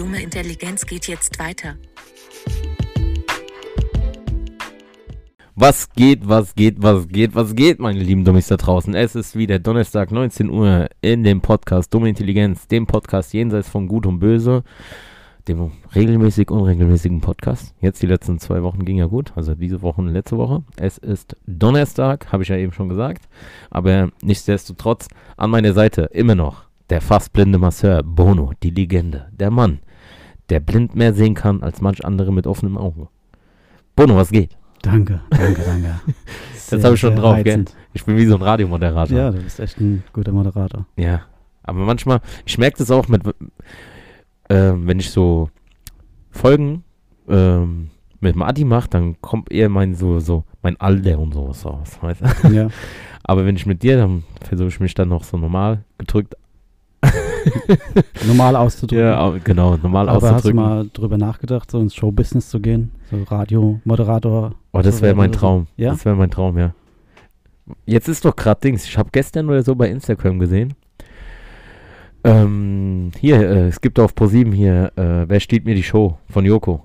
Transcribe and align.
dumme 0.00 0.22
Intelligenz 0.22 0.86
geht 0.86 1.08
jetzt 1.08 1.38
weiter. 1.38 1.74
Was 5.54 5.92
geht, 5.92 6.26
was 6.26 6.54
geht, 6.54 6.82
was 6.82 7.06
geht, 7.06 7.34
was 7.34 7.54
geht, 7.54 7.80
meine 7.80 8.00
lieben 8.00 8.24
Dummies 8.24 8.46
da 8.46 8.56
draußen? 8.56 8.94
Es 8.94 9.14
ist 9.14 9.36
wieder 9.36 9.58
Donnerstag, 9.58 10.10
19 10.10 10.48
Uhr 10.48 10.88
in 11.02 11.22
dem 11.22 11.42
Podcast 11.42 11.92
Dumme 11.92 12.08
Intelligenz, 12.08 12.66
dem 12.66 12.86
Podcast 12.86 13.34
jenseits 13.34 13.68
von 13.68 13.88
Gut 13.88 14.06
und 14.06 14.20
Böse, 14.20 14.64
dem 15.48 15.70
regelmäßig 15.94 16.50
unregelmäßigen 16.50 17.20
Podcast. 17.20 17.74
Jetzt 17.82 18.00
die 18.00 18.06
letzten 18.06 18.38
zwei 18.38 18.62
Wochen 18.62 18.86
ging 18.86 18.96
ja 18.96 19.04
gut, 19.04 19.32
also 19.36 19.54
diese 19.54 19.82
Woche 19.82 20.00
und 20.00 20.08
letzte 20.08 20.38
Woche. 20.38 20.62
Es 20.78 20.96
ist 20.96 21.36
Donnerstag, 21.46 22.32
habe 22.32 22.42
ich 22.42 22.48
ja 22.48 22.56
eben 22.56 22.72
schon 22.72 22.88
gesagt, 22.88 23.28
aber 23.68 24.08
nichtsdestotrotz 24.22 25.08
an 25.36 25.50
meiner 25.50 25.74
Seite 25.74 26.08
immer 26.10 26.36
noch 26.36 26.70
der 26.88 27.02
fast 27.02 27.34
blinde 27.34 27.58
Masseur 27.58 28.02
Bono, 28.02 28.52
die 28.62 28.70
Legende, 28.70 29.28
der 29.30 29.50
Mann, 29.50 29.80
der 30.50 30.60
blind 30.60 30.94
mehr 30.94 31.14
sehen 31.14 31.34
kann 31.34 31.62
als 31.62 31.80
manch 31.80 32.04
andere 32.04 32.32
mit 32.32 32.46
offenem 32.46 32.76
Auge. 32.76 33.08
Bono, 33.96 34.16
was 34.16 34.30
geht? 34.30 34.56
Danke, 34.82 35.20
danke, 35.30 35.62
danke. 35.62 36.00
Das 36.70 36.84
habe 36.84 36.94
ich 36.94 37.00
schon 37.00 37.16
drauf, 37.16 37.42
gell? 37.42 37.64
Ich 37.94 38.04
bin 38.04 38.16
wie 38.16 38.26
so 38.26 38.36
ein 38.36 38.42
Radiomoderator. 38.42 39.16
Ja, 39.16 39.30
du 39.32 39.42
bist 39.42 39.58
echt 39.58 39.80
ein 39.80 40.04
guter 40.12 40.30
Moderator. 40.30 40.86
Ja, 40.96 41.22
aber 41.64 41.80
manchmal, 41.80 42.20
ich 42.46 42.58
merke 42.58 42.78
das 42.78 42.92
auch 42.92 43.08
mit, 43.08 43.26
äh, 44.48 44.72
wenn 44.76 45.00
ich 45.00 45.10
so 45.10 45.50
Folgen 46.30 46.84
ähm, 47.28 47.90
mit 48.20 48.36
dem 48.36 48.42
Adi 48.42 48.64
mache, 48.64 48.88
dann 48.88 49.20
kommt 49.20 49.50
eher 49.50 49.68
mein 49.68 49.96
so, 49.96 50.20
so, 50.20 50.44
mein 50.62 50.80
Alter 50.80 51.18
und 51.18 51.34
sowas 51.34 51.64
raus, 51.66 51.98
weißt 52.00 52.22
du? 52.44 52.48
Ja. 52.50 52.68
Aber 53.24 53.44
wenn 53.46 53.56
ich 53.56 53.66
mit 53.66 53.82
dir, 53.82 53.96
dann 53.96 54.24
versuche 54.42 54.68
ich 54.68 54.80
mich 54.80 54.94
dann 54.94 55.08
noch 55.08 55.24
so 55.24 55.36
normal 55.36 55.84
gedrückt, 55.98 56.36
Normal 58.26 58.56
auszudrücken. 58.56 59.04
ja, 59.04 59.20
au- 59.20 59.36
genau, 59.42 59.76
normal 59.76 60.08
Aber 60.08 60.16
hast 60.16 60.22
du 60.22 60.34
auszudrücken. 60.36 60.56
mal 60.60 60.90
drüber 60.92 61.18
nachgedacht, 61.18 61.70
so 61.70 61.78
ins 61.80 61.94
Showbusiness 61.94 62.48
zu 62.50 62.60
gehen? 62.60 62.92
So 63.10 63.22
Radiomoderator? 63.22 64.54
oh, 64.72 64.80
das 64.82 65.02
wäre 65.02 65.14
mein? 65.14 65.32
Traum. 65.32 65.66
Ja? 65.76 65.90
Das 65.90 66.04
wäre 66.04 66.16
mein 66.16 66.30
Traum, 66.30 66.58
ja. 66.58 66.74
Jetzt 67.86 68.08
ist 68.08 68.24
doch 68.24 68.34
gerade 68.34 68.60
Dings, 68.60 68.84
ich 68.84 68.98
habe 68.98 69.10
gestern 69.12 69.48
oder 69.48 69.62
so 69.62 69.74
bei 69.74 69.88
Instagram 69.88 70.38
gesehen. 70.38 70.74
Ähm, 72.24 73.12
hier, 73.18 73.40
äh, 73.40 73.68
es 73.68 73.80
gibt 73.80 73.98
auf 73.98 74.14
ProSieben 74.14 74.52
hier, 74.52 74.92
äh, 74.96 75.28
wer 75.28 75.40
steht 75.40 75.64
mir 75.64 75.74
die 75.74 75.82
Show 75.82 76.18
von 76.28 76.44
Joko? 76.44 76.84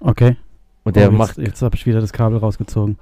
Okay. 0.00 0.36
Und 0.84 0.96
der 0.96 1.08
oh, 1.08 1.10
jetzt, 1.10 1.18
macht. 1.18 1.38
Jetzt 1.38 1.62
habe 1.62 1.76
ich 1.76 1.86
wieder 1.86 2.00
das 2.00 2.12
Kabel 2.12 2.38
rausgezogen. 2.38 2.98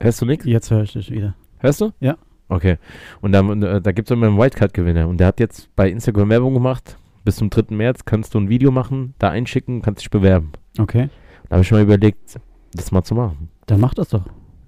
Hörst 0.00 0.20
du 0.20 0.26
nichts? 0.26 0.44
Jetzt 0.44 0.70
höre 0.70 0.82
ich 0.82 0.92
dich 0.92 1.10
wieder. 1.10 1.34
Hörst 1.58 1.80
du? 1.80 1.90
Ja. 1.98 2.16
Okay. 2.48 2.78
Und 3.20 3.32
dann, 3.32 3.62
äh, 3.62 3.80
da 3.80 3.92
gibt 3.92 4.10
es 4.10 4.14
immer 4.14 4.26
einen 4.26 4.38
Wildcard-Gewinner. 4.38 5.08
Und 5.08 5.18
der 5.18 5.26
hat 5.26 5.40
jetzt 5.40 5.74
bei 5.76 5.90
Instagram 5.90 6.30
Werbung 6.30 6.54
gemacht. 6.54 6.96
Bis 7.24 7.36
zum 7.36 7.50
3. 7.50 7.74
März 7.74 8.04
kannst 8.04 8.34
du 8.34 8.38
ein 8.38 8.48
Video 8.48 8.70
machen, 8.70 9.14
da 9.18 9.28
einschicken, 9.28 9.82
kannst 9.82 10.00
dich 10.00 10.10
bewerben. 10.10 10.52
Okay. 10.78 11.10
Da 11.48 11.56
habe 11.56 11.62
ich 11.62 11.70
mal 11.70 11.82
überlegt, 11.82 12.38
das 12.72 12.90
mal 12.90 13.02
zu 13.02 13.14
machen. 13.14 13.50
Dann 13.66 13.80
mach 13.80 13.94
das 13.94 14.08
doch. 14.08 14.24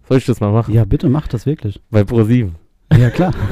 Soll 0.09 0.19
ich 0.19 0.27
das 0.27 0.41
mal 0.41 0.53
machen? 0.53 0.75
Ja, 0.75 0.85
bitte 0.85 1.09
mach 1.09 1.29
das 1.29 1.47
wirklich. 1.47 1.81
Bei 1.91 2.05
ProSieben. 2.05 2.57
Ja, 2.97 3.11
klar. 3.11 3.33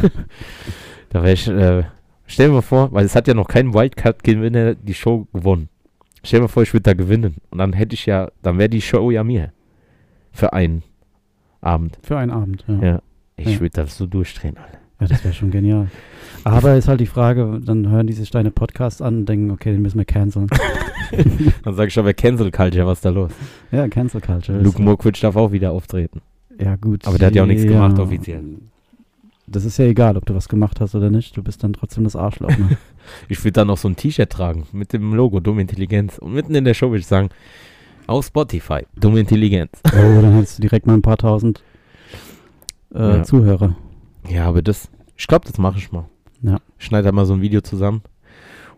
Da 1.11 1.23
wäre 1.23 1.33
ich, 1.33 1.49
äh, 1.49 1.85
stell 2.27 2.49
dir 2.49 2.53
mal 2.53 2.61
vor, 2.61 2.93
weil 2.93 3.07
es 3.07 3.15
hat 3.15 3.27
ja 3.29 3.33
noch 3.33 3.49
kein 3.49 3.73
Wildcard-Gewinner 3.73 4.75
die 4.75 4.93
Show 4.93 5.27
gewonnen. 5.33 5.71
Stell 6.23 6.41
dir 6.41 6.43
mal 6.43 6.49
vor, 6.49 6.63
ich 6.63 6.75
würde 6.75 6.83
da 6.83 6.93
gewinnen. 6.93 7.37
Und 7.49 7.57
dann 7.57 7.73
hätte 7.73 7.95
ich 7.95 8.05
ja, 8.05 8.31
dann 8.43 8.59
wäre 8.59 8.69
die 8.69 8.83
Show 8.83 9.11
ja 9.11 9.25
mir. 9.25 9.53
Für 10.33 10.53
einen 10.53 10.83
Abend. 11.63 11.99
Für 12.03 12.19
einen 12.19 12.31
Abend. 12.31 12.65
Ja, 12.69 12.83
ja. 12.83 13.03
Ja. 13.39 13.45
Ich 13.47 13.55
Ja. 13.55 13.61
würde 13.61 13.71
das 13.83 13.97
so 13.97 14.07
durchdrehen, 14.07 14.57
Alter. 14.57 15.13
das 15.15 15.25
wäre 15.25 15.33
schon 15.35 15.51
genial. 15.51 15.89
Aber 16.45 16.77
ist 16.77 16.89
halt 16.89 17.01
die 17.01 17.07
Frage, 17.07 17.61
dann 17.65 17.89
hören 17.89 18.07
die 18.07 18.13
sich 18.13 18.31
deine 18.31 18.51
Podcasts 18.51 19.01
an 19.03 19.19
und 19.19 19.27
denken, 19.29 19.51
okay, 19.51 19.73
den 19.73 19.83
müssen 19.83 19.99
wir 19.99 20.05
canceln. 20.05 20.49
Dann 21.65 21.75
sage 21.75 21.89
ich 21.89 21.99
aber 21.99 22.13
Cancel 22.13 22.51
Culture, 22.51 22.87
was 22.87 22.99
ist 22.99 23.05
da 23.05 23.11
los? 23.11 23.33
ja, 23.73 23.89
Cancel 23.89 24.21
Culture. 24.21 24.61
Luke 24.61 24.81
Mokwitsch 24.81 25.23
darf 25.23 25.37
auch 25.37 25.53
wieder 25.53 25.73
auftreten. 25.73 26.21
Ja, 26.61 26.77
gut. 26.77 27.07
Aber 27.07 27.17
der 27.19 27.29
hat 27.29 27.35
ja 27.35 27.43
auch 27.45 27.47
nichts 27.47 27.65
ja. 27.65 27.71
gemacht, 27.71 27.99
offiziell. 27.99 28.43
Das 29.47 29.65
ist 29.65 29.79
ja 29.79 29.87
egal, 29.87 30.17
ob 30.19 30.27
du 30.27 30.35
was 30.35 30.49
gemacht 30.49 30.81
hast 30.81 30.95
oder 30.95 31.09
nicht. 31.11 31.35
Du 31.37 31.43
bist 31.43 31.65
dann 31.65 31.73
trotzdem 31.73 32.05
das 32.05 32.15
Arschloch. 32.17 32.51
Ne? 32.51 32.77
Ich 33.29 33.43
würde 33.43 33.53
dann 33.53 33.69
noch 33.69 33.79
so 33.79 33.89
ein 33.89 33.97
T-Shirt 33.97 34.29
tragen 34.29 34.67
mit 34.73 34.93
dem 34.93 35.15
Logo 35.15 35.41
Dumme 35.41 35.63
Intelligenz. 35.63 36.19
Und 36.19 36.35
mitten 36.35 36.55
in 36.55 36.65
der 36.65 36.75
Show 36.75 36.89
würde 36.91 36.99
ich 37.01 37.07
sagen, 37.07 37.31
auf 38.07 38.27
Spotify, 38.27 38.81
Dumme 38.97 39.21
Intelligenz. 39.21 39.71
oh, 39.87 40.21
dann 40.21 40.35
hättest 40.35 40.59
du 40.59 40.63
direkt 40.63 40.87
mal 40.87 40.93
ein 40.95 41.01
paar 41.03 41.17
tausend 41.17 41.63
äh, 42.95 43.17
Ja. 43.19 43.23
Zuhörer. 43.23 43.75
Ja, 44.29 44.47
aber 44.47 44.63
das, 44.63 44.89
ich 45.17 45.27
glaube, 45.27 45.47
das 45.47 45.59
mache 45.59 45.79
ich 45.79 45.91
mal. 45.93 46.05
Ja. 46.43 46.59
Ich 46.79 46.87
schneide 46.87 47.05
da 47.05 47.13
mal 47.13 47.27
so 47.27 47.35
ein 47.35 47.41
Video 47.41 47.61
zusammen. 47.61 48.03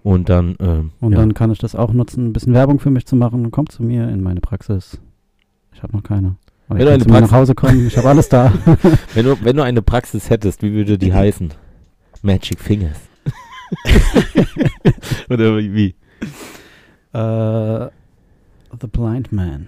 Und 0.02 0.28
dann, 0.30 0.56
ähm, 0.60 0.92
Und 1.00 1.12
ja. 1.12 1.18
dann 1.18 1.34
kann 1.34 1.50
ich 1.50 1.58
das 1.58 1.74
auch 1.74 1.92
nutzen, 1.92 2.28
ein 2.28 2.32
bisschen 2.32 2.54
Werbung 2.54 2.78
für 2.80 2.90
mich 2.90 3.06
zu 3.06 3.16
machen. 3.16 3.50
Kommt 3.50 3.70
zu 3.72 3.82
mir 3.82 4.08
in 4.08 4.22
meine 4.22 4.40
Praxis. 4.40 4.98
Ich 5.74 5.82
habe 5.82 5.94
noch 5.94 6.02
keine. 6.02 6.36
Aber 6.68 6.78
Wenn 6.78 6.86
du 6.86 6.92
eine 6.92 7.04
Praxis- 7.04 7.30
nach 7.30 7.32
Hause 7.38 7.54
kommen. 7.54 7.86
Ich 7.86 7.98
habe 7.98 8.08
alles 8.08 8.28
da. 8.28 8.52
wenn, 9.14 9.26
du, 9.26 9.36
wenn 9.44 9.56
du 9.56 9.62
eine 9.62 9.82
Praxis 9.82 10.30
hättest, 10.30 10.62
wie 10.62 10.72
würde 10.72 10.96
die 10.96 11.12
heißen? 11.12 11.52
Magic 12.22 12.60
Fingers. 12.60 12.96
Oder 15.28 15.58
wie? 15.58 15.94
äh, 17.12 17.88
The 18.80 18.86
Blind 18.90 19.32
Man. 19.32 19.66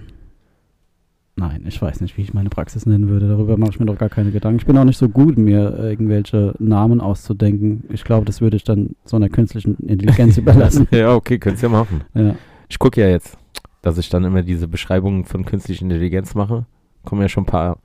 Nein, 1.42 1.64
ich 1.66 1.82
weiß 1.82 2.00
nicht, 2.02 2.16
wie 2.16 2.22
ich 2.22 2.32
meine 2.32 2.50
Praxis 2.50 2.86
nennen 2.86 3.08
würde. 3.08 3.26
Darüber 3.26 3.56
mache 3.56 3.70
ich 3.70 3.80
mir 3.80 3.86
doch 3.86 3.98
gar 3.98 4.08
keine 4.08 4.30
Gedanken. 4.30 4.60
Ich 4.60 4.66
bin 4.66 4.78
auch 4.78 4.84
nicht 4.84 4.96
so 4.96 5.08
gut, 5.08 5.36
mir 5.36 5.76
irgendwelche 5.76 6.54
Namen 6.60 7.00
auszudenken. 7.00 7.82
Ich 7.90 8.04
glaube, 8.04 8.24
das 8.24 8.40
würde 8.40 8.56
ich 8.56 8.62
dann 8.62 8.94
so 9.04 9.16
einer 9.16 9.28
künstlichen 9.28 9.74
Intelligenz 9.78 10.38
überlassen. 10.38 10.86
ja, 10.92 11.12
okay, 11.12 11.40
könntest 11.40 11.64
ja 11.64 11.68
machen. 11.68 12.02
Ja. 12.14 12.36
Ich 12.68 12.78
gucke 12.78 13.00
ja 13.00 13.08
jetzt, 13.08 13.36
dass 13.82 13.98
ich 13.98 14.08
dann 14.08 14.22
immer 14.22 14.42
diese 14.42 14.68
Beschreibungen 14.68 15.24
von 15.24 15.44
künstlicher 15.44 15.82
Intelligenz 15.82 16.36
mache. 16.36 16.64
Kommen 17.04 17.22
ja 17.22 17.28
schon 17.28 17.42
ein 17.42 17.46
paar 17.46 17.78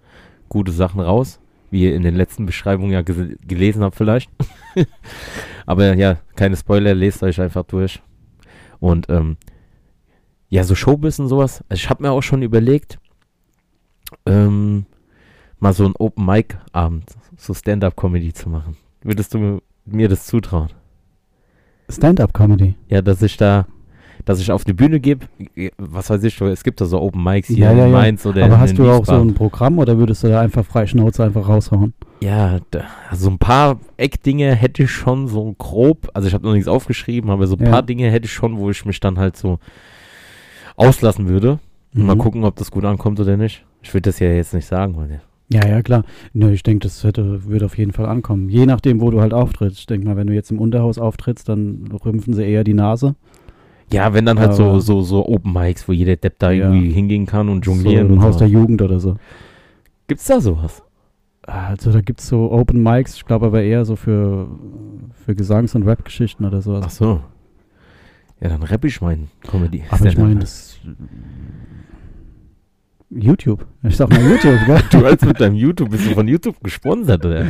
gute 0.49 0.71
Sachen 0.71 1.01
raus, 1.01 1.39
wie 1.71 1.85
ihr 1.85 1.95
in 1.95 2.03
den 2.03 2.13
letzten 2.13 2.45
Beschreibungen 2.45 2.91
ja 2.91 3.01
gelesen 3.01 3.81
habt 3.81 3.95
vielleicht. 3.95 4.29
Aber 5.65 5.95
ja, 5.95 6.17
keine 6.35 6.57
Spoiler, 6.57 6.93
lest 6.93 7.23
euch 7.23 7.41
einfach 7.41 7.63
durch. 7.63 8.03
Und 8.79 9.09
ähm, 9.09 9.37
ja, 10.47 10.63
so 10.63 10.75
Showbiz 10.75 11.17
und 11.17 11.27
sowas. 11.27 11.63
Also 11.69 11.81
ich 11.81 11.89
habe 11.89 12.03
mir 12.03 12.11
auch 12.11 12.21
schon 12.21 12.43
überlegt, 12.43 12.99
ähm, 14.27 14.85
mal 15.59 15.73
so 15.73 15.85
ein 15.85 15.93
Open 15.97 16.25
Mic 16.25 16.57
Abend, 16.71 17.05
so 17.37 17.53
Stand-up-Comedy 17.53 18.33
zu 18.33 18.49
machen. 18.49 18.77
Würdest 19.03 19.33
du 19.33 19.61
mir 19.85 20.09
das 20.09 20.25
zutrauen? 20.25 20.69
Stand-up-Comedy. 21.89 22.75
Ja, 22.89 23.01
dass 23.01 23.21
ich 23.21 23.37
da, 23.37 23.65
dass 24.25 24.39
ich 24.41 24.51
auf 24.51 24.65
die 24.65 24.73
Bühne 24.73 24.99
gebe, 24.99 25.25
was 25.77 26.09
weiß 26.09 26.23
ich, 26.25 26.39
es 26.41 26.63
gibt 26.63 26.81
da 26.81 26.85
so 26.85 26.99
Open 27.01 27.23
Mics 27.23 27.47
hier 27.47 27.57
Ja, 27.59 27.71
ja, 27.71 27.85
in 27.85 27.91
ja. 27.91 27.97
Mainz 27.97 28.25
oder 28.25 28.43
Aber 28.45 28.59
hast 28.59 28.77
du 28.77 28.83
auch 28.83 28.95
so 28.97 29.01
Wiesbaden. 29.13 29.29
ein 29.29 29.33
Programm 29.35 29.79
oder 29.79 29.97
würdest 29.97 30.23
du 30.23 30.27
da 30.27 30.41
einfach 30.41 30.65
frei 30.65 30.85
Schnauze 30.85 31.23
einfach 31.23 31.47
raushauen? 31.47 31.93
Ja, 32.19 32.59
da, 32.71 32.83
also 33.09 33.29
ein 33.29 33.37
paar 33.37 33.79
Eckdinge 33.95 34.53
hätte 34.55 34.83
ich 34.83 34.91
schon 34.91 35.27
so 35.27 35.53
grob, 35.57 36.09
also 36.13 36.27
ich 36.27 36.33
habe 36.33 36.45
noch 36.45 36.53
nichts 36.53 36.67
aufgeschrieben, 36.67 37.29
aber 37.29 37.47
so 37.47 37.55
ein 37.55 37.63
Ja. 37.63 37.69
paar 37.71 37.83
Dinge 37.83 38.09
hätte 38.11 38.25
ich 38.25 38.33
schon, 38.33 38.57
wo 38.57 38.69
ich 38.69 38.83
mich 38.85 38.99
dann 38.99 39.17
halt 39.17 39.37
so 39.37 39.59
auslassen 40.75 41.27
würde. 41.29 41.59
Und 41.95 42.05
Mal 42.05 42.15
Mhm. 42.15 42.19
gucken, 42.19 42.43
ob 42.43 42.55
das 42.57 42.69
gut 42.69 42.83
ankommt 42.85 43.19
oder 43.19 43.37
nicht. 43.37 43.65
Ich 43.81 43.93
würde 43.93 44.09
das 44.09 44.19
ja 44.19 44.27
jetzt 44.29 44.53
nicht 44.53 44.65
sagen, 44.65 44.95
weil 44.97 45.21
Ja, 45.49 45.65
ja, 45.67 45.81
klar. 45.81 46.03
Nö, 46.33 46.51
ich 46.51 46.63
denke, 46.63 46.83
das 46.87 47.03
hätte, 47.03 47.45
würde 47.45 47.65
auf 47.65 47.77
jeden 47.77 47.93
Fall 47.93 48.05
ankommen. 48.07 48.49
Je 48.49 48.65
nachdem, 48.65 48.99
wo 49.01 49.11
du 49.11 49.21
halt 49.21 49.33
auftrittst. 49.33 49.79
Ich 49.79 49.85
denke 49.85 50.05
mal, 50.07 50.17
wenn 50.17 50.27
du 50.27 50.33
jetzt 50.33 50.51
im 50.51 50.59
Unterhaus 50.59 50.97
auftrittst, 50.97 51.47
dann 51.47 51.87
rümpfen 52.03 52.33
sie 52.33 52.43
eher 52.43 52.63
die 52.63 52.73
Nase. 52.73 53.15
ja, 53.89 54.13
wenn 54.13 54.25
dann 54.25 54.37
halt 54.39 54.53
so, 54.53 54.65
Aber- 54.65 54.81
so, 54.81 55.01
so 55.01 55.25
Open 55.27 55.53
Mics, 55.53 55.87
wo 55.87 55.93
jeder 55.93 56.17
Depp 56.17 56.39
da 56.39 56.51
Ja. 56.51 56.69
irgendwie 56.69 56.89
hingehen 56.91 57.25
kann 57.25 57.47
und 57.47 57.63
so 57.63 57.71
jonglieren 57.71 58.07
im 58.07 58.13
und 58.13 58.21
Haus 58.21 58.33
so. 58.33 58.39
der 58.39 58.49
Jugend 58.49 58.81
oder 58.81 58.99
so. 58.99 59.15
Gibt's 60.07 60.25
da 60.25 60.41
sowas? 60.41 60.83
Also 61.43 61.93
da 61.93 62.01
gibt 62.01 62.19
es 62.19 62.27
so 62.27 62.51
Open 62.51 62.83
Mics, 62.83 63.15
ich 63.15 63.23
glaube 63.25 63.45
aber 63.45 63.61
eher 63.63 63.85
so 63.85 63.95
für, 63.95 64.49
für 65.25 65.33
Gesangs- 65.35 65.73
und 65.75 65.83
Rap-Geschichten 65.83 66.43
oder 66.43 66.61
sowas. 66.61 66.83
Ach 66.85 66.89
so. 66.89 67.21
Ja, 68.41 68.49
dann 68.49 68.61
rapp 68.63 68.83
ich 68.83 68.99
meinen 68.99 69.29
Comedy. 69.49 69.83
aber 69.89 70.05
ich 70.07 70.17
meine, 70.17 70.35
das 70.41 70.77
YouTube. 73.09 73.65
Ich 73.83 73.95
sag 73.95 74.09
mal 74.09 74.21
YouTube, 74.21 74.59
gell? 74.65 74.81
Du 74.91 75.05
als 75.05 75.23
mit 75.23 75.39
deinem 75.39 75.55
YouTube, 75.55 75.89
bist 75.89 76.05
du 76.05 76.13
von 76.13 76.27
YouTube 76.27 76.61
gesponsert, 76.63 77.25
oder? 77.25 77.45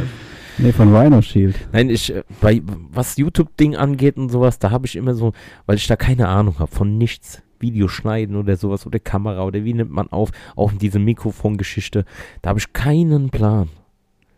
Nee, 0.60 0.72
von 0.72 0.96
Rhino 0.96 1.22
Shield. 1.22 1.56
Nein, 1.72 1.90
ich, 1.90 2.14
äh, 2.14 2.24
bei, 2.42 2.62
was 2.66 3.18
YouTube-Ding 3.18 3.76
angeht 3.76 4.18
und 4.18 4.30
sowas, 4.30 4.60
da 4.60 4.72
habe 4.72 4.88
ich 4.88 4.96
immer 4.96 5.14
so, 5.14 5.34
weil 5.66 5.76
ich 5.76 5.88
da 5.88 5.96
keine 5.96 6.28
Ahnung 6.28 6.60
habe 6.60 6.72
von 6.72 6.98
nichts. 6.98 7.44
Video 7.60 7.88
schneiden 7.88 8.36
oder 8.36 8.56
sowas 8.56 8.86
oder 8.86 9.00
Kamera 9.00 9.44
oder 9.44 9.64
wie 9.64 9.74
nimmt 9.74 9.92
man 9.92 10.10
auf, 10.10 10.32
auch 10.56 10.72
diese 10.74 11.00
Mikrofongeschichte, 11.00 12.06
da 12.44 12.50
habe 12.50 12.60
ich 12.60 12.72
keinen 12.74 13.30
Plan. 13.32 13.70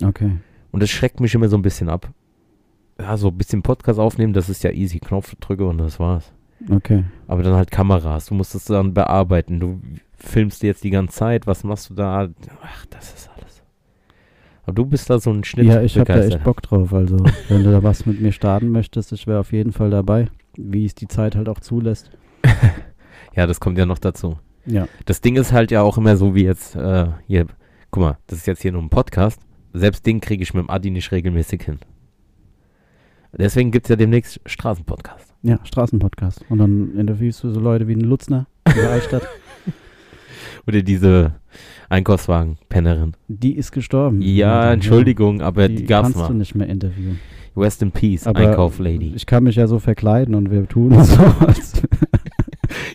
Okay. 0.01 0.31
Und 0.71 0.81
das 0.81 0.89
schreckt 0.89 1.19
mich 1.19 1.35
immer 1.35 1.49
so 1.49 1.57
ein 1.57 1.61
bisschen 1.61 1.89
ab. 1.89 2.09
Ja, 2.99 3.17
so 3.17 3.29
ein 3.29 3.37
bisschen 3.37 3.61
Podcast 3.61 3.99
aufnehmen, 3.99 4.33
das 4.33 4.49
ist 4.49 4.63
ja 4.63 4.71
easy. 4.71 4.99
Knopf 4.99 5.35
drücke 5.39 5.65
und 5.65 5.79
das 5.79 5.99
war's. 5.99 6.31
Okay. 6.69 7.05
Aber 7.27 7.43
dann 7.43 7.53
halt 7.53 7.71
Kameras, 7.71 8.25
du 8.25 8.33
musst 8.33 8.55
es 8.55 8.65
dann 8.65 8.93
bearbeiten. 8.93 9.59
Du 9.59 9.81
filmst 10.17 10.63
jetzt 10.63 10.83
die 10.83 10.89
ganze 10.89 11.15
Zeit, 11.15 11.47
was 11.47 11.63
machst 11.63 11.89
du 11.89 11.93
da? 11.93 12.27
Ach, 12.61 12.85
das 12.87 13.13
ist 13.13 13.29
alles. 13.35 13.63
Aber 14.63 14.73
du 14.73 14.85
bist 14.85 15.09
da 15.09 15.19
so 15.19 15.31
ein 15.31 15.43
Schnitt. 15.43 15.67
Ja, 15.67 15.81
ich 15.81 15.97
habe 15.97 16.11
da 16.11 16.19
echt. 16.21 16.43
Bock 16.43 16.61
drauf. 16.61 16.93
Also, 16.93 17.17
wenn 17.47 17.63
du 17.63 17.71
da 17.71 17.81
was 17.81 18.05
mit 18.05 18.19
mir 18.19 18.31
starten 18.31 18.69
möchtest, 18.69 19.11
ich 19.13 19.25
wäre 19.27 19.39
auf 19.39 19.51
jeden 19.53 19.71
Fall 19.71 19.89
dabei. 19.89 20.27
wie 20.57 20.85
es 20.85 20.95
die 20.95 21.07
Zeit 21.07 21.35
halt 21.35 21.49
auch 21.49 21.59
zulässt. 21.59 22.11
Ja, 23.35 23.45
das 23.47 23.59
kommt 23.59 23.77
ja 23.77 23.85
noch 23.85 23.99
dazu. 23.99 24.37
Ja. 24.65 24.87
Das 25.05 25.21
Ding 25.21 25.35
ist 25.35 25.53
halt 25.53 25.71
ja 25.71 25.81
auch 25.81 25.97
immer 25.97 26.17
so 26.17 26.35
wie 26.35 26.43
jetzt, 26.43 26.75
äh, 26.75 27.07
hier, 27.27 27.45
guck 27.91 28.03
mal, 28.03 28.17
das 28.27 28.39
ist 28.39 28.47
jetzt 28.47 28.61
hier 28.61 28.71
nur 28.71 28.81
ein 28.81 28.89
Podcast. 28.89 29.39
Selbst 29.71 30.05
den 30.05 30.19
kriege 30.19 30.43
ich 30.43 30.53
mit 30.53 30.63
dem 30.63 30.69
Adi 30.69 30.89
nicht 30.89 31.11
regelmäßig 31.11 31.63
hin. 31.63 31.79
Deswegen 33.31 33.71
gibt 33.71 33.85
es 33.85 33.89
ja 33.91 33.95
demnächst 33.95 34.41
Straßenpodcast. 34.45 35.28
Ja, 35.41 35.59
Straßenpodcast. 35.63 36.45
Und 36.49 36.57
dann 36.59 36.95
interviewst 36.97 37.43
du 37.43 37.49
so 37.51 37.59
Leute 37.59 37.87
wie 37.87 37.95
den 37.95 38.03
Lutzner 38.05 38.47
in 38.67 38.75
der 38.75 38.91
Altstadt. 38.91 39.23
Oder 40.67 40.81
diese 40.81 41.33
Einkaufswagen-Pennerin. 41.89 43.13
Die 43.27 43.55
ist 43.55 43.71
gestorben. 43.71 44.21
Ja, 44.21 44.73
Entschuldigung, 44.73 45.41
aber 45.41 45.67
Die, 45.67 45.75
die, 45.77 45.85
gab's 45.85 46.13
kannst 46.13 46.29
du 46.29 46.33
mal. 46.33 46.37
nicht 46.37 46.55
mehr 46.55 46.67
interviewen. 46.67 47.19
Rest 47.55 47.81
in 47.81 47.91
Peace, 47.91 48.27
Einkauf-Lady. 48.27 49.13
Ich 49.15 49.25
kann 49.25 49.43
mich 49.43 49.55
ja 49.55 49.67
so 49.67 49.79
verkleiden 49.79 50.35
und 50.35 50.51
wir 50.51 50.67
tun 50.67 50.91
so, 51.03 51.21
als 51.45 51.81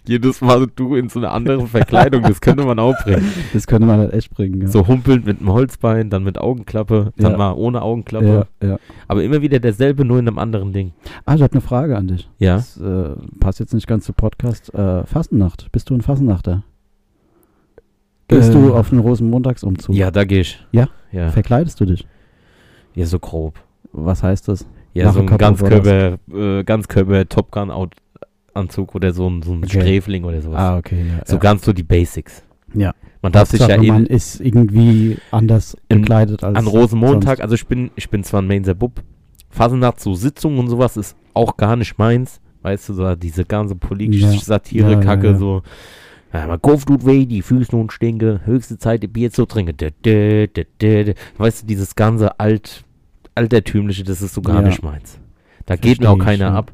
Jedes 0.07 0.41
Mal 0.43 0.67
du 0.77 0.97
in 0.97 1.09
so 1.09 1.19
eine 1.19 1.31
andere 1.31 1.67
Verkleidung, 1.67 2.23
das 2.23 2.41
könnte 2.41 2.65
man 2.65 2.79
auch 2.79 2.95
bringen. 3.05 3.27
das 3.55 3.67
könnte 3.67 3.87
man 3.87 3.99
halt 4.01 4.13
echt 4.13 4.31
bringen. 4.31 4.61
Ja. 4.61 4.69
So 4.69 4.87
humpelnd 4.87 5.25
mit 5.25 5.41
einem 5.41 5.51
Holzbein, 5.51 6.11
dann 6.11 6.25
mit 6.25 6.37
Augenklappe, 6.39 7.13
dann 7.17 7.33
Ja. 7.33 7.39
mal 7.39 7.53
ohne 7.53 7.81
Augenklappe. 7.81 8.47
ja. 8.63 8.79
Aber 9.09 9.23
immer 9.23 9.41
wieder 9.41 9.59
derselbe, 9.61 10.05
nur 10.05 10.19
in 10.19 10.29
einem 10.29 10.39
anderen 10.39 10.73
Ding. 10.75 10.93
Ah, 11.25 11.35
ich 11.37 11.43
habe 11.43 11.53
eine 11.53 11.61
Frage 11.63 11.97
an 11.97 12.09
dich. 12.09 12.29
Ja. 12.39 12.57
Das 12.57 12.77
äh, 12.79 13.15
passt 13.41 13.61
jetzt 13.61 13.73
nicht 13.73 13.87
ganz 13.87 14.05
zu 14.05 14.13
Podcast. 14.13 14.75
Äh, 14.75 15.05
Fassennacht. 15.07 15.73
Bist 15.73 15.89
du 15.89 15.95
ein 15.95 16.03
Fassennachter? 16.03 16.63
Gehst 18.29 18.51
Äh, 18.51 18.53
du 18.53 18.75
auf 18.75 18.91
den 18.91 18.99
Rosenmontagsumzug? 19.01 19.95
Ja, 19.95 20.11
da 20.11 20.25
gehe 20.25 20.41
ich. 20.41 20.65
Ja? 20.73 20.89
Ja. 21.13 21.31
Verkleidest 21.31 21.81
du 21.81 21.85
dich? 21.87 22.07
Ja, 22.95 23.07
so 23.07 23.19
grob. 23.19 23.55
Was 23.93 24.23
heißt 24.23 24.49
das? 24.49 24.67
Ja, 24.93 25.07
Nach 25.07 25.15
so 25.15 25.21
ein 25.21 25.27
Ganzkörper, 25.27 26.19
äh, 26.33 26.63
Ganzkörper 26.65 27.29
Top 27.29 27.51
Gun 27.51 27.71
Out 27.71 27.95
Anzug 28.55 28.95
oder 28.95 29.13
so 29.13 29.29
ein, 29.29 29.43
so 29.43 29.53
ein 29.53 29.59
Okay. 29.65 29.81
Sträfling 29.81 30.25
oder 30.25 30.41
sowas. 30.43 30.59
Ah, 30.61 30.77
okay. 30.79 31.05
Ja, 31.09 31.25
so 31.27 31.35
ja. 31.35 31.41
ganz 31.41 31.65
so 31.65 31.73
die 31.73 31.83
Basics. 31.83 32.43
Ja. 32.75 32.93
Man 33.23 33.33
darf 33.33 33.49
sich 33.51 33.61
ja 33.61 33.69
Hauptsache, 33.69 33.87
man 33.93 34.07
ist 34.07 34.41
irgendwie 34.41 35.17
anders 35.31 35.77
In- 35.89 36.03
gekleidet 36.03 36.43
als 36.45 36.57
an 36.59 36.67
Rosenmontag, 36.67 37.37
sonst. 37.39 37.41
also 37.41 37.55
ich 37.55 37.67
bin, 37.67 37.91
ich 37.97 38.11
bin 38.11 38.23
zwar 38.25 38.43
ein 38.43 38.47
Mainzer 38.47 38.75
Bub, 38.75 39.03
Fasernacht, 39.51 40.01
so 40.01 40.15
Sitzungen 40.15 40.59
und 40.59 40.69
sowas 40.69 40.97
ist 40.97 41.17
auch 41.33 41.57
gar 41.57 41.77
nicht 41.77 41.99
meins. 41.99 42.41
Weißt 42.63 42.89
du, 42.89 42.95
so 42.95 43.15
diese 43.15 43.45
ganze 43.45 43.75
politische 43.77 44.27
Ja. 44.27 44.39
Satire-Kacke, 44.41 45.37
so. 45.37 45.63
Ja, 46.33 46.47
mein 46.47 46.61
Kopf 46.61 46.85
tut 46.85 47.07
weh, 47.07 47.27
die 47.27 47.43
Füße 47.43 47.77
nun 47.77 47.91
stinke, 47.91 48.41
höchste 48.45 48.79
Zeit, 48.79 49.03
die 49.03 49.07
Bier 49.07 49.31
zu 49.31 49.47
trinken. 49.47 49.77
Weißt 51.39 51.63
du, 51.63 51.67
dieses 51.67 51.95
ganze 51.95 52.41
alt, 52.41 52.85
altertümliche, 53.35 54.03
das 54.05 54.21
ist 54.23 54.35
so 54.35 54.43
gar 54.43 54.63
Ja. 54.63 54.69
nicht 54.69 54.83
meins. 54.83 55.19
Da 55.67 55.77
geht 55.77 56.01
mir 56.01 56.11
auch 56.11 56.17
Versteh 56.17 56.35
ich, 56.35 56.41
keiner 56.41 56.53
ja. 56.53 56.59
ab. 56.59 56.73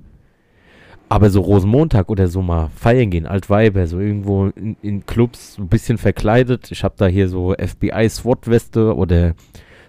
Aber 1.10 1.28
so 1.28 1.40
Rosenmontag 1.40 2.08
oder 2.08 2.28
so 2.28 2.40
mal 2.40 2.68
feiern 2.68 3.10
gehen, 3.10 3.26
Altweiber, 3.26 3.86
so 3.88 3.98
irgendwo 3.98 4.46
in, 4.46 4.76
in 4.80 5.04
Clubs, 5.04 5.58
ein 5.58 5.66
bisschen 5.66 5.98
verkleidet. 5.98 6.70
Ich 6.70 6.84
habe 6.84 6.94
da 6.96 7.08
hier 7.08 7.28
so 7.28 7.52
FBI-SWAT-Weste 7.54 8.94
oder 8.94 9.34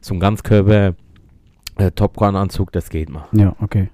so 0.01 0.15
ein 0.15 0.19
Ganzkörper 0.19 0.95
äh, 1.77 1.91
Top 1.91 2.17
Gun-Anzug, 2.17 2.71
das 2.71 2.89
geht 2.89 3.09
mal. 3.09 3.27
Ja, 3.33 3.55
okay. 3.61 3.89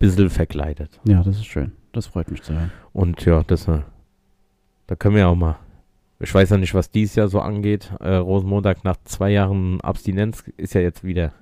Bisschen 0.00 0.28
verkleidet. 0.28 1.00
Ja, 1.04 1.22
das 1.22 1.36
ist 1.36 1.46
schön. 1.46 1.70
Das 1.92 2.06
freut 2.06 2.30
mich 2.32 2.42
zu 2.42 2.52
hören. 2.52 2.72
Und 2.92 3.24
ja, 3.24 3.44
das, 3.46 3.68
äh, 3.68 3.82
da 4.88 4.96
können 4.96 5.14
wir 5.14 5.28
auch 5.28 5.36
mal. 5.36 5.56
Ich 6.18 6.34
weiß 6.34 6.50
ja 6.50 6.56
nicht, 6.56 6.74
was 6.74 6.90
dieses 6.90 7.14
Jahr 7.14 7.28
so 7.28 7.40
angeht. 7.40 7.92
Äh, 8.00 8.16
Rosenmontag 8.16 8.82
nach 8.82 8.96
zwei 9.04 9.30
Jahren 9.30 9.80
Abstinenz 9.82 10.42
ist 10.56 10.74
ja 10.74 10.80
jetzt 10.80 11.04
wieder. 11.04 11.32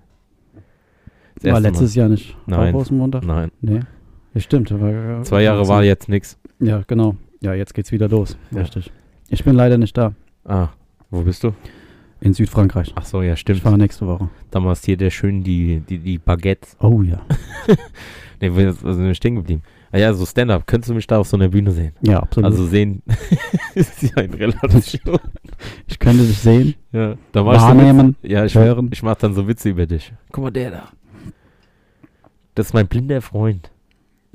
War 1.42 1.60
letztes 1.60 1.94
Jahr 1.94 2.08
nicht 2.08 2.36
Nein. 2.46 2.74
Rosenmontag? 2.74 3.24
Mal. 3.24 3.34
Nein, 3.34 3.50
Nee. 3.60 3.80
Ja, 4.34 4.40
stimmt. 4.40 4.70
da 4.70 4.80
War, 4.80 5.22
zwei 5.24 5.42
Jahre 5.42 5.66
war 5.68 5.82
jetzt 5.84 6.08
nichts. 6.08 6.38
Ja, 6.60 6.82
genau. 6.86 7.16
Ja, 7.40 7.54
jetzt 7.54 7.74
geht's 7.74 7.92
wieder 7.92 8.08
los. 8.08 8.36
Ja. 8.50 8.60
Richtig. 8.60 8.90
Ich 9.28 9.44
bin 9.44 9.54
leider 9.54 9.78
nicht 9.78 9.96
da. 9.96 10.12
Ah, 10.44 10.68
wo 11.10 11.22
bist 11.22 11.44
du? 11.44 11.52
In 12.20 12.34
Südfrankreich. 12.34 12.92
Ach 12.96 13.04
so, 13.04 13.22
ja, 13.22 13.34
Ich 13.34 13.40
stimmt. 13.40 13.60
fahre 13.60 13.78
nächste 13.78 14.06
Woche. 14.06 14.28
Damals 14.50 14.84
hier 14.84 14.96
der 14.96 15.10
schön 15.10 15.44
die, 15.44 15.80
die, 15.88 15.98
die 15.98 16.18
Baguettes. 16.18 16.76
Oh 16.80 17.02
ja. 17.02 17.20
Ne, 18.40 18.54
wir 18.56 18.72
sind 18.72 18.86
also 18.86 19.14
stehen 19.14 19.34
geblieben. 19.34 19.62
Ah 19.90 19.98
ja, 19.98 20.12
so 20.14 20.24
Stand-up. 20.24 20.64
Könntest 20.64 20.90
du 20.90 20.94
mich 20.94 21.08
da 21.08 21.18
auf 21.18 21.26
so 21.26 21.36
einer 21.36 21.48
Bühne 21.48 21.72
sehen? 21.72 21.92
Ja, 22.02 22.20
absolut. 22.20 22.48
Also 22.52 22.66
sehen 22.66 23.02
ist 23.74 24.00
ja 24.02 24.10
ein 24.16 24.32
Relation. 24.32 25.18
ich 25.88 25.98
könnte 25.98 26.24
dich 26.24 26.38
sehen, 26.38 26.74
ja, 26.92 27.16
da 27.32 27.40
ich 27.40 27.60
so 27.60 27.66
wahrnehmen. 27.66 28.16
Witze. 28.22 28.32
Ja, 28.32 28.44
ich, 28.44 28.54
hören. 28.54 28.90
ich 28.92 29.02
mach 29.02 29.16
dann 29.16 29.34
so 29.34 29.48
Witze 29.48 29.70
über 29.70 29.86
dich. 29.86 30.12
Guck 30.30 30.44
mal, 30.44 30.50
der 30.52 30.70
da. 30.70 30.88
Das 32.54 32.66
ist 32.66 32.74
mein 32.74 32.86
blinder 32.86 33.20
Freund. 33.22 33.72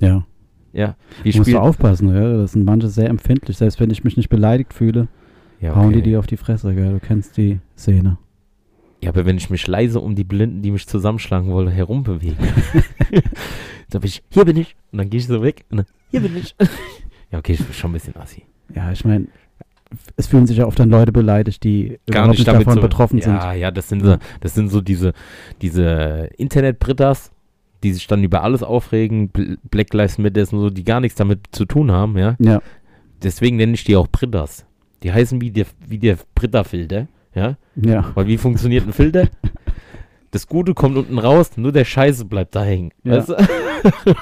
Ja. 0.03 0.25
Ja, 0.73 0.95
wir 1.21 1.35
Musst 1.37 1.51
du 1.51 1.59
aufpassen, 1.59 2.09
ja. 2.15 2.37
Das 2.37 2.53
sind 2.53 2.65
manche 2.65 2.87
sehr 2.87 3.07
empfindlich. 3.09 3.57
Selbst 3.57 3.79
wenn 3.79 3.91
ich 3.91 4.03
mich 4.03 4.17
nicht 4.17 4.29
beleidigt 4.29 4.73
fühle, 4.73 5.07
Ja, 5.61 5.75
hauen 5.75 5.91
die 5.91 5.99
okay. 5.99 6.09
dir 6.09 6.19
auf 6.19 6.25
die 6.25 6.37
Fresse, 6.37 6.73
gell. 6.73 6.93
Du 6.93 6.99
kennst 6.99 7.37
die 7.37 7.59
Szene. 7.77 8.17
ja, 9.01 9.09
aber 9.09 9.25
wenn 9.25 9.37
ich 9.37 9.49
mich 9.51 9.67
leise 9.67 9.99
um 9.99 10.15
die 10.15 10.23
Blinden, 10.23 10.61
die 10.63 10.71
mich 10.71 10.87
zusammenschlagen 10.87 11.51
wollen, 11.51 11.67
herumbewege, 11.67 12.35
dann 13.91 14.01
bin 14.01 14.07
ich, 14.07 14.23
hier 14.29 14.45
bin 14.45 14.57
ich. 14.57 14.75
Und 14.91 14.97
dann 14.97 15.09
gehe 15.11 15.19
ich 15.19 15.27
so 15.27 15.43
weg. 15.43 15.65
Und 15.69 15.77
dann, 15.77 15.85
hier 16.09 16.21
bin 16.21 16.35
ich. 16.37 16.55
ja, 17.31 17.37
okay, 17.37 17.53
ich 17.53 17.63
bin 17.63 17.73
schon 17.73 17.91
ein 17.91 17.93
bisschen 17.93 18.15
assi. 18.17 18.43
Ja, 18.73 18.91
ich 18.91 19.05
meine, 19.05 19.27
es 20.15 20.25
fühlen 20.25 20.47
sich 20.47 20.57
ja 20.57 20.65
oft 20.65 20.79
dann 20.79 20.89
Leute 20.89 21.11
beleidigt, 21.11 21.63
die 21.63 21.99
gar 22.09 22.23
überhaupt 22.23 22.29
nicht 22.29 22.39
nicht 22.39 22.47
davon 22.47 22.75
so, 22.75 22.81
betroffen 22.81 23.21
sind. 23.21 23.33
Ja, 23.33 23.53
ja, 23.53 23.69
das 23.69 23.89
sind 23.89 24.03
so, 24.03 24.17
das 24.39 24.55
sind 24.55 24.69
so 24.69 24.81
diese, 24.81 25.13
diese 25.61 26.29
Internet-Britters, 26.37 27.31
die 27.83 27.93
sich 27.93 28.07
dann 28.07 28.23
über 28.23 28.43
alles 28.43 28.63
aufregen, 28.63 29.29
Bl- 29.31 29.57
Black 29.69 29.93
Lives 29.93 30.17
Matter 30.17 30.41
und 30.41 30.47
so, 30.59 30.69
die 30.69 30.83
gar 30.83 30.99
nichts 31.01 31.17
damit 31.17 31.47
zu 31.51 31.65
tun 31.65 31.91
haben, 31.91 32.17
ja. 32.17 32.35
Ja, 32.39 32.61
Deswegen 33.21 33.57
nenne 33.57 33.73
ich 33.73 33.83
die 33.83 33.95
auch 33.95 34.07
Britters. 34.07 34.65
Die 35.03 35.11
heißen 35.11 35.39
wie 35.41 35.51
der, 35.51 35.65
wie 35.87 35.97
der 35.99 36.17
Britta-Filter, 36.35 37.07
ja. 37.35 37.57
ja. 37.75 38.11
Weil 38.15 38.27
wie 38.27 38.37
funktioniert 38.37 38.85
ein 38.87 38.93
Filter? 38.93 39.27
Das 40.31 40.47
Gute 40.47 40.73
kommt 40.73 40.97
unten 40.97 41.19
raus, 41.19 41.51
nur 41.57 41.71
der 41.71 41.85
Scheiße 41.85 42.25
bleibt 42.25 42.55
da 42.55 42.63
hängen. 42.63 42.91
Ja. 43.03 43.17
Weißt 43.17 43.29
du? 43.29 43.35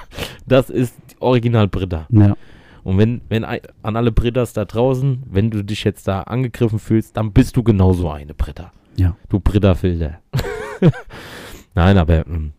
Das 0.47 0.69
ist 0.69 0.95
Original 1.19 1.67
Britta. 1.67 2.07
Ja, 2.09 2.35
Und 2.83 2.97
wenn, 2.97 3.21
wenn 3.29 3.43
an 3.45 3.59
alle 3.95 4.11
Britters 4.11 4.53
da 4.53 4.65
draußen, 4.65 5.23
wenn 5.29 5.49
du 5.51 5.63
dich 5.63 5.83
jetzt 5.83 6.07
da 6.07 6.21
angegriffen 6.23 6.79
fühlst, 6.79 7.15
dann 7.15 7.31
bist 7.31 7.55
du 7.55 7.63
genauso 7.63 8.09
eine 8.09 8.33
Britta. 8.33 8.71
Ja. 8.97 9.15
Du 9.29 9.39
Britta-Filter. 9.39 10.19
Nein, 11.75 11.97
aber 11.97 12.25
ähm, 12.27 12.51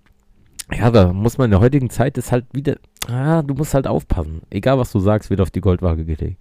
ja, 0.77 0.91
da 0.91 1.13
muss 1.13 1.39
man 1.39 1.47
in 1.47 1.51
der 1.53 1.61
heutigen 1.61 1.91
Zeit 1.91 2.19
ist 2.19 2.33
halt 2.33 2.47
wieder, 2.53 2.77
ah, 3.09 3.43
du 3.43 3.55
musst 3.55 3.75
halt 3.75 3.87
aufpassen. 3.87 4.43
Egal 4.51 4.79
was 4.79 4.93
du 4.93 4.99
sagst, 4.99 5.31
wird 5.31 5.41
auf 5.41 5.51
die 5.51 5.61
Goldwaage 5.61 6.05
gelegt. 6.05 6.41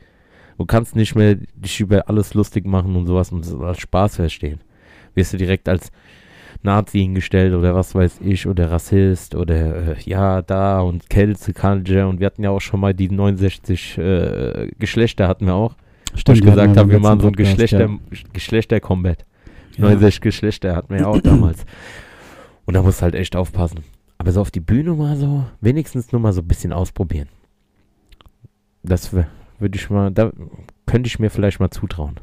Du 0.58 0.66
kannst 0.66 0.96
nicht 0.96 1.16
mehr 1.16 1.36
dich 1.56 1.80
über 1.80 2.08
alles 2.08 2.34
lustig 2.34 2.66
machen 2.66 2.96
und 2.96 3.08
sowas 3.08 3.32
und 3.32 3.46
es 3.46 3.54
als 3.56 3.80
Spaß 3.80 4.18
verstehen. 4.18 4.60
Wirst 5.16 5.34
du 5.34 5.38
direkt 5.38 5.68
als 5.68 5.92
Nazi 6.64 7.00
hingestellt 7.00 7.54
oder 7.54 7.74
was 7.74 7.96
weiß 7.96 8.20
ich 8.24 8.46
oder 8.46 8.72
Rassist 8.72 9.34
oder 9.34 9.96
äh, 9.96 9.96
ja 10.06 10.42
da 10.42 10.82
und 10.82 11.10
Kelze, 11.10 11.54
Culture 11.54 12.08
und 12.08 12.20
wir 12.20 12.28
hatten 12.28 12.44
ja 12.44 12.52
auch 12.52 12.60
schon 12.62 12.80
mal 12.80 12.94
die 12.94 13.10
69 13.10 13.98
äh, 13.98 14.68
Geschlechter 14.78 15.28
hatten 15.28 15.48
wir 15.48 15.56
auch. 15.56 15.76
Wo 16.26 16.34
ich 16.34 16.42
gesagt 16.42 16.78
habe, 16.78 16.92
wir 16.92 17.00
machen 17.00 17.22
so 17.22 17.28
ein 17.28 17.34
Geschlechter, 17.34 17.90
Geschlechter-Combat. 18.34 19.26
Ja. 19.78 19.86
69 19.86 20.22
Geschlechter 20.22 20.76
hatten 20.76 20.94
wir 20.94 21.02
ja 21.02 21.08
auch 21.08 21.22
damals. 21.24 21.66
Und 22.66 22.76
da 22.76 22.84
musst 22.84 23.00
du 23.00 23.04
halt 23.04 23.16
echt 23.16 23.36
aufpassen. 23.36 23.84
Aber 24.22 24.32
so 24.32 24.40
auf 24.40 24.52
die 24.52 24.60
Bühne 24.60 24.94
mal 24.94 25.18
so, 25.18 25.46
wenigstens 25.62 26.12
nur 26.12 26.22
mal 26.22 26.32
so 26.32 26.42
ein 26.42 26.48
bisschen 26.48 26.72
ausprobieren. 26.72 27.28
Das 28.84 29.12
würde 29.14 29.26
ich 29.74 29.90
mal, 29.90 30.12
da 30.12 30.32
könnte 30.86 31.08
ich 31.08 31.18
mir 31.18 31.32
vielleicht 31.32 31.60
mal 31.60 31.72
zutrauen. 31.72 32.20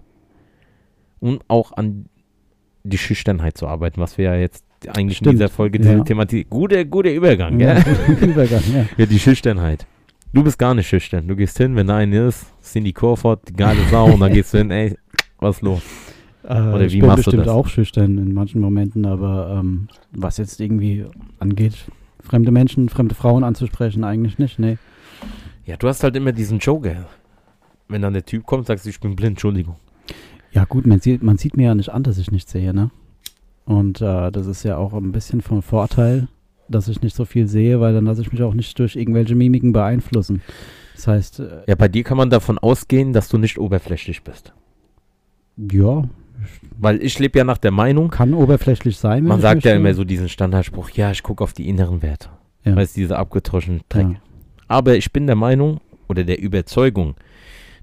Und 1.18 1.42
auch 1.48 1.72
an 1.72 2.06
die 2.84 2.98
Schüchternheit 2.98 3.58
zu 3.58 3.66
arbeiten, 3.66 4.00
was 4.00 4.16
wir 4.16 4.26
ja 4.26 4.36
jetzt 4.36 4.64
eigentlich 4.86 5.18
in 5.18 5.24
Stimmt, 5.24 5.32
dieser 5.40 5.48
Folge 5.48 5.82
ja. 5.82 6.04
thematisieren. 6.04 6.48
Guter, 6.48 6.84
guter 6.84 7.10
Übergang, 7.12 7.58
Ja, 7.58 7.80
gell? 7.80 8.16
Übergang, 8.30 8.62
ja. 8.72 8.86
Ja, 8.96 9.06
die 9.06 9.18
Schüchternheit. 9.18 9.84
Du 10.32 10.44
bist 10.44 10.56
gar 10.56 10.74
nicht 10.76 10.86
schüchtern. 10.86 11.26
Du 11.26 11.34
gehst 11.34 11.58
hin, 11.58 11.74
wenn 11.74 11.88
da 11.88 11.96
eine 11.96 12.28
ist, 12.28 12.46
Cindy 12.62 12.92
Crawford, 12.92 13.48
die 13.48 13.54
geile 13.54 13.82
Sau, 13.90 14.12
und 14.12 14.20
dann 14.20 14.32
gehst 14.32 14.54
du 14.54 14.58
hin, 14.58 14.70
ey, 14.70 14.96
was 15.40 15.62
los? 15.62 15.82
Äh, 16.48 16.52
Oder 16.60 16.86
ich 16.86 16.94
wie 16.94 17.00
bin 17.00 17.08
machst 17.08 17.26
du 17.26 17.30
bestimmt 17.32 17.46
das? 17.46 17.52
auch 17.54 17.66
schüchtern 17.68 18.16
in 18.18 18.32
manchen 18.32 18.60
Momenten, 18.60 19.04
aber 19.04 19.58
ähm, 19.60 19.88
was 20.12 20.38
jetzt 20.38 20.60
irgendwie 20.60 21.04
angeht, 21.38 21.74
fremde 22.20 22.50
Menschen, 22.50 22.88
fremde 22.88 23.14
Frauen 23.14 23.44
anzusprechen, 23.44 24.02
eigentlich 24.02 24.38
nicht, 24.38 24.58
nee. 24.58 24.78
Ja, 25.66 25.76
du 25.76 25.88
hast 25.88 26.02
halt 26.02 26.16
immer 26.16 26.32
diesen 26.32 26.58
Joker. 26.58 27.06
Wenn 27.88 28.00
dann 28.02 28.14
der 28.14 28.24
Typ 28.24 28.46
kommt, 28.46 28.66
sagst 28.66 28.86
du, 28.86 28.90
ich 28.90 28.98
bin 29.00 29.14
blind, 29.14 29.32
Entschuldigung. 29.32 29.76
Ja 30.52 30.64
gut, 30.64 30.86
man 30.86 31.00
sieht, 31.00 31.22
man 31.22 31.36
sieht 31.36 31.56
mir 31.58 31.64
ja 31.66 31.74
nicht 31.74 31.90
an, 31.90 32.02
dass 32.02 32.16
ich 32.16 32.30
nichts 32.30 32.50
sehe, 32.52 32.72
ne? 32.72 32.90
Und 33.66 34.00
äh, 34.00 34.30
das 34.32 34.46
ist 34.46 34.62
ja 34.62 34.78
auch 34.78 34.94
ein 34.94 35.12
bisschen 35.12 35.42
von 35.42 35.60
Vorteil, 35.60 36.28
dass 36.70 36.88
ich 36.88 37.02
nicht 37.02 37.14
so 37.14 37.26
viel 37.26 37.46
sehe, 37.46 37.80
weil 37.80 37.92
dann 37.92 38.06
lasse 38.06 38.22
ich 38.22 38.32
mich 38.32 38.42
auch 38.42 38.54
nicht 38.54 38.78
durch 38.78 38.96
irgendwelche 38.96 39.34
Mimiken 39.34 39.72
beeinflussen. 39.74 40.40
Das 40.94 41.06
heißt, 41.06 41.40
äh, 41.40 41.62
Ja, 41.68 41.74
bei 41.74 41.88
dir 41.88 42.02
kann 42.04 42.16
man 42.16 42.30
davon 42.30 42.56
ausgehen, 42.58 43.12
dass 43.12 43.28
du 43.28 43.36
nicht 43.36 43.58
oberflächlich 43.58 44.22
bist. 44.24 44.54
ja, 45.70 46.04
Weil 46.78 47.02
ich 47.02 47.18
lebe 47.18 47.38
ja 47.38 47.45
nach 47.45 47.59
der 47.59 47.71
Meinung, 47.71 48.11
kann 48.11 48.35
oberflächlich 48.35 48.99
sein. 48.99 49.25
man 49.25 49.40
sagt 49.40 49.64
ja 49.64 49.75
immer 49.75 49.95
so 49.95 50.04
diesen 50.04 50.28
Standardspruch, 50.28 50.90
ja, 50.90 51.11
ich 51.11 51.23
gucke 51.23 51.42
auf 51.42 51.52
die 51.52 51.68
inneren 51.68 52.02
Werte. 52.02 52.30
Ja. 52.64 52.76
Weißt 52.76 52.97
du, 52.97 53.00
diese 53.00 53.18
abgetroschene 53.18 53.80
Dreck. 53.88 54.09
Ja. 54.09 54.21
Aber 54.68 54.97
ich 54.97 55.12
bin 55.12 55.26
der 55.26 55.37
Meinung 55.37 55.80
oder 56.09 56.25
der 56.25 56.40
Überzeugung, 56.40 57.14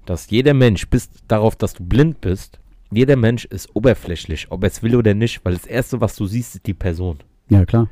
dass 0.06 0.30
jeder 0.30 0.54
Mensch, 0.54 0.88
bis 0.88 1.10
darauf, 1.28 1.56
dass 1.56 1.74
du 1.74 1.84
blind 1.84 2.20
bist, 2.20 2.60
jeder 2.90 3.16
Mensch 3.16 3.44
ist 3.44 3.74
oberflächlich, 3.74 4.46
ob 4.50 4.62
er 4.62 4.68
es 4.68 4.82
will 4.82 4.96
oder 4.96 5.14
nicht, 5.14 5.44
weil 5.44 5.54
das 5.54 5.66
Erste, 5.66 6.00
was 6.00 6.14
du 6.16 6.26
siehst, 6.26 6.56
ist 6.56 6.66
die 6.66 6.74
Person. 6.74 7.18
Ja, 7.48 7.64
klar. 7.64 7.88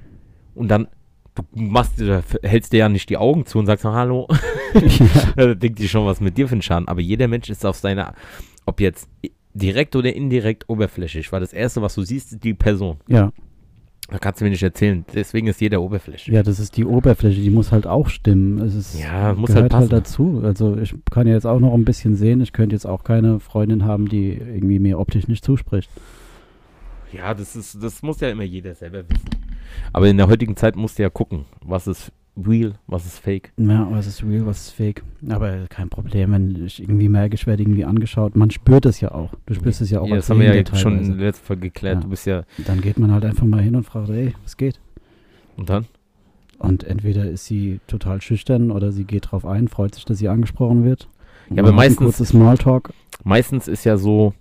Und 0.55 0.69
dann, 0.69 0.87
du 1.35 1.43
machst, 1.53 1.95
hältst 2.43 2.73
dir 2.73 2.79
ja 2.79 2.89
nicht 2.89 3.11
die 3.11 3.17
Augen 3.17 3.45
zu 3.45 3.59
und 3.59 3.67
sagst, 3.67 3.85
hallo, 3.85 4.29
ja. 4.75 5.07
da 5.37 5.55
denkt 5.55 5.81
die 5.81 5.89
schon, 5.89 6.07
was 6.07 6.21
mit 6.21 6.39
dir 6.39 6.49
für 6.49 6.57
ein 6.57 6.63
Schaden. 6.63 6.89
Aber 6.89 7.01
jeder 7.01 7.27
Mensch 7.29 7.51
ist 7.51 7.67
auf 7.67 7.77
seine, 7.77 8.15
ob 8.67 8.81
jetzt 8.81 9.09
direkt 9.55 9.97
oder 9.97 10.13
indirekt 10.15 10.69
oberflächlich, 10.69 11.33
weil 11.33 11.41
das 11.41 11.53
Erste, 11.53 11.81
was 11.83 11.95
du 11.95 12.03
siehst, 12.03 12.33
ist 12.33 12.45
die 12.45 12.55
Person. 12.55 12.99
ja. 13.09 13.33
Da 14.09 14.19
kannst 14.19 14.39
du 14.39 14.45
mir 14.45 14.51
nicht 14.51 14.63
erzählen. 14.63 15.03
Deswegen 15.15 15.47
ist 15.47 15.63
jeder 15.63 15.81
oberflächlich. 15.81 16.27
Ja, 16.35 16.43
das 16.43 16.61
ist 16.61 16.77
die 16.77 16.85
Oberfläche, 16.85 17.41
die 17.41 17.49
muss 17.49 17.73
halt 17.73 17.87
auch 17.87 18.09
stimmen. 18.11 18.59
Es 18.61 18.75
ist, 18.75 19.01
Ja, 19.01 19.33
muss 19.33 19.47
gehört 19.49 19.73
halt 19.73 19.91
halt, 19.91 19.91
passen. 19.91 19.91
dazu. 19.91 20.43
Also 20.45 20.77
ich 20.77 20.95
kann 21.11 21.27
ja 21.27 21.33
jetzt 21.33 21.47
auch 21.47 21.59
noch 21.59 21.73
ein 21.73 21.87
bisschen 21.87 22.15
sehen. 22.15 22.43
Ich 22.43 22.53
könnte 22.53 22.77
jetzt 22.77 22.85
auch 22.87 23.03
keine 23.03 23.41
Freundin 23.41 23.87
haben, 23.87 24.07
die 24.11 24.33
irgendwie 24.33 24.79
mir 24.79 24.99
optisch 24.99 25.27
nicht 25.27 25.43
zuspricht. 25.43 25.89
Ja, 27.13 27.33
das 27.33 27.57
ist, 27.57 27.83
das 27.83 28.03
muss 28.03 28.21
ja 28.21 28.29
immer 28.29 28.43
jeder 28.43 28.75
selber 28.75 29.09
wissen. 29.09 29.25
Aber 29.95 30.07
in 30.07 30.19
der 30.19 30.29
heutigen 30.29 30.55
Zeit 30.55 30.77
musst 30.77 30.99
du 30.99 31.03
ja 31.03 31.09
gucken, 31.09 31.47
was 31.65 31.87
ist 31.87 32.13
real, 32.37 32.75
was 32.87 33.07
ist 33.07 33.19
fake. 33.19 33.53
Ja, 33.57 33.87
was 33.91 34.07
ist 34.07 34.23
real, 34.25 34.45
was 34.47 34.67
ist 34.67 34.71
fake. 34.71 35.03
Aber 35.29 35.67
kein 35.69 35.89
Problem, 35.89 36.33
wenn 36.33 36.65
ich 36.67 36.81
irgendwie 36.83 37.09
merke, 37.09 37.37
werde 37.47 37.63
irgendwie 37.63 37.85
angeschaut. 37.85 38.35
Man 38.37 38.51
spürt 38.51 38.87
es 38.87 39.01
ja 39.01 39.13
auch. 39.13 39.31
Du 39.47 39.55
spürst 39.55 39.81
es 39.81 39.91
ja 39.91 40.01
auch 40.01 40.07
Ja, 40.09 40.17
das 40.17 40.29
haben 40.31 40.41
wir 40.41 40.47
ja 40.47 40.53
Sehender 40.53 40.77
schon 40.77 40.99
in 40.99 41.17
der 41.19 41.27
letzten 41.29 41.47
Folge 41.47 41.63
geklärt. 41.63 41.97
Ja. 41.97 42.01
Du 42.03 42.09
bist 42.09 42.27
ja, 42.27 42.43
Dann 42.67 42.81
geht 42.81 42.99
man 42.99 43.13
halt 43.13 43.25
einfach 43.25 43.45
mal 43.47 43.61
hin 43.63 43.77
und 43.77 43.85
fragt, 43.85 44.09
ey, 44.11 44.35
was 44.43 44.57
geht? 44.57 44.81
und 45.57 45.69
dann? 45.71 45.87
Und 46.59 46.83
entweder 46.85 47.29
ist 47.31 47.45
sie 47.47 47.79
total 47.87 48.21
schüchtern 48.21 48.71
oder 48.73 48.91
sie 48.91 49.05
geht 49.05 49.31
drauf 49.31 49.45
ein, 49.47 49.69
freut 49.69 49.95
sich, 49.95 50.05
dass 50.05 50.19
sie 50.19 50.29
angesprochen 50.29 50.85
wird. 50.85 51.09
Ja, 51.51 51.63
aber 51.63 51.73
meistens- 51.73 51.99
kurzes 51.99 52.29
Smalltalk. 52.31 52.93
Meistens 53.23 53.69
ist 53.69 53.85
ja 53.85 53.97
so 53.97 54.35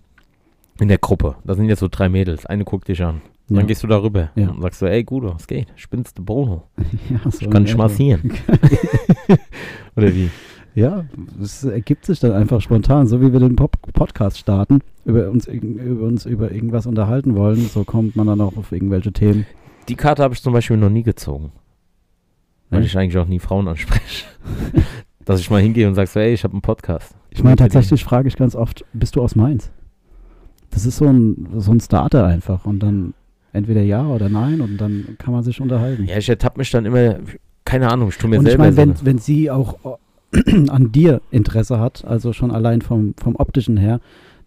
in 0.79 0.88
der 0.88 0.97
Gruppe, 0.97 1.35
da 1.43 1.53
sind 1.53 1.69
jetzt 1.69 1.79
so 1.81 1.88
drei 1.91 2.09
Mädels, 2.09 2.45
eine 2.47 2.63
guckt 2.63 2.88
dich 2.88 3.03
an. 3.03 3.21
Ja. 3.53 3.60
Dann 3.60 3.67
gehst 3.67 3.83
du 3.83 3.88
darüber 3.88 4.29
Ja. 4.36 4.50
und 4.50 4.62
sagst 4.62 4.79
so, 4.79 4.86
ey 4.88 5.03
Guido, 5.03 5.33
was 5.36 5.45
geht? 5.48 5.67
Spinnst 5.75 6.17
du 6.17 6.24
Bruno? 6.25 6.63
ja, 7.10 7.29
so 7.29 7.39
Ich 7.41 7.50
kann 7.50 7.65
etwa. 7.65 7.77
massieren. 7.83 8.33
Oder 9.95 10.13
wie? 10.13 10.29
Ja, 10.75 11.05
es 11.41 11.63
ergibt 11.63 12.05
sich 12.05 12.19
dann 12.19 12.31
einfach 12.31 12.60
spontan, 12.62 13.05
so 13.05 13.22
wie 13.22 13.31
wir 13.31 13.39
den 13.39 13.55
Pop 13.55 13.77
Podcast 13.93 14.39
starten, 14.39 14.79
über 15.05 15.29
uns, 15.29 15.45
über 15.45 16.05
uns 16.07 16.25
über 16.25 16.51
irgendwas 16.51 16.88
unterhalten 16.88 17.36
wollen, 17.36 17.57
so 17.67 17.83
kommt 17.83 18.15
man 18.15 18.25
dann 18.25 18.41
auch 18.41 18.57
auf 18.57 18.72
irgendwelche 18.72 19.13
Themen. 19.13 19.45
Die 19.88 19.95
Karte 19.95 20.24
habe 20.24 20.33
ich 20.33 20.41
zum 20.41 20.51
Beispiel 20.53 20.77
noch 20.77 20.89
nie 20.89 21.03
gezogen. 21.03 21.51
Weil 22.72 22.79
Ja. 22.79 22.86
ich 22.88 22.98
eigentlich 22.98 23.17
auch 23.19 23.27
nie 23.27 23.38
Frauen 23.39 23.67
anspreche. 23.67 24.25
Dass 25.25 25.39
ich 25.39 25.50
mal 25.51 25.62
hingehe 25.62 25.88
und 25.88 25.93
sag 25.93 26.07
so, 26.07 26.19
ey, 26.19 26.33
ich 26.33 26.43
habe 26.43 26.53
einen 26.53 26.62
Podcast. 26.62 27.15
Ich 27.29 27.43
meine, 27.43 27.55
tatsächlich 27.55 28.03
frage 28.03 28.27
ich 28.27 28.36
ganz 28.36 28.55
oft, 28.55 28.83
bist 28.93 29.15
du 29.15 29.22
aus 29.22 29.36
Mainz? 29.36 29.72
Das 30.72 30.88
ist 30.88 30.98
so 30.98 31.05
ein, 31.05 31.50
so 31.57 31.72
ein 31.72 31.79
Starter 31.81 32.25
einfach 32.25 32.65
und 32.65 32.79
dann 32.79 33.13
entweder 33.53 33.81
ja 33.81 34.05
oder 34.07 34.29
nein 34.29 34.62
und 34.62 34.77
dann 34.77 35.15
kann 35.19 35.33
man 35.33 35.43
sich 35.43 35.62
unterhalten. 35.62 36.05
Ja, 36.05 36.17
ich 36.17 36.27
ertappe 36.27 36.57
mich 36.60 36.69
dann 36.72 36.86
immer, 36.86 37.15
keine 37.65 37.89
Ahnung, 37.91 38.10
ich 38.10 38.17
tue 38.17 38.29
mir 38.29 38.39
und 38.39 38.45
ich 38.45 38.51
selber 38.51 38.65
meine, 38.65 38.75
so 38.75 38.81
wenn, 38.81 39.05
wenn 39.05 39.17
sie 39.19 39.50
auch 39.50 39.77
äh, 40.33 40.67
an 40.69 40.91
dir 40.91 41.22
Interesse 41.31 41.79
hat, 41.79 42.03
also 42.05 42.33
schon 42.33 42.51
allein 42.51 42.81
vom, 42.81 43.13
vom 43.22 43.36
optischen 43.36 43.77
her, 43.77 44.00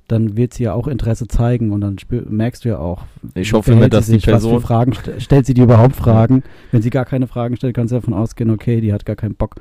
dann 0.08 0.36
wird 0.36 0.54
sie 0.54 0.64
ja 0.64 0.72
auch 0.72 0.86
Interesse 0.86 1.26
zeigen 1.26 1.72
und 1.72 1.80
dann 1.80 1.98
spür, 1.98 2.24
merkst 2.28 2.64
du 2.64 2.68
ja 2.68 2.78
auch. 2.78 3.04
Ich 3.34 3.52
hoffe 3.52 3.72
immer, 3.72 3.84
sie 3.84 3.90
dass 3.90 4.06
die 4.06 4.12
sich, 4.12 4.26
was 4.28 4.42
Person- 4.42 4.60
Fragen 4.60 4.92
st 4.92 5.10
stellt 5.18 5.46
sie 5.46 5.54
dir 5.54 5.64
überhaupt 5.64 5.96
Fragen. 5.96 6.42
Wenn 6.70 6.82
sie 6.82 6.90
gar 6.90 7.04
keine 7.04 7.26
Fragen 7.26 7.56
stellt, 7.56 7.74
kannst 7.74 7.90
du 7.90 7.96
davon 7.96 8.14
ausgehen, 8.14 8.50
okay, 8.50 8.80
die 8.80 8.92
hat 8.92 9.04
gar 9.04 9.16
keinen 9.16 9.34
Bock. 9.34 9.56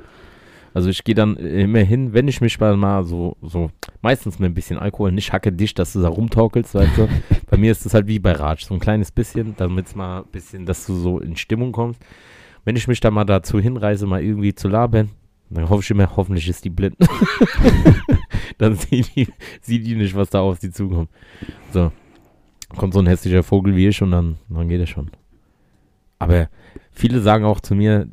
Also 0.76 0.90
ich 0.90 1.04
gehe 1.04 1.14
dann 1.14 1.36
immer 1.36 1.78
hin, 1.78 2.12
wenn 2.12 2.28
ich 2.28 2.42
mich 2.42 2.60
mal, 2.60 2.76
mal 2.76 3.02
so, 3.02 3.38
so, 3.40 3.70
meistens 4.02 4.38
mit 4.38 4.50
ein 4.50 4.54
bisschen 4.54 4.76
Alkohol, 4.76 5.10
nicht 5.10 5.32
hacke 5.32 5.50
dich, 5.50 5.72
dass 5.72 5.94
du 5.94 6.02
da 6.02 6.08
rumtaukelst, 6.08 6.74
weißt 6.74 6.98
du. 6.98 7.08
Bei 7.50 7.56
mir 7.56 7.72
ist 7.72 7.86
das 7.86 7.94
halt 7.94 8.08
wie 8.08 8.18
bei 8.18 8.32
Ratsch, 8.32 8.66
so 8.66 8.74
ein 8.74 8.80
kleines 8.80 9.10
bisschen, 9.10 9.54
damit 9.56 9.86
es 9.86 9.94
mal 9.94 10.18
ein 10.18 10.30
bisschen, 10.30 10.66
dass 10.66 10.84
du 10.84 10.94
so 10.94 11.18
in 11.18 11.34
Stimmung 11.34 11.72
kommst. 11.72 12.04
Wenn 12.66 12.76
ich 12.76 12.88
mich 12.88 13.00
da 13.00 13.10
mal 13.10 13.24
dazu 13.24 13.58
hinreise, 13.58 14.06
mal 14.06 14.22
irgendwie 14.22 14.54
zu 14.54 14.68
labern, 14.68 15.08
dann 15.48 15.70
hoffe 15.70 15.82
ich 15.82 15.90
immer, 15.90 16.14
hoffentlich 16.14 16.46
ist 16.46 16.62
die 16.62 16.68
blind. 16.68 16.98
dann 18.58 18.74
sieht 18.74 19.16
die, 19.16 19.28
sieht 19.62 19.86
die 19.86 19.94
nicht, 19.94 20.14
was 20.14 20.28
da 20.28 20.40
auf 20.40 20.58
sie 20.58 20.70
zukommt. 20.70 21.08
So. 21.72 21.90
Kommt 22.76 22.92
so 22.92 23.00
ein 23.00 23.06
hässlicher 23.06 23.42
Vogel 23.42 23.76
wie 23.76 23.88
ich 23.88 24.02
und 24.02 24.10
dann, 24.10 24.36
dann 24.50 24.68
geht 24.68 24.82
es 24.82 24.90
schon. 24.90 25.10
Aber 26.18 26.50
viele 26.92 27.20
sagen 27.20 27.46
auch 27.46 27.60
zu 27.60 27.74
mir, 27.74 28.10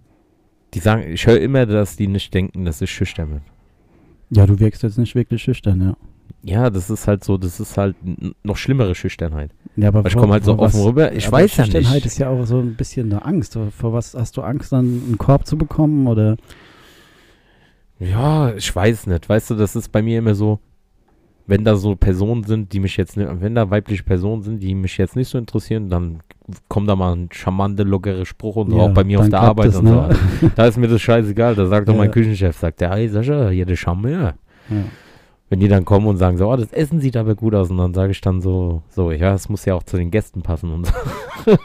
die 0.74 0.80
sagen, 0.80 1.04
ich 1.12 1.26
höre 1.28 1.40
immer, 1.40 1.66
dass 1.66 1.96
die 1.96 2.08
nicht 2.08 2.34
denken, 2.34 2.66
dass 2.66 2.82
ich 2.82 2.92
schüchtern 2.92 3.30
bin. 3.30 3.42
Ja, 4.30 4.46
du 4.46 4.60
wirkst 4.60 4.84
jetzt 4.84 4.98
nicht 4.98 5.16
wirklich 5.16 5.44
schüchtern, 5.44 5.82
ja. 5.82 5.96
Ja, 6.46 6.70
das 6.70 6.90
ist 6.90 7.08
halt 7.08 7.24
so, 7.24 7.38
das 7.38 7.60
ist 7.60 7.78
halt 7.78 7.96
noch 8.44 8.58
schlimmere 8.58 8.96
Schüchternheit. 8.96 9.52
ja 9.78 9.88
aber 9.90 10.00
Weil 10.04 10.08
ich 10.08 10.14
vor- 10.14 10.22
komme 10.24 10.34
halt 10.34 10.44
so 10.44 10.56
vor 10.56 10.66
offen 10.66 10.80
was- 10.80 10.86
rüber. 10.86 11.12
Ich 11.14 11.32
weiß 11.32 11.56
ja 11.58 11.64
Schüchternheit 11.66 11.94
nicht. 11.96 12.06
ist 12.06 12.18
ja 12.18 12.30
auch 12.30 12.44
so 12.46 12.60
ein 12.60 12.76
bisschen 12.76 13.12
eine 13.12 13.24
Angst. 13.24 13.58
Vor 13.78 13.94
was 13.94 14.14
hast 14.14 14.36
du 14.36 14.42
Angst, 14.42 14.72
dann 14.74 15.02
einen 15.08 15.18
Korb 15.18 15.46
zu 15.48 15.58
bekommen 15.58 16.08
oder? 16.08 16.36
Ja, 18.00 18.54
ich 18.56 18.76
weiß 18.76 19.08
nicht. 19.08 19.30
Weißt 19.30 19.50
du, 19.52 19.56
das 19.56 19.76
ist 19.76 19.92
bei 19.92 20.02
mir 20.02 20.18
immer 20.20 20.36
so, 20.36 20.60
wenn 21.46 21.64
da 21.64 21.76
so 21.76 21.96
Personen 21.96 22.44
sind, 22.44 22.72
die 22.74 22.80
mich 22.80 22.96
jetzt 22.98 23.18
nicht, 23.18 23.30
wenn 23.42 23.56
da 23.56 23.70
weibliche 23.70 24.04
Personen 24.04 24.44
sind, 24.44 24.62
die 24.64 24.74
mich 24.76 24.98
jetzt 24.98 25.16
nicht 25.16 25.28
so 25.28 25.38
interessieren, 25.38 25.90
dann 25.90 26.22
kommt 26.70 26.90
da 26.90 26.96
mal 26.96 27.16
ein 27.16 27.30
charmante, 27.32 27.84
lockere 27.84 28.26
Spruch 28.26 28.56
und 28.58 28.72
so, 28.72 28.78
Ja, 28.78 28.84
auch 28.84 28.94
bei 28.94 29.04
mir 29.04 29.20
auf 29.20 29.30
der 29.30 29.42
Arbeit 29.42 29.68
es, 29.68 29.76
und 29.78 29.86
ne? 29.86 30.10
so. 30.42 30.50
Da 30.56 30.66
ist 30.68 30.78
mir 30.78 30.88
das 30.88 31.02
scheißegal. 31.02 31.56
Da 31.56 31.66
sagt 31.66 31.88
doch 31.90 31.96
mein 31.96 32.08
Ja. 32.08 32.12
Küchenchef, 32.12 32.58
sagt 32.58 32.82
der, 32.82 32.92
hey 32.92 33.08
Sascha, 33.10 33.50
hier 33.50 33.66
der 33.66 33.76
Charmeur. 33.76 34.36
Ja. 34.70 34.76
Wenn 35.54 35.60
die 35.60 35.68
dann 35.68 35.86
kommen 35.86 36.08
und 36.08 36.18
sagen 36.18 36.40
so, 36.40 36.52
oh, 36.52 36.56
das 36.56 36.74
Essen 36.74 37.00
sieht 37.00 37.16
aber 37.16 37.36
gut 37.36 37.54
aus 37.54 37.70
und 37.70 37.78
dann 37.78 37.94
sage 37.94 38.12
ich 38.12 38.20
dann 38.22 38.42
so, 38.42 38.82
so, 38.90 39.12
ja, 39.12 39.36
es 39.36 39.50
muss 39.50 39.66
ja 39.66 39.76
auch 39.76 39.84
zu 39.84 39.98
den 39.98 40.10
Gästen 40.10 40.42
passen 40.42 40.74
und 40.74 40.88
so. 40.88 40.94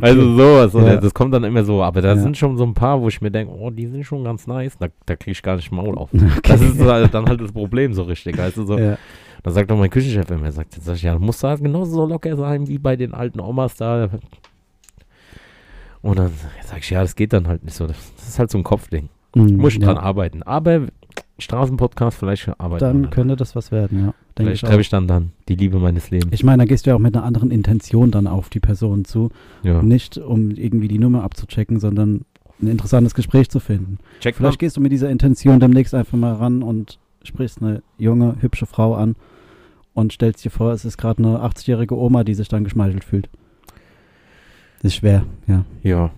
Also 0.00 0.36
sowas, 0.36 0.74
oder? 0.74 0.94
Ja. 0.94 0.96
das 0.96 1.12
kommt 1.12 1.34
dann 1.34 1.44
immer 1.44 1.62
so, 1.62 1.82
aber 1.82 2.00
da 2.00 2.14
Ja. 2.14 2.16
sind 2.16 2.38
schon 2.38 2.56
so 2.56 2.64
ein 2.64 2.72
paar, 2.72 2.98
wo 3.02 3.08
ich 3.08 3.20
mir 3.20 3.30
denke, 3.30 3.52
oh, 3.52 3.68
die 3.68 3.84
sind 3.88 4.04
schon 4.04 4.24
ganz 4.24 4.46
nice, 4.46 4.78
da, 4.78 4.86
da 5.04 5.16
kriege 5.16 5.32
ich 5.32 5.42
gar 5.42 5.56
nicht 5.56 5.70
Maul 5.70 5.98
auf. 5.98 6.08
Okay. 6.14 6.40
Das 6.44 6.62
ist 6.62 6.80
halt, 6.80 7.12
dann 7.12 7.26
halt 7.26 7.42
das 7.42 7.52
Problem 7.52 7.92
so 7.92 8.04
richtig, 8.04 8.38
weißt 8.38 8.56
du, 8.56 8.64
so. 8.64 8.78
ja. 8.78 8.96
Da 9.42 9.50
sagt 9.50 9.70
doch 9.70 9.76
mein 9.76 9.90
Küchenchef 9.90 10.30
immer, 10.30 10.46
er 10.46 10.52
sagt, 10.52 10.74
jetzt 10.74 10.86
sag 10.86 10.94
ich, 10.96 11.02
ja, 11.02 11.12
du 11.12 11.20
musst 11.20 11.44
halt 11.44 11.62
genauso 11.62 11.92
so 11.92 12.06
locker 12.06 12.34
sein 12.36 12.66
wie 12.68 12.78
bei 12.78 12.96
den 12.96 13.12
alten 13.12 13.38
Omas 13.40 13.76
da. 13.76 14.08
Und 16.00 16.18
dann 16.18 16.32
sag 16.64 16.78
ich, 16.78 16.88
ja, 16.88 17.02
das 17.02 17.16
geht 17.16 17.34
dann 17.34 17.48
halt 17.48 17.64
nicht 17.64 17.74
so. 17.76 17.86
Das, 17.86 17.98
ist 18.16 18.38
halt 18.38 18.50
so 18.50 18.56
ein 18.56 18.64
Kopfding. 18.64 19.10
Mhm, 19.34 19.56
Muss 19.58 19.74
ich 19.74 19.80
dran 19.80 19.98
arbeiten. 19.98 20.42
Aber 20.42 20.86
Straßenpodcast, 21.38 22.18
vielleicht 22.18 22.48
arbeiten 22.58 22.80
Dann 22.80 23.10
könnte 23.10 23.36
das 23.36 23.54
was 23.54 23.70
werden, 23.70 23.98
ja. 23.98 24.14
Denke 24.38 24.50
Vielleicht 24.50 24.62
ich, 24.62 24.68
treffe 24.68 24.80
ich 24.80 24.88
dann 24.88 25.06
dann 25.06 25.32
die 25.48 25.54
Liebe 25.54 25.78
meines 25.78 26.10
Lebens. 26.10 26.32
ich 26.32 26.44
meine, 26.44 26.62
da 26.62 26.66
gehst 26.66 26.86
du 26.86 26.90
ja 26.90 26.96
auch 26.96 27.00
mit 27.00 27.14
einer 27.14 27.24
anderen 27.24 27.50
Intention 27.50 28.10
dann 28.10 28.26
auf 28.26 28.48
die 28.48 28.60
Person 28.60 29.04
zu. 29.04 29.30
ja. 29.62 29.82
Nicht 29.82 30.18
um 30.18 30.50
irgendwie 30.50 30.88
die 30.88 30.98
Nummer 30.98 31.22
abzuchecken, 31.24 31.78
sondern 31.80 32.24
ein 32.60 32.68
interessantes 32.68 33.14
Gespräch 33.14 33.50
zu 33.50 33.60
finden. 33.60 33.98
Check 34.20 34.34
mal. 34.34 34.46
Vielleicht 34.46 34.58
gehst 34.60 34.76
du 34.76 34.80
mit 34.80 34.92
dieser 34.92 35.10
Intention 35.10 35.60
demnächst 35.60 35.94
einfach 35.94 36.16
mal 36.16 36.34
ran 36.34 36.62
und 36.62 36.98
sprichst 37.22 37.60
eine 37.60 37.82
junge, 37.98 38.36
hübsche 38.40 38.66
Frau 38.66 38.94
an 38.94 39.16
und 39.92 40.12
stellst 40.12 40.44
dir 40.44 40.50
vor, 40.50 40.72
es 40.72 40.84
ist 40.84 40.96
gerade 40.96 41.22
eine 41.22 41.38
80-jährige 41.40 41.96
Oma, 41.96 42.24
die 42.24 42.34
sich 42.34 42.48
dann 42.48 42.64
geschmeichelt 42.64 43.04
fühlt. 43.04 43.28
Das 44.82 44.92
ist 44.92 44.96
schwer, 44.96 45.24
ja. 45.46 45.64
Ja. 45.82 46.10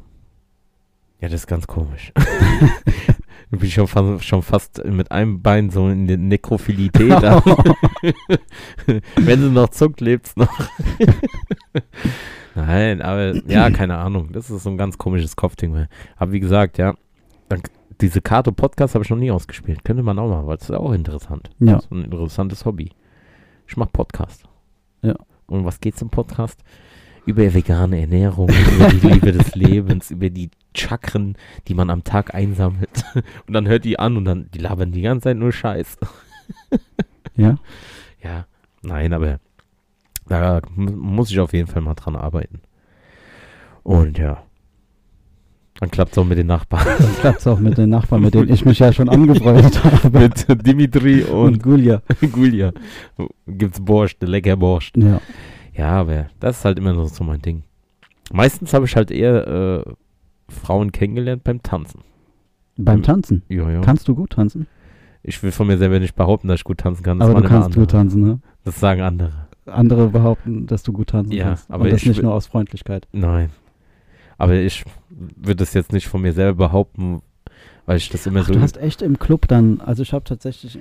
Ja, 1.21 1.28
das 1.28 1.40
ist 1.40 1.47
ganz 1.49 1.67
komisch. 1.67 2.12
Du 3.50 3.59
bist 3.59 3.73
schon 3.73 3.87
fast, 3.87 4.25
schon 4.25 4.43
fast 4.43 4.85
mit 4.85 5.11
einem 5.11 5.40
Bein 5.40 5.71
so 5.71 5.88
in 5.88 6.07
der 6.07 6.19
Nekrofilität. 6.19 7.11
da. 7.11 7.43
Wenn 9.17 9.40
sie 9.40 9.50
noch 9.50 9.71
zuckt, 9.71 10.00
lebt's 10.00 10.37
noch. 10.37 10.52
Nein, 12.55 13.00
aber 13.00 13.35
ja, 13.47 13.71
keine 13.71 13.97
Ahnung. 13.97 14.33
Das 14.33 14.50
ist 14.50 14.64
so 14.64 14.71
ein 14.71 14.76
ganz 14.76 14.99
komisches 14.99 15.37
Kopfding. 15.37 15.87
Aber 16.17 16.33
wie 16.33 16.40
gesagt, 16.40 16.76
ja, 16.76 16.95
diese 18.00 18.21
Karte 18.21 18.52
Podcast 18.52 18.95
habe 18.95 19.05
ich 19.05 19.11
noch 19.11 19.17
nie 19.17 19.31
ausgespielt. 19.31 19.85
Könnte 19.85 20.02
man 20.02 20.19
auch 20.19 20.28
mal, 20.28 20.47
weil 20.47 20.57
das 20.59 20.69
ist 20.69 20.76
auch 20.76 20.93
interessant. 20.93 21.50
Ja. 21.59 21.75
Das 21.75 21.85
ist 21.85 21.93
ein 21.93 22.05
interessantes 22.05 22.64
Hobby. 22.64 22.90
Ich 23.67 23.76
mache 23.76 23.90
Podcast. 23.93 24.45
Ja. 25.02 25.14
Und 25.47 25.64
was 25.64 25.81
geht's 25.81 26.02
im 26.02 26.11
Podcast? 26.11 26.62
Über 27.28 27.52
vegane 27.52 28.00
Ernährung, 28.00 28.49
über 28.49 28.88
die 28.88 29.06
Liebe 29.06 29.32
des 29.32 29.54
Lebens, 29.54 30.11
über 30.16 30.30
die 30.30 30.50
Chakren, 30.75 31.37
die 31.68 31.75
man 31.75 31.90
am 31.90 32.02
Tag 32.04 32.35
einsammelt. 32.35 33.04
Und 33.47 33.52
dann 33.54 33.68
hört 33.68 33.85
die 33.85 33.99
an 33.99 34.16
und 34.16 34.25
dann, 34.25 34.49
die 34.54 34.58
labern 34.58 34.92
die 34.92 35.02
ganze 35.02 35.25
Zeit 35.25 35.37
nur 35.37 35.52
Scheiß. 35.52 35.97
Ja? 37.37 37.58
Ja, 38.20 38.47
nein, 38.82 39.12
aber 39.12 39.38
da 40.26 40.61
mu- 40.75 40.90
muss 40.90 41.30
ich 41.30 41.38
auf 41.38 41.52
jeden 41.52 41.68
Fall 41.68 41.82
mal 41.82 41.94
dran 41.94 42.16
arbeiten. 42.16 42.61
Und 43.85 44.18
ja, 44.18 44.42
dann 45.78 45.90
klappt 45.92 46.12
es 46.12 46.18
auch 46.18 46.25
mit 46.25 46.37
den 46.37 46.49
Nachbarn. 46.49 46.85
Dann 46.99 47.14
klappt 47.20 47.38
es 47.38 47.47
auch 47.47 47.61
mit 47.61 47.78
den 47.78 47.90
Nachbarn, 47.90 48.23
mit 48.23 48.35
denen 48.35 48.52
ich 48.52 48.64
mich 48.64 48.80
ja 48.80 48.92
schon 48.92 49.08
angefreundet 49.08 49.85
habe. 49.85 50.18
mit 50.18 50.66
Dimitri 50.66 51.23
und 51.23 51.47
und 51.54 51.62
Gulja. 51.62 52.02
Gulia. 52.32 52.73
Gibt's 53.47 53.80
Borscht, 53.80 54.20
lecker 54.25 54.56
Borscht. 54.56 54.97
Ja. 54.97 55.20
Ja, 55.78 55.92
aber 56.00 56.26
das 56.40 56.58
ist 56.58 56.64
halt 56.64 56.78
immer 56.78 57.06
so 57.06 57.25
mein 57.25 57.40
Ding. 57.40 57.62
Meistens 58.32 58.75
habe 58.75 58.85
ich 58.85 58.97
halt 58.97 59.11
eher 59.11 59.47
äh, 59.87 59.92
Frauen 60.52 60.92
kennengelernt 60.92 61.44
beim 61.44 61.62
Tanzen. 61.62 62.00
Beim 62.76 63.02
Tanzen. 63.02 63.42
Ja, 63.49 63.70
ja. 63.70 63.80
Kannst 63.80 64.06
du 64.08 64.14
gut 64.14 64.30
tanzen? 64.30 64.66
Ich 65.23 65.42
will 65.42 65.50
von 65.50 65.66
mir 65.66 65.78
selber 65.78 65.99
nicht 65.99 66.14
behaupten, 66.14 66.49
dass 66.49 66.61
ich 66.61 66.64
gut 66.64 66.78
tanzen 66.78 67.02
kann. 67.02 67.18
Das 67.18 67.28
aber 67.28 67.40
du 67.42 67.49
kannst 67.49 67.68
gut 67.70 67.76
andere. 67.76 67.87
tanzen, 67.87 68.23
ne? 68.23 68.38
Das 68.64 68.78
sagen 68.78 69.00
andere. 69.00 69.32
Andere 69.66 70.08
behaupten, 70.08 70.66
dass 70.66 70.82
du 70.82 70.92
gut 70.92 71.08
tanzen 71.08 71.32
Ja, 71.32 71.44
kannst. 71.47 71.70
aber 71.70 71.85
Und 71.85 71.90
das 71.92 72.02
ich 72.02 72.08
nicht 72.08 72.23
nur 72.23 72.35
aus 72.35 72.47
Freundlichkeit. 72.47 73.06
Nein. 73.12 73.50
Aber 74.37 74.54
ich 74.54 74.85
würde 75.11 75.64
es 75.64 75.75
jetzt 75.75 75.92
nicht 75.92 76.06
von 76.08 76.23
mir 76.23 76.32
selber 76.32 76.66
behaupten, 76.68 77.20
weil 77.87 77.97
ich 77.97 78.08
das 78.08 78.26
immer 78.26 78.40
Ach, 78.40 78.47
so. 78.47 78.54
du 78.54 78.61
hast 78.61 78.76
echt 78.76 79.02
im 79.02 79.18
Club 79.18 79.49
dann, 79.49 79.80
also 79.80 80.02
ich 80.02 80.12
habe 80.12 80.25
tatsächlich, 80.25 80.78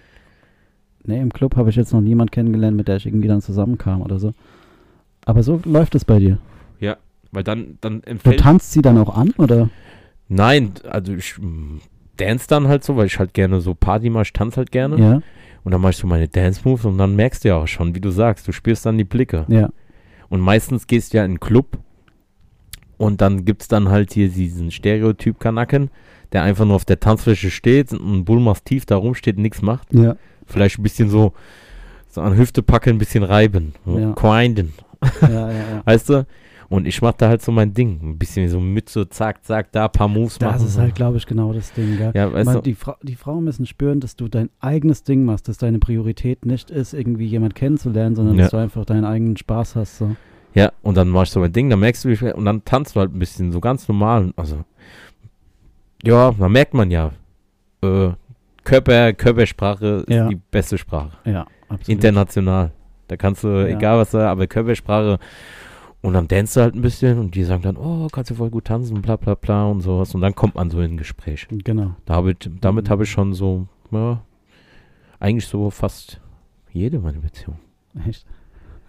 nee, 1.03 1.19
im 1.19 1.33
Club 1.33 1.55
habe 1.55 1.69
ich 1.71 1.75
jetzt 1.75 1.91
noch 1.93 2.01
niemand 2.01 2.31
kennengelernt, 2.31 2.77
mit 2.77 2.87
der 2.87 2.97
ich 2.97 3.05
irgendwie 3.07 3.27
dann 3.27 3.41
zusammenkam 3.41 4.01
oder 4.01 4.19
so. 4.19 4.33
Aber 5.27 5.43
so 5.43 5.60
läuft 5.65 5.93
es 5.96 6.05
bei 6.05 6.19
dir. 6.19 6.38
weil 7.34 7.43
dann, 7.43 7.77
dann 7.81 8.00
Du 8.01 8.10
empfällt. 8.10 8.39
tanzt 8.39 8.72
sie 8.72 8.81
dann 8.81 8.98
auch 8.98 9.13
an, 9.15 9.31
oder? 9.38 9.69
Nein, 10.29 10.72
also 10.89 11.13
ich 11.13 11.38
mm, 11.38 11.79
dance 12.15 12.48
dann 12.48 12.69
halt 12.69 12.86
so, 12.86 12.96
weil 12.96 13.07
ich 13.07 13.19
halt 13.19 13.34
gerne 13.34 13.60
so 13.60 13.74
Party 13.75 14.10
mache, 14.10 14.24
ich 14.24 14.34
tanze 14.34 14.57
halt 14.57 14.72
gerne. 14.72 14.98
Ja, 14.98 15.22
Und 15.65 15.72
dann 15.74 15.81
mache 15.81 15.91
ich 15.91 15.98
so 15.98 16.07
meine 16.07 16.29
Dance-Moves 16.29 16.86
und 16.86 16.98
dann 16.98 17.17
merkst 17.17 17.43
du 17.43 17.50
ja 17.50 17.57
auch 17.57 17.67
schon, 17.67 17.93
wie 17.93 18.00
du 18.00 18.12
sagst, 18.12 18.48
du 18.48 18.53
spürst 18.53 18.86
dann 18.86 18.98
die 18.98 19.03
Blicke. 19.03 19.46
ja, 19.50 19.69
Und 20.29 20.39
meistens 20.39 20.88
gehst 20.88 21.12
du 21.13 21.17
ja 21.17 21.25
in 21.25 21.31
einen 21.31 21.39
Club 21.41 21.77
und 22.98 23.19
dann 23.19 23.43
gibt 23.43 23.63
es 23.63 23.67
dann 23.67 23.89
halt 23.89 24.13
hier 24.13 24.29
diesen 24.29 24.72
Stereotyp-Kanacken, 24.72 25.89
der 26.31 26.43
einfach 26.43 26.63
nur 26.65 26.75
auf 26.77 26.86
der 26.86 27.01
Tanzfläche 27.01 27.51
steht 27.51 27.91
und 27.91 28.19
ein 28.19 28.25
Bullmastief 28.25 28.86
da 28.86 28.96
rumsteht 28.96 29.36
und 29.36 29.43
nichts 29.43 29.62
macht. 29.62 29.93
ja, 29.93 30.15
Vielleicht 30.46 30.79
ein 30.79 30.84
bisschen 30.84 31.10
so, 31.10 31.34
so 32.17 32.21
an 32.24 32.36
Hüfte 32.36 32.63
packen, 32.63 32.89
ein 32.95 32.97
bisschen 32.97 33.24
reiben, 33.24 33.74
so 33.86 33.97
Ja. 34.00 34.12
grinden, 34.13 34.74
ja, 35.21 35.29
ja, 35.29 35.51
ja. 35.51 35.81
weißt 35.86 36.09
du? 36.09 36.25
Und 36.69 36.86
ich 36.86 37.01
mach 37.01 37.13
da 37.13 37.29
halt 37.29 37.41
so 37.41 37.53
mein 37.53 37.74
Ding. 37.74 37.97
Ein 38.03 38.17
bisschen 38.17 38.50
so 38.50 38.59
mit 38.59 38.89
so 38.89 39.05
zack, 39.05 39.45
zack, 39.45 39.71
da 39.71 39.86
ein 39.86 39.91
paar 39.91 40.09
Moves 40.09 40.38
machen. 40.41 40.53
Das 40.59 40.63
ist 40.63 40.77
halt, 40.77 40.95
glaube 40.95 41.15
ich, 41.15 41.25
genau 41.25 41.53
das 41.53 41.71
Ding, 41.71 41.95
gell? 41.97 42.12
Ja, 42.13 42.33
weißt 42.33 42.45
Man, 42.45 42.55
du, 42.55 42.62
die, 42.62 42.74
Fra 42.74 42.97
die 43.03 43.15
Frauen 43.15 43.45
müssen 43.45 43.65
spüren, 43.65 44.01
dass 44.01 44.17
du 44.17 44.27
dein 44.27 44.50
eigenes 44.59 45.03
Ding 45.03 45.24
machst, 45.24 45.47
dass 45.47 45.57
deine 45.57 45.79
Priorität 45.79 46.45
nicht 46.45 46.69
ist, 46.69 46.93
irgendwie 46.93 47.25
jemand 47.25 47.55
kennenzulernen, 47.55 48.17
sondern 48.17 48.36
Ja. 48.36 48.41
dass 48.41 48.51
du 48.51 48.57
einfach 48.57 48.83
deinen 48.83 49.05
eigenen 49.05 49.38
Spaß 49.38 49.77
hast. 49.77 49.97
So. 50.00 50.15
Ja, 50.55 50.74
und 50.81 50.97
dann 50.97 51.07
mach 51.07 51.24
ich 51.24 51.29
so 51.29 51.39
mein 51.39 51.53
Ding, 51.53 51.69
dann 51.69 51.79
merkst 51.79 52.03
du, 52.03 52.09
wie 52.09 52.33
und 52.33 52.43
dann 52.43 52.65
tanzt 52.65 52.95
du 52.97 53.00
halt 53.00 53.13
ein 53.15 53.19
bisschen 53.19 53.53
so 53.53 53.62
ganz 53.62 53.88
normal. 53.88 54.33
Also, 54.36 54.65
ja, 56.03 56.31
da 56.31 56.50
merkt 56.50 56.74
man 56.74 56.91
ja, 56.91 57.12
äh, 57.81 58.09
Körper, 58.65 59.13
Körpersprache 59.13 60.03
ist 60.05 60.09
Ja. 60.13 60.27
die 60.27 60.36
beste 60.51 60.77
Sprache. 60.77 61.12
Ja, 61.24 61.45
absolut. 61.69 61.89
International. 61.89 62.71
Da 63.07 63.17
kannst 63.17 63.43
du, 63.43 63.47
Ja. 63.47 63.67
egal 63.77 63.97
was 64.00 64.12
da, 64.12 64.29
aber 64.29 64.47
Körpersprache. 64.47 65.19
Und 66.01 66.13
dann 66.13 66.27
danst 66.27 66.55
du 66.55 66.62
halt 66.62 66.75
ein 66.75 66.81
bisschen 66.81 67.17
und 67.19 67.33
die 67.36 67.43
sagen 67.43 67.63
dann, 67.63 67.75
oh, 67.77 68.07
kannst 68.12 68.29
du 68.31 68.36
voll 68.36 68.50
gut 68.50 68.65
tanzen, 68.65 69.01
bla 69.01 69.15
bla 69.15 69.33
bla 69.36 69.65
und 69.65 69.81
sowas. 69.81 70.13
Und 70.13 70.21
dann 70.21 70.36
kommt 70.36 70.55
man 70.55 70.69
so 70.69 70.79
in 70.81 70.93
ein 70.93 70.97
Gespräch. 70.97 71.47
Genau. 71.50 71.95
Da 72.05 72.15
hab 72.15 72.27
ich, 72.27 72.38
damit 72.62 72.89
habe 72.89 73.03
ich 73.03 73.09
schon 73.12 73.33
so, 73.33 73.67
ja, 73.91 74.21
eigentlich 75.19 75.47
so 75.47 75.69
fast 75.71 76.21
jede 76.71 77.00
meine 77.00 77.19
Beziehung. 77.19 77.57
Echt? 78.07 78.25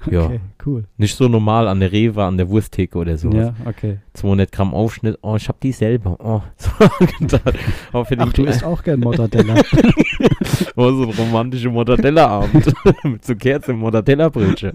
Ja. 0.10 0.26
Okay, 0.26 0.40
cool. 0.64 0.84
Nicht 0.96 1.16
so 1.16 1.28
normal 1.28 1.66
an 1.68 1.80
der 1.80 1.90
Rewe, 1.92 2.22
an 2.24 2.36
der 2.36 2.48
Wursttheke 2.48 2.96
oder 2.98 3.16
sowas. 3.18 3.52
Ja, 3.58 3.68
okay. 3.68 3.98
200 4.14 4.50
Gramm 4.52 4.72
Aufschnitt, 4.72 5.18
oh, 5.22 5.36
ich 5.36 5.48
hab 5.48 5.60
die 5.60 5.72
selber. 5.72 6.16
Oh, 6.20 6.40
so 6.56 6.70
gedacht. 7.18 7.58
oh, 7.92 8.04
Ach, 8.18 8.32
du 8.32 8.44
isst 8.44 8.62
auch 8.64 8.82
gern 8.82 9.00
Mortadella. 9.00 9.56
oh, 10.76 10.90
so 10.92 11.02
ein 11.02 11.10
romantischer 11.10 11.70
Mortadella-Abend. 11.70 12.72
Mit 13.04 13.24
so 13.24 13.34
Kerzen 13.34 13.76
Mortadella-Brötchen. 13.78 14.74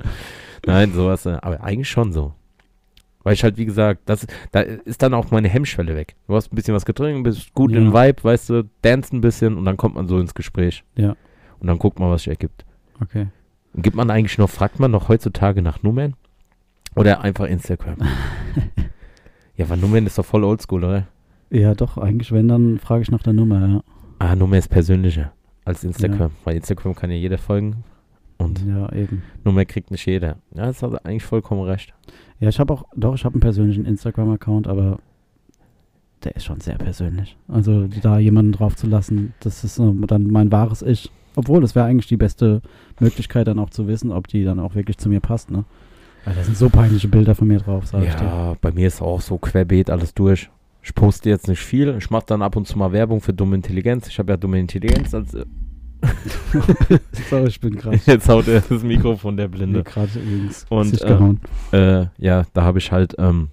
Nein, 0.66 0.92
sowas, 0.94 1.26
äh, 1.26 1.38
aber 1.42 1.64
eigentlich 1.64 1.90
schon 1.90 2.12
so. 2.14 2.34
Weil 3.24 3.34
ich 3.36 3.44
halt, 3.44 3.58
wie 3.58 3.66
gesagt, 3.66 4.02
das, 4.06 4.28
da 4.52 4.60
ist 4.62 5.02
dann 5.02 5.14
auch 5.14 5.32
meine 5.32 5.48
Hemmschwelle 5.48 5.96
weg. 5.96 6.16
Du 6.28 6.36
hast 6.36 6.52
ein 6.52 6.56
bisschen 6.56 6.74
was 6.74 6.84
getrunken, 6.86 7.24
bist 7.24 7.54
gut 7.54 7.72
Ja. 7.72 7.78
im 7.78 7.94
Vibe, 7.94 8.24
weißt 8.24 8.50
du, 8.50 8.70
dance 8.82 9.16
ein 9.16 9.22
bisschen 9.22 9.58
und 9.58 9.64
dann 9.66 9.78
kommt 9.78 9.96
man 9.96 10.08
so 10.08 10.20
ins 10.20 10.34
Gespräch. 10.34 10.84
Ja. 10.96 11.16
Und 11.60 11.68
dann 11.68 11.80
guckt 11.80 12.00
man, 12.00 12.10
was 12.12 12.24
sich 12.24 12.30
ergibt. 12.30 12.66
Okay. 13.02 13.28
Gibt 13.76 13.96
man 13.96 14.10
eigentlich 14.10 14.38
noch, 14.38 14.50
fragt 14.50 14.80
man 14.80 14.92
noch 14.92 15.10
heutzutage 15.10 15.62
nach 15.62 15.82
Nummern? 15.84 16.16
Oder 16.96 17.22
einfach 17.22 17.46
Instagram? 17.46 17.98
ja, 19.56 19.70
weil 19.70 19.78
Nummern 19.78 20.06
ist 20.06 20.18
doch 20.18 20.26
voll 20.26 20.44
oldschool, 20.44 20.84
oder? 20.84 21.08
Ja, 21.50 21.74
doch, 21.74 21.98
eigentlich, 21.98 22.32
wenn, 22.32 22.48
dann 22.48 22.80
frage 22.80 23.02
ich 23.02 23.12
nach 23.12 23.24
der 23.24 23.34
Nummer, 23.34 23.68
ja. 23.68 23.84
Ah, 24.20 24.36
Nummer 24.36 24.58
ist 24.58 24.70
persönlicher 24.70 25.32
als 25.66 25.84
Instagram. 25.84 26.32
Weil 26.44 26.58
Instagram 26.58 26.96
kann 26.96 27.10
ja 27.10 27.18
jeder 27.18 27.38
folgen 27.38 27.84
und 28.38 28.64
Ja, 28.66 28.92
eben. 28.94 29.24
Nummer 29.44 29.66
kriegt 29.66 29.92
nicht 29.92 30.06
jeder. 30.06 30.38
Ja, 30.54 30.66
das 30.66 30.84
hat 30.84 31.06
eigentlich 31.06 31.24
vollkommen 31.24 31.64
recht. 31.64 31.94
Ja, 32.40 32.50
ich 32.50 32.60
habe 32.60 32.74
auch, 32.74 32.84
doch, 32.96 33.16
ich 33.16 33.26
habe 33.26 33.36
einen 33.36 33.42
persönlichen 33.42 33.86
Instagram-Account, 33.86 34.68
aber 34.68 35.00
der 36.24 36.36
ist 36.36 36.46
schon 36.46 36.60
sehr 36.60 36.78
persönlich. 36.78 37.38
Also 37.48 37.88
da 38.02 38.18
jemanden 38.20 38.54
drauf 38.54 38.76
zu 38.76 38.88
lassen, 38.88 39.34
das 39.40 39.64
ist 39.64 39.80
dann 39.80 40.28
mein 40.28 40.52
wahres 40.52 40.82
Ich. 40.82 41.12
Obwohl, 41.36 41.62
das 41.62 41.76
wäre 41.76 41.86
eigentlich 41.86 42.08
die 42.08 42.18
beste 42.18 42.62
Möglichkeit, 43.00 43.48
dann 43.48 43.60
auch 43.60 43.70
zu 43.70 43.88
wissen, 43.88 44.12
ob 44.12 44.28
die 44.28 44.44
dann 44.44 44.60
auch 44.60 44.76
wirklich 44.76 44.98
zu 44.98 45.10
mir 45.10 45.20
passt, 45.20 45.52
ne? 45.52 45.66
Weil 46.26 46.36
da 46.36 46.44
sind 46.44 46.56
so 46.56 46.70
peinliche 46.70 47.08
Bilder 47.08 47.36
von 47.36 47.48
mir 47.48 47.60
drauf, 47.60 47.86
sag 47.88 48.04
ich 48.04 48.14
dir. 48.16 48.24
Ja, 48.24 48.56
bei 48.62 48.72
mir 48.72 48.88
ist 48.88 49.02
auch 49.02 49.20
so 49.20 49.38
querbeet 49.38 49.90
alles 49.90 50.14
durch. 50.14 50.50
Ich 50.82 50.96
poste 50.96 51.30
jetzt 51.30 51.48
nicht 51.48 51.60
viel. 51.62 51.96
Ich 51.98 52.10
mache 52.10 52.26
dann 52.28 52.42
ab 52.42 52.56
und 52.56 52.68
zu 52.68 52.78
mal 52.78 52.92
Werbung 52.92 53.22
für 53.22 53.34
dumme 53.34 53.56
Intelligenz. 53.56 54.08
Ich 54.08 54.20
habe 54.20 54.34
ja 54.34 54.38
dumme 54.38 54.60
Intelligenz 54.60 55.14
als. 55.14 55.34
Äh, 55.34 55.46
Sorry, 57.30 57.48
ich 57.48 57.60
bin 57.60 57.76
gerade 57.76 57.98
jetzt 58.06 58.28
haut 58.28 58.48
er 58.48 58.62
das 58.62 58.84
Mikrofon 58.84 59.38
der 59.38 59.48
Blinde. 59.48 59.84
gerade 59.84 60.20
ins 60.20 60.66
Und, 60.70 61.02
äh, 61.02 61.08
gehauen. 61.08 61.40
Äh, 61.72 62.06
ja, 62.18 62.44
da 62.54 62.64
habe 62.64 62.80
ich 62.80 62.92
halt 62.92 63.16
ähm, 63.18 63.50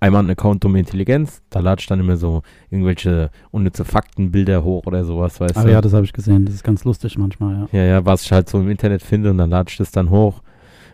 einmal 0.00 0.20
einen 0.20 0.30
Account 0.30 0.64
dumme 0.64 0.78
Intelligenz. 0.78 1.42
Da 1.50 1.60
lade 1.60 1.80
ich 1.80 1.86
dann 1.86 2.00
immer 2.00 2.16
so 2.16 2.42
irgendwelche 2.70 3.30
unnütze 3.50 3.84
Faktenbilder 3.84 4.62
hoch 4.64 4.86
oder 4.86 5.04
sowas, 5.04 5.40
weißt 5.40 5.56
Aber 5.56 5.66
du. 5.66 5.72
ja, 5.72 5.80
das 5.80 5.92
habe 5.92 6.04
ich 6.04 6.12
gesehen. 6.12 6.44
Das 6.44 6.54
ist 6.54 6.64
ganz 6.64 6.84
lustig 6.84 7.18
manchmal, 7.18 7.68
ja. 7.72 7.78
Ja, 7.80 7.84
ja, 7.86 8.04
was 8.04 8.24
ich 8.24 8.32
halt 8.32 8.48
so 8.48 8.58
im 8.58 8.70
Internet 8.70 9.02
finde 9.02 9.30
und 9.30 9.38
dann 9.38 9.50
lade 9.50 9.70
ich 9.70 9.76
das 9.76 9.90
dann 9.90 10.10
hoch. 10.10 10.42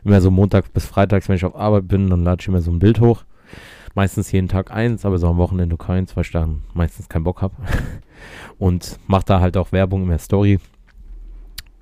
Immer 0.04 0.20
so 0.20 0.30
Montag 0.30 0.72
bis 0.72 0.86
Freitags, 0.86 1.28
wenn 1.28 1.36
ich 1.36 1.44
auf 1.44 1.56
Arbeit 1.56 1.88
bin, 1.88 2.08
dann 2.08 2.22
lade 2.22 2.40
ich 2.40 2.48
immer 2.48 2.60
so 2.60 2.70
ein 2.70 2.78
Bild 2.78 3.00
hoch. 3.00 3.24
Meistens 3.94 4.30
jeden 4.30 4.48
Tag 4.48 4.70
eins, 4.70 5.04
aber 5.04 5.18
so 5.18 5.26
am 5.26 5.38
Wochenende 5.38 5.76
keins, 5.76 6.14
weil 6.16 6.24
ich 6.24 6.30
dann 6.30 6.62
meistens 6.74 7.08
keinen 7.08 7.24
Bock 7.24 7.42
habe. 7.42 7.54
Und 8.58 8.98
mache 9.06 9.24
da 9.26 9.40
halt 9.40 9.56
auch 9.56 9.72
Werbung 9.72 10.02
in 10.02 10.08
der 10.10 10.18
Story. 10.18 10.58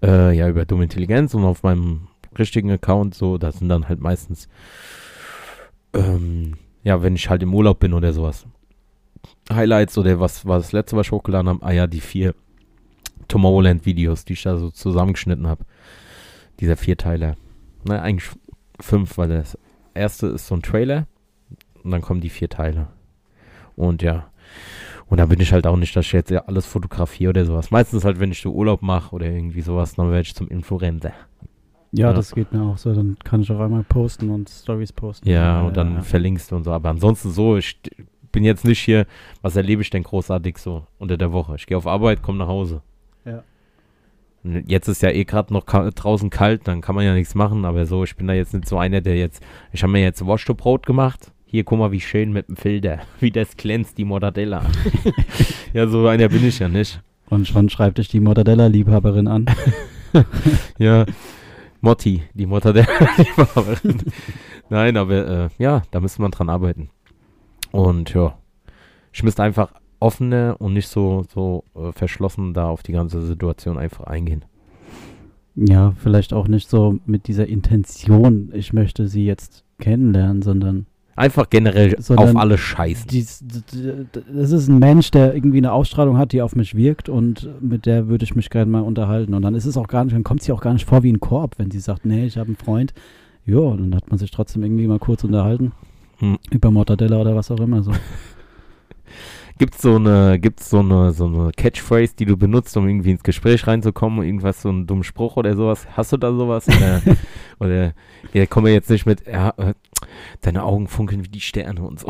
Äh, 0.02 0.36
ja, 0.36 0.48
über 0.48 0.64
dumme 0.64 0.84
Intelligenz 0.84 1.32
und 1.34 1.44
auf 1.44 1.62
meinem 1.62 2.08
richtigen 2.38 2.70
Account 2.70 3.14
so, 3.14 3.38
da 3.38 3.52
sind 3.52 3.68
dann 3.68 3.88
halt 3.88 4.00
meistens, 4.00 4.48
ähm, 5.94 6.54
ja, 6.84 7.02
wenn 7.02 7.16
ich 7.16 7.28
halt 7.28 7.42
im 7.42 7.54
Urlaub 7.54 7.80
bin 7.80 7.94
oder 7.94 8.12
sowas. 8.12 8.46
Highlights 9.50 9.98
oder 9.98 10.20
was 10.20 10.46
war 10.46 10.58
das 10.58 10.72
letzte, 10.72 10.96
was 10.96 11.06
ich 11.06 11.12
hochgeladen 11.12 11.48
habe? 11.48 11.64
Ah 11.64 11.72
ja, 11.72 11.86
die 11.86 12.00
vier 12.00 12.34
Tomorrowland-Videos, 13.28 14.24
die 14.24 14.34
ich 14.34 14.42
da 14.42 14.56
so 14.58 14.70
zusammengeschnitten 14.70 15.46
habe. 15.46 15.64
Dieser 16.60 16.76
Vierteiler. 16.76 17.36
Na, 17.84 18.00
eigentlich 18.00 18.30
fünf, 18.80 19.18
weil 19.18 19.28
das 19.28 19.58
erste 19.94 20.28
ist 20.28 20.46
so 20.46 20.54
ein 20.54 20.62
Trailer 20.62 21.06
und 21.82 21.90
dann 21.90 22.02
kommen 22.02 22.20
die 22.20 22.30
vier 22.30 22.48
Teile. 22.48 22.88
Und 23.76 24.02
ja. 24.02 24.30
Und 25.06 25.18
da 25.18 25.26
bin 25.26 25.40
ich 25.40 25.52
halt 25.52 25.66
auch 25.66 25.76
nicht, 25.76 25.94
dass 25.96 26.06
ich 26.06 26.12
jetzt 26.12 26.30
ja 26.30 26.44
alles 26.46 26.66
fotografiere 26.66 27.30
oder 27.30 27.44
sowas. 27.44 27.70
Meistens 27.70 28.04
halt, 28.04 28.20
wenn 28.20 28.32
ich 28.32 28.40
so 28.40 28.52
Urlaub 28.52 28.82
mache 28.82 29.14
oder 29.14 29.26
irgendwie 29.26 29.60
sowas, 29.60 29.94
dann 29.94 30.10
werde 30.10 30.22
ich 30.22 30.34
zum 30.34 30.48
Influencer. 30.48 31.12
Ja. 31.98 32.08
Ja. 32.08 32.12
das 32.12 32.34
geht 32.34 32.52
mir 32.52 32.62
auch 32.62 32.78
so. 32.78 32.94
Dann 32.94 33.16
kann 33.24 33.40
ich 33.40 33.50
auch 33.50 33.60
einmal 33.60 33.84
posten 33.84 34.30
und 34.30 34.48
Stories 34.48 34.92
posten. 34.92 35.28
Ja, 35.28 35.62
und 35.62 35.76
dann 35.76 35.94
ja. 35.94 36.02
verlinkst 36.02 36.50
du 36.50 36.56
und 36.56 36.64
so. 36.64 36.72
Aber 36.72 36.90
ansonsten 36.90 37.30
so, 37.30 37.56
ich 37.56 37.80
bin 38.32 38.44
jetzt 38.44 38.64
nicht 38.64 38.80
hier, 38.80 39.06
was 39.42 39.56
erlebe 39.56 39.82
ich 39.82 39.90
denn 39.90 40.02
großartig 40.02 40.58
so 40.58 40.86
unter 40.98 41.16
der 41.16 41.32
Woche? 41.32 41.54
Ich 41.56 41.66
gehe 41.66 41.76
auf 41.76 41.86
Arbeit, 41.86 42.22
komme 42.22 42.38
nach 42.38 42.48
Hause. 42.48 42.82
Ja. 43.24 43.44
Und 44.42 44.68
Jetzt 44.68 44.88
ist 44.88 45.02
ja 45.02 45.10
eh 45.10 45.24
gerade 45.24 45.52
noch 45.52 45.66
ka 45.66 45.90
draußen 45.90 46.30
kalt, 46.30 46.68
dann 46.68 46.80
kann 46.80 46.94
man 46.94 47.04
ja 47.04 47.14
nichts 47.14 47.34
machen, 47.34 47.64
aber 47.64 47.86
so, 47.86 48.04
ich 48.04 48.16
bin 48.16 48.26
da 48.26 48.34
jetzt 48.34 48.52
nicht 48.52 48.68
so 48.68 48.76
einer, 48.76 49.00
der 49.00 49.16
jetzt, 49.16 49.42
ich 49.72 49.82
habe 49.82 49.92
mir 49.92 50.02
jetzt 50.02 50.26
Wash 50.26 50.44
to 50.44 50.54
Brot 50.54 50.84
gemacht. 50.84 51.32
Hier, 51.46 51.62
guck 51.62 51.78
mal, 51.78 51.92
wie 51.92 52.00
schön 52.00 52.32
mit 52.32 52.48
dem 52.48 52.56
Filter, 52.56 52.98
wie 53.20 53.30
das 53.30 53.56
glänzt, 53.56 53.96
die 53.96 54.04
Mortadella. 54.04 54.62
ja, 55.72 55.86
so 55.86 56.06
einer 56.08 56.28
bin 56.28 56.46
ich 56.46 56.58
ja 56.58 56.68
nicht. 56.68 57.00
Und 57.30 57.48
schon 57.48 57.70
schreibt 57.70 57.98
dich 57.98 58.08
die 58.08 58.20
Mortadella-Liebhaberin 58.20 59.28
an. 59.28 59.46
Ja, 60.78 61.06
Motti, 61.84 62.22
die 62.32 62.46
Mortadella-Liebhaberin. 62.46 63.98
Nein, 64.70 64.96
aber 64.96 65.28
äh, 65.28 65.48
ja, 65.58 65.82
da 65.90 66.00
müsste 66.00 66.22
man 66.22 66.30
dran 66.30 66.48
arbeiten. 66.48 66.88
Und 67.72 68.14
ja, 68.14 68.38
ich 69.12 69.22
müsste 69.22 69.42
einfach 69.42 69.70
offener 70.00 70.56
und 70.60 70.72
nicht 70.72 70.88
so, 70.88 71.26
so 71.32 71.64
äh, 71.74 71.92
verschlossen 71.92 72.54
da 72.54 72.68
auf 72.68 72.82
die 72.82 72.92
ganze 72.92 73.20
Situation 73.20 73.76
einfach 73.76 74.04
eingehen. 74.04 74.46
Ja, 75.56 75.92
vielleicht 75.98 76.32
auch 76.32 76.48
nicht 76.48 76.70
so 76.70 76.98
mit 77.04 77.28
dieser 77.28 77.46
Intention, 77.46 78.50
ich 78.54 78.72
möchte 78.72 79.06
sie 79.06 79.26
jetzt 79.26 79.62
kennenlernen, 79.78 80.40
sondern 80.40 80.86
Einfach 81.16 81.48
generell 81.48 81.96
Sondern 82.00 82.30
auf 82.30 82.36
alle 82.36 82.58
scheißen. 82.58 83.06
dies, 83.08 83.44
das 83.46 84.50
ist 84.50 84.68
ein 84.68 84.78
Mensch, 84.78 85.10
der 85.12 85.34
irgendwie 85.34 85.58
eine 85.58 85.72
Ausstrahlung 85.72 86.18
hat, 86.18 86.32
die 86.32 86.42
auf 86.42 86.56
mich 86.56 86.74
wirkt 86.74 87.08
und 87.08 87.48
mit 87.60 87.86
der 87.86 88.08
würde 88.08 88.24
ich 88.24 88.34
mich 88.34 88.50
gerne 88.50 88.70
mal 88.70 88.80
unterhalten. 88.80 89.34
Und 89.34 89.42
dann 89.42 89.54
ist 89.54 89.64
es 89.64 89.76
auch 89.76 89.86
gar 89.86 90.04
nicht, 90.04 90.14
dann 90.14 90.24
kommt 90.24 90.42
sie 90.42 90.52
auch 90.52 90.60
gar 90.60 90.72
nicht 90.72 90.88
vor 90.88 91.02
wie 91.04 91.12
ein 91.12 91.20
Korb, 91.20 91.54
wenn 91.58 91.70
sie 91.70 91.80
sagt, 91.80 92.04
nee, 92.04 92.26
ich 92.26 92.36
habe 92.36 92.48
einen 92.48 92.56
Freund. 92.56 92.94
Ja, 93.46 93.60
dann 93.60 93.94
hat 93.94 94.08
man 94.08 94.18
sich 94.18 94.30
trotzdem 94.30 94.62
irgendwie 94.62 94.86
mal 94.86 94.98
kurz 94.98 95.22
unterhalten. 95.22 95.72
Hm. 96.18 96.38
Über 96.50 96.70
Mortadella 96.70 97.20
oder 97.20 97.36
was 97.36 97.50
auch 97.50 97.60
immer 97.60 97.82
so. 97.82 97.92
gibt's 99.58 99.82
so 99.82 99.96
eine, 99.96 100.38
gibt's 100.40 100.70
so 100.70 100.80
eine, 100.80 101.12
so 101.12 101.26
eine 101.26 101.52
Catchphrase, 101.56 102.14
die 102.18 102.24
du 102.24 102.36
benutzt, 102.36 102.76
um 102.76 102.88
irgendwie 102.88 103.12
ins 103.12 103.22
Gespräch 103.22 103.66
reinzukommen, 103.66 104.24
irgendwas, 104.24 104.62
so 104.62 104.68
einen 104.68 104.86
dummen 104.86 105.04
Spruch 105.04 105.36
oder 105.36 105.54
sowas? 105.54 105.86
Hast 105.96 106.12
du 106.12 106.16
da 106.16 106.32
sowas? 106.32 106.66
Oder, 106.68 107.02
oder 107.60 107.92
ja, 108.32 108.46
kommen 108.46 108.66
wir 108.66 108.72
jetzt 108.72 108.90
nicht 108.90 109.06
mit, 109.06 109.26
ja, 109.26 109.54
äh, 109.56 109.74
deine 110.40 110.62
Augen 110.64 110.88
funkeln 110.88 111.24
wie 111.24 111.28
die 111.28 111.40
Sterne 111.40 111.82
und 111.82 112.00
so. 112.00 112.08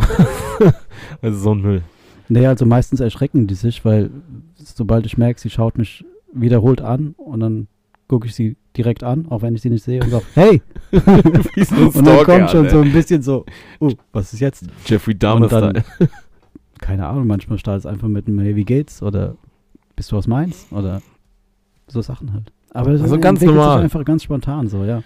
also 1.23 1.39
so 1.39 1.55
ein 1.55 1.61
Müll. 1.63 1.83
Nee, 2.29 2.47
also 2.47 2.65
meistens 2.67 3.01
erschrecken 3.01 3.47
die 3.47 3.55
sich, 3.55 3.85
weil 3.85 4.11
sobald 4.57 5.05
ich 5.07 5.19
merke, 5.19 5.39
sie 5.41 5.51
schaut 5.51 5.77
mich 5.79 6.05
wiederholt 6.33 6.81
an 6.81 7.15
und 7.19 7.41
dann 7.41 7.69
gucke 8.09 8.27
ich 8.27 8.35
sie 8.35 8.57
direkt 8.77 9.05
an, 9.05 9.27
auch 9.29 9.43
wenn 9.43 9.55
ich 9.55 9.63
sie 9.63 9.71
nicht 9.71 9.85
sehe 9.85 10.03
und 10.03 10.11
sage, 10.11 10.25
hey! 10.35 10.63
Und 10.93 12.07
dann 12.07 12.25
kommt 12.25 12.51
schon 12.51 12.65
Alter. 12.67 12.71
so 12.71 12.81
ein 12.81 12.93
bisschen 12.93 13.23
so, 13.23 13.45
oh, 13.81 13.91
was 14.13 14.33
ist 14.33 14.41
jetzt? 14.41 14.65
Jeffrey 14.87 15.15
Dahmer 15.19 15.49
dann- 15.49 15.83
Style. 15.83 16.09
Keine 16.81 17.07
Ahnung, 17.07 17.27
manchmal 17.27 17.59
startet 17.59 17.85
es 17.85 17.87
einfach 17.87 18.09
mit 18.09 18.27
einem 18.27 18.39
Hey, 18.41 18.57
wie 18.57 18.65
geht's? 18.65 19.03
Oder 19.03 19.37
bist 19.97 20.13
du 20.13 20.17
aus 20.17 20.27
Mainz? 20.27 20.67
Oder 20.71 21.01
so 21.87 22.03
Sachen 22.03 22.33
halt. 22.33 22.53
Aber 22.73 22.93
das 22.93 23.03
Also 23.03 23.15
ist 23.15 23.23
ganz 23.23 23.41
normal. 23.41 23.83
einfach 23.83 24.05
ganz 24.05 24.25
spontan 24.25 24.67
so, 24.69 24.85
ja. 24.85 25.03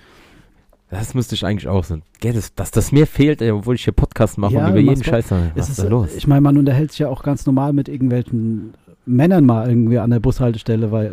Das 0.90 1.14
müsste 1.14 1.34
ich 1.34 1.44
eigentlich 1.44 1.68
auch 1.68 1.84
sein. 1.84 2.02
Gell, 2.20 2.32
das, 2.32 2.54
dass 2.54 2.70
das 2.70 2.92
mir 2.92 3.06
fehlt, 3.06 3.42
ey, 3.42 3.50
obwohl 3.50 3.74
ich 3.74 3.84
hier 3.84 3.92
Podcast 3.92 4.38
mache 4.38 4.54
Ja, 4.54 4.64
und 4.66 4.70
über 4.70 4.80
jeden 4.80 4.94
Pod- 4.96 5.04
Scheiß. 5.06 5.30
Was 5.30 5.40
Es 5.54 5.68
ist 5.70 5.78
da 5.80 5.88
los? 5.88 6.14
Ich 6.16 6.26
meine, 6.26 6.40
man 6.40 6.56
unterhält 6.56 6.92
sich 6.92 7.00
ja 7.00 7.08
auch 7.08 7.22
ganz 7.22 7.44
normal 7.44 7.72
mit 7.74 7.88
irgendwelchen 7.88 8.72
Männern 9.04 9.44
mal 9.44 9.68
irgendwie 9.68 9.98
an 9.98 10.10
der 10.10 10.20
Bushaltestelle, 10.20 10.90
weil, 10.90 11.06
äh, 11.06 11.10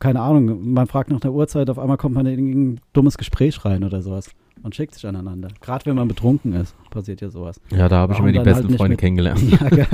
keine 0.00 0.20
Ahnung, 0.20 0.72
man 0.72 0.86
fragt 0.86 1.10
nach 1.10 1.20
der 1.20 1.32
Uhrzeit, 1.32 1.70
auf 1.70 1.78
einmal 1.78 1.96
kommt 1.96 2.14
man 2.16 2.26
in 2.26 2.32
irgendein 2.48 2.80
dummes 2.92 3.16
Gespräch 3.18 3.64
rein 3.64 3.84
oder 3.84 4.02
sowas 4.02 4.28
und 4.62 4.74
schickt 4.74 4.94
sich 4.94 5.06
aneinander. 5.06 5.48
Gerade 5.60 5.86
wenn 5.86 5.94
man 5.96 6.08
betrunken 6.08 6.54
ist, 6.54 6.74
passiert 6.90 7.20
ja 7.20 7.28
sowas. 7.30 7.60
Ja, 7.70 7.88
da 7.88 7.98
habe 7.98 8.14
ich 8.14 8.18
immer 8.18 8.32
die 8.32 8.38
besten 8.40 8.68
halt 8.68 8.76
Freunde 8.76 8.92
mit- 8.94 9.00
kennengelernt. 9.00 9.40
Ja? 9.76 9.86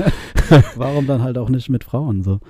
Warum 0.77 1.07
dann 1.07 1.23
halt 1.23 1.37
auch 1.39 1.49
nicht 1.49 1.69
mit 1.69 1.85
Frauen 1.85 2.23
so? 2.23 2.41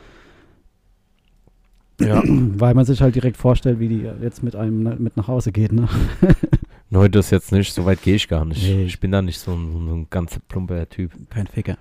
Ja. 2.01 2.23
Weil 2.27 2.75
man 2.75 2.85
sich 2.85 3.01
halt 3.03 3.15
direkt 3.15 3.37
vorstellt, 3.37 3.79
wie 3.81 3.89
die 3.89 4.09
jetzt 4.23 4.43
mit 4.43 4.57
einem 4.57 4.83
ne- 4.83 4.97
mit 4.99 5.17
nach 5.17 5.29
Hause 5.29 5.53
geht, 5.53 5.73
ne? 5.73 5.89
Neu, 6.91 7.09
das 7.09 7.31
jetzt 7.31 7.53
nicht, 7.53 7.73
so 7.73 7.85
weit 7.85 8.03
gehe 8.03 8.17
ich 8.17 8.27
gar 8.29 8.45
nicht. 8.45 8.63
Nee. 8.63 8.85
Ich 8.85 8.99
bin 8.99 9.13
da 9.13 9.23
nicht 9.23 9.39
so 9.39 9.53
ein, 9.53 9.73
so 9.89 9.95
ein 9.95 10.07
ganz 10.11 10.39
plumper 10.49 10.89
Typ. 10.89 11.13
Kein 11.31 11.47
Ficker. 11.47 11.77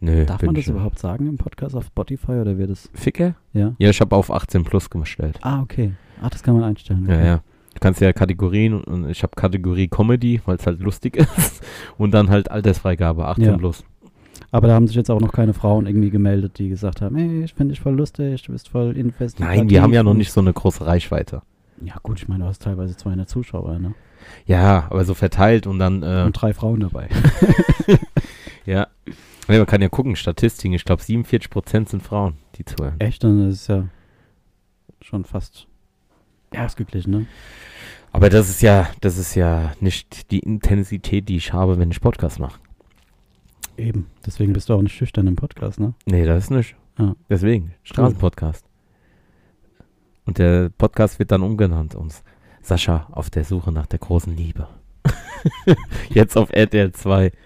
Nö, 0.00 0.24
Darf 0.24 0.40
man 0.42 0.54
das 0.54 0.66
nicht. 0.66 0.74
überhaupt 0.74 0.98
sagen 0.98 1.26
im 1.26 1.36
Podcast 1.36 1.74
auf 1.74 1.84
Spotify 1.86 2.32
oder 2.32 2.56
wird 2.56 2.70
es? 2.70 2.88
Ficker? 2.94 3.34
Ja. 3.52 3.74
Ja, 3.78 3.90
ich 3.90 4.00
habe 4.00 4.14
auf 4.16 4.30
18 4.30 4.64
plus 4.64 4.88
gestellt. 4.88 5.38
Ah, 5.42 5.60
okay. 5.60 5.92
Ah, 6.22 6.30
das 6.30 6.42
kann 6.42 6.54
man 6.54 6.62
einstellen. 6.64 7.06
Ja, 7.08 7.14
okay. 7.16 7.26
ja. 7.26 7.36
Du 7.74 7.80
kannst 7.80 8.00
ja 8.00 8.12
Kategorien 8.12 8.74
und 8.82 9.08
ich 9.10 9.22
habe 9.22 9.32
Kategorie 9.36 9.88
Comedy, 9.88 10.40
weil 10.46 10.56
es 10.56 10.66
halt 10.66 10.80
lustig 10.80 11.16
ist. 11.36 11.62
Und 11.98 12.12
dann 12.14 12.30
halt 12.30 12.50
Altersfreigabe 12.50 13.26
18 13.26 13.44
Ja. 13.44 13.56
plus. 13.58 13.84
Aber 14.50 14.68
da 14.68 14.74
haben 14.74 14.86
sich 14.86 14.96
jetzt 14.96 15.10
auch 15.10 15.20
noch 15.20 15.32
keine 15.32 15.54
Frauen 15.54 15.86
irgendwie 15.86 16.10
gemeldet, 16.10 16.58
die 16.58 16.68
gesagt 16.68 17.00
haben, 17.00 17.16
ey, 17.16 17.44
ich 17.44 17.54
finde 17.54 17.74
dich 17.74 17.80
voll 17.80 17.94
lustig, 17.94 18.42
du 18.42 18.52
bist 18.52 18.68
voll 18.68 18.96
investigativ. 18.96 19.56
Nein, 19.56 19.70
wir 19.70 19.82
haben 19.82 19.92
ja 19.92 20.02
noch 20.02 20.14
nicht 20.14 20.32
so 20.32 20.40
eine 20.40 20.52
große 20.52 20.86
Reichweite. 20.86 21.42
Ja 21.84 21.94
gut, 22.02 22.18
ich 22.18 22.28
meine, 22.28 22.44
du 22.44 22.48
hast 22.48 22.62
teilweise 22.62 22.96
200 22.96 23.28
Zuschauer, 23.28 23.78
ne? 23.78 23.94
Ja, 24.46 24.86
aber 24.90 25.04
so 25.04 25.14
verteilt 25.14 25.66
und 25.66 25.78
dann, 25.78 26.02
äh, 26.02 26.24
Und 26.26 26.32
drei 26.32 26.52
Frauen 26.52 26.80
dabei. 26.80 27.08
ja. 28.66 28.88
Nee, 29.48 29.58
man 29.58 29.66
kann 29.66 29.80
ja 29.80 29.88
gucken, 29.88 30.16
Statistiken. 30.16 30.74
Ich 30.74 30.84
glaube, 30.84 31.02
47% 31.02 31.88
sind 31.88 32.02
Frauen, 32.02 32.34
die 32.56 32.64
zuhören. 32.64 32.96
Echt, 32.98 33.24
dann 33.24 33.48
ist 33.48 33.62
es 33.62 33.66
ja 33.68 33.84
schon 35.00 35.24
fast 35.24 35.66
ausgeglichen, 36.54 37.10
ne? 37.10 37.26
Aber 38.12 38.30
das 38.30 38.48
ist 38.48 38.62
ja, 38.62 38.88
das 39.00 39.18
ist 39.18 39.34
ja 39.34 39.72
nicht 39.80 40.30
die 40.30 40.40
Intensität, 40.40 41.28
die 41.28 41.36
ich 41.36 41.52
habe, 41.52 41.78
wenn 41.78 41.90
ich 41.90 42.00
Podcast 42.00 42.40
mache. 42.40 42.58
Eben. 43.78 44.06
Deswegen 44.26 44.52
bist 44.52 44.68
du 44.68 44.74
auch 44.74 44.82
nicht 44.82 44.94
schüchtern 44.94 45.26
im 45.26 45.36
Podcast, 45.36 45.78
ne? 45.80 45.94
Nee, 46.04 46.24
das 46.26 46.44
ist 46.44 46.50
nicht. 46.50 46.74
Ja. 46.98 47.14
Deswegen, 47.30 47.74
Straßenpodcast. 47.84 48.64
Und 50.26 50.38
der 50.38 50.68
Podcast 50.70 51.18
wird 51.18 51.30
dann 51.30 51.42
umgenannt 51.42 51.94
uns. 51.94 52.22
Sascha 52.60 53.06
auf 53.12 53.30
der 53.30 53.44
Suche 53.44 53.72
nach 53.72 53.86
der 53.86 54.00
großen 54.00 54.36
Liebe. 54.36 54.66
Jetzt 56.10 56.36
auf 56.36 56.50
RTL 56.52 56.92
2. 56.92 57.30
Gibst 57.30 57.38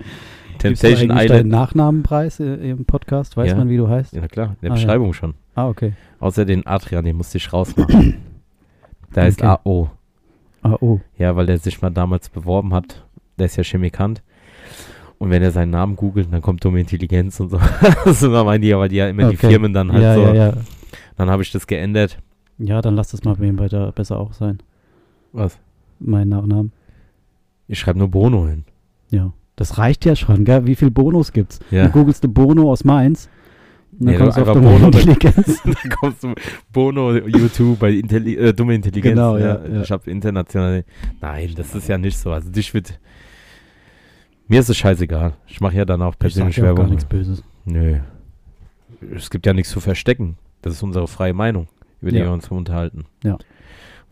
du 0.55 0.59
Temptation 0.59 1.11
eigentlich 1.11 1.29
deinen 1.29 1.37
Island. 1.47 1.51
Nachnamenpreis 1.51 2.40
i- 2.40 2.71
im 2.71 2.85
Podcast? 2.87 3.37
Weiß 3.37 3.51
Ja. 3.51 3.57
man, 3.57 3.68
wie 3.68 3.77
du 3.77 3.88
heißt? 3.88 4.14
Ja, 4.14 4.27
klar, 4.27 4.49
in 4.49 4.57
der 4.62 4.71
Ah, 4.71 4.75
ja. 4.75 4.81
Beschreibung 4.81 5.12
schon. 5.12 5.35
Ah, 5.55 5.68
okay. 5.68 5.92
Außer 6.18 6.45
den 6.45 6.66
Adrian, 6.66 7.05
den 7.05 7.16
musste 7.16 7.38
ich 7.38 7.53
rausmachen. 7.53 8.16
Da 9.12 9.25
ist 9.27 9.42
Okay. 9.42 9.59
AO. 9.66 9.90
Oh. 10.81 10.99
Ja, 11.18 11.37
weil 11.37 11.45
der 11.45 11.59
sich 11.59 11.83
mal 11.83 11.90
damals 11.90 12.31
beworben 12.31 12.73
hat. 12.73 13.05
Der 13.38 13.45
ist 13.45 13.57
ja 13.57 13.62
Chemikant. 13.62 14.23
Und 15.23 15.31
wenn 15.31 15.41
er 15.41 15.53
seinen 15.53 15.71
Namen 15.71 15.95
googelt, 15.95 16.33
dann 16.33 16.43
kommt 16.43 16.65
dumme 16.65 16.81
Intelligenz 16.81 17.39
und 17.39 17.51
so. 17.51 17.61
das 18.05 18.23
meinen 18.23 18.61
die 18.61 18.67
ja, 18.67 18.79
weil 18.81 18.89
die 18.89 18.97
ja 18.97 19.09
immer 19.09 19.31
die 19.31 19.37
Okay. 19.37 19.51
Firmen 19.51 19.73
dann 19.73 19.93
halt 19.93 20.03
ja, 20.03 20.15
so. 20.17 20.21
ja, 20.23 20.35
ja. 20.35 20.53
Dann 21.17 21.31
habe 21.31 21.45
ich 21.45 21.53
das 21.53 21.69
geändert. 21.69 22.19
Ja, 22.59 22.83
dann 22.83 22.97
lass 22.97 23.13
das 23.13 23.23
mal 23.23 23.37
bei 23.37 23.45
ihm 23.45 23.57
weiter 23.61 23.93
besser 23.93 24.19
auch 24.19 24.33
sein. 24.33 24.59
Was? 25.33 25.61
Mein 26.01 26.29
Nachnamen. 26.29 26.73
Ich 27.69 27.79
schreibe 27.79 28.01
nur 28.01 28.09
Bono 28.09 28.49
hin. 28.49 28.65
Ja. 29.11 29.33
Das 29.55 29.79
reicht 29.79 30.05
ja 30.07 30.17
schon, 30.17 30.45
gell? 30.45 30.67
Wie 30.67 30.75
viel 30.75 30.91
Bonus 30.91 31.31
gibt's? 31.33 31.61
Ja. 31.71 31.85
Du 31.87 31.91
googelst 31.93 32.25
du 32.25 32.29
Bono 32.29 32.73
aus 32.73 32.83
Mainz. 32.83 33.29
Und 33.93 34.07
dann 34.07 34.15
Nee, 34.15 34.19
kommst 34.19 34.39
du 34.39 34.43
auf 34.43 34.53
dumme 34.55 34.71
Bono, 34.71 34.91
dann- 34.91 35.03
Intelligenz. 35.03 35.63
da 35.65 35.89
kommst 36.01 36.25
du 36.25 36.35
Bono, 36.73 37.13
YouTube 37.15 37.79
bei 37.79 37.93
Intelli 37.93 38.35
äh, 38.35 38.53
dumme 38.53 38.75
Intelligenz. 38.75 39.15
Genau, 39.15 39.37
ja, 39.39 39.65
ja. 39.65 39.83
Ich 39.83 39.93
habe 39.93 40.11
international. 40.11 40.85
Nein, 41.21 41.51
das 41.55 41.77
ist 41.77 41.87
ja 41.89 41.97
nicht 41.97 42.19
so. 42.19 42.33
Also 42.33 42.51
dich 42.51 42.75
wird. 42.75 42.99
Mir 44.48 44.61
ist 44.61 44.68
es 44.68 44.76
scheißegal. 44.76 45.35
Ich 45.46 45.61
mache 45.61 45.76
ja 45.76 45.85
dann 45.85 46.02
auch 46.02 46.11
Ich 46.11 46.14
sag 46.14 46.18
persönlich 46.20 46.57
ja 46.57 46.64
auch 46.64 46.66
gar 46.68 46.76
Werbung. 46.78 46.90
nichts 46.90 47.05
Böses. 47.05 47.42
Nö. 47.64 47.98
Es 49.14 49.31
gibt 49.31 49.46
ja 49.46 49.52
nichts 49.52 49.70
zu 49.70 49.81
verstecken. 49.81 50.37
Das 50.62 50.74
ist 50.74 50.83
unsere 50.83 51.09
freie 51.09 51.33
Meinung, 51.35 51.68
über 52.00 52.11
die 52.12 52.18
Ja. 52.18 52.24
wir 52.24 52.33
uns 52.33 52.48
unterhalten. 52.48 53.05
Ja. 53.24 53.38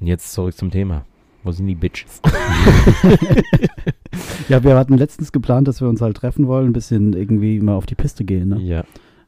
Und 0.00 0.06
jetzt 0.06 0.32
zurück 0.32 0.56
zum 0.56 0.70
Thema. 0.70 1.04
Wo 1.42 1.52
sind 1.52 1.66
die 1.66 1.74
Bitches? 1.74 2.20
Ja, 4.48 4.64
wir 4.64 4.76
hatten 4.76 4.96
letztens 4.98 5.30
geplant, 5.30 5.68
dass 5.68 5.80
wir 5.80 5.88
uns 5.88 6.00
halt 6.00 6.16
treffen 6.16 6.48
wollen, 6.48 6.66
ein 6.70 6.72
bisschen 6.72 7.12
irgendwie 7.12 7.60
mal 7.60 7.74
auf 7.74 7.86
die 7.86 7.94
Piste 7.94 8.24
gehen. 8.24 8.48
Ne? 8.48 8.58
Ja. 8.60 8.84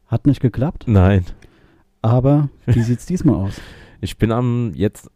Hat 0.08 0.26
nicht 0.26 0.40
geklappt, 0.40 0.84
Nein. 0.88 1.24
aber 2.02 2.48
wie 2.66 2.82
sieht's 2.82 3.06
diesmal 3.06 3.36
aus? 3.36 3.60
Ich 4.04 4.18
bin 4.18 4.32
am 4.32 4.72
jetzt 4.74 5.08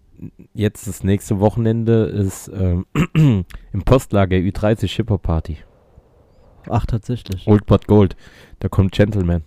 jetzt 0.54 0.86
das 0.86 1.02
nächste 1.02 1.40
Wochenende 1.40 2.04
ist 2.04 2.48
ähm, 2.54 2.86
im 3.14 3.82
Postlager 3.84 4.36
Ü30 4.36 4.86
Hip 4.94 5.10
Hop 5.10 5.22
Party. 5.24 5.56
Ach, 6.70 6.86
tatsächlich. 6.86 7.46
Old 7.46 7.66
But 7.66 7.86
Gold. 7.86 8.16
Da 8.60 8.68
kommt 8.68 8.92
Gentleman. 8.92 9.42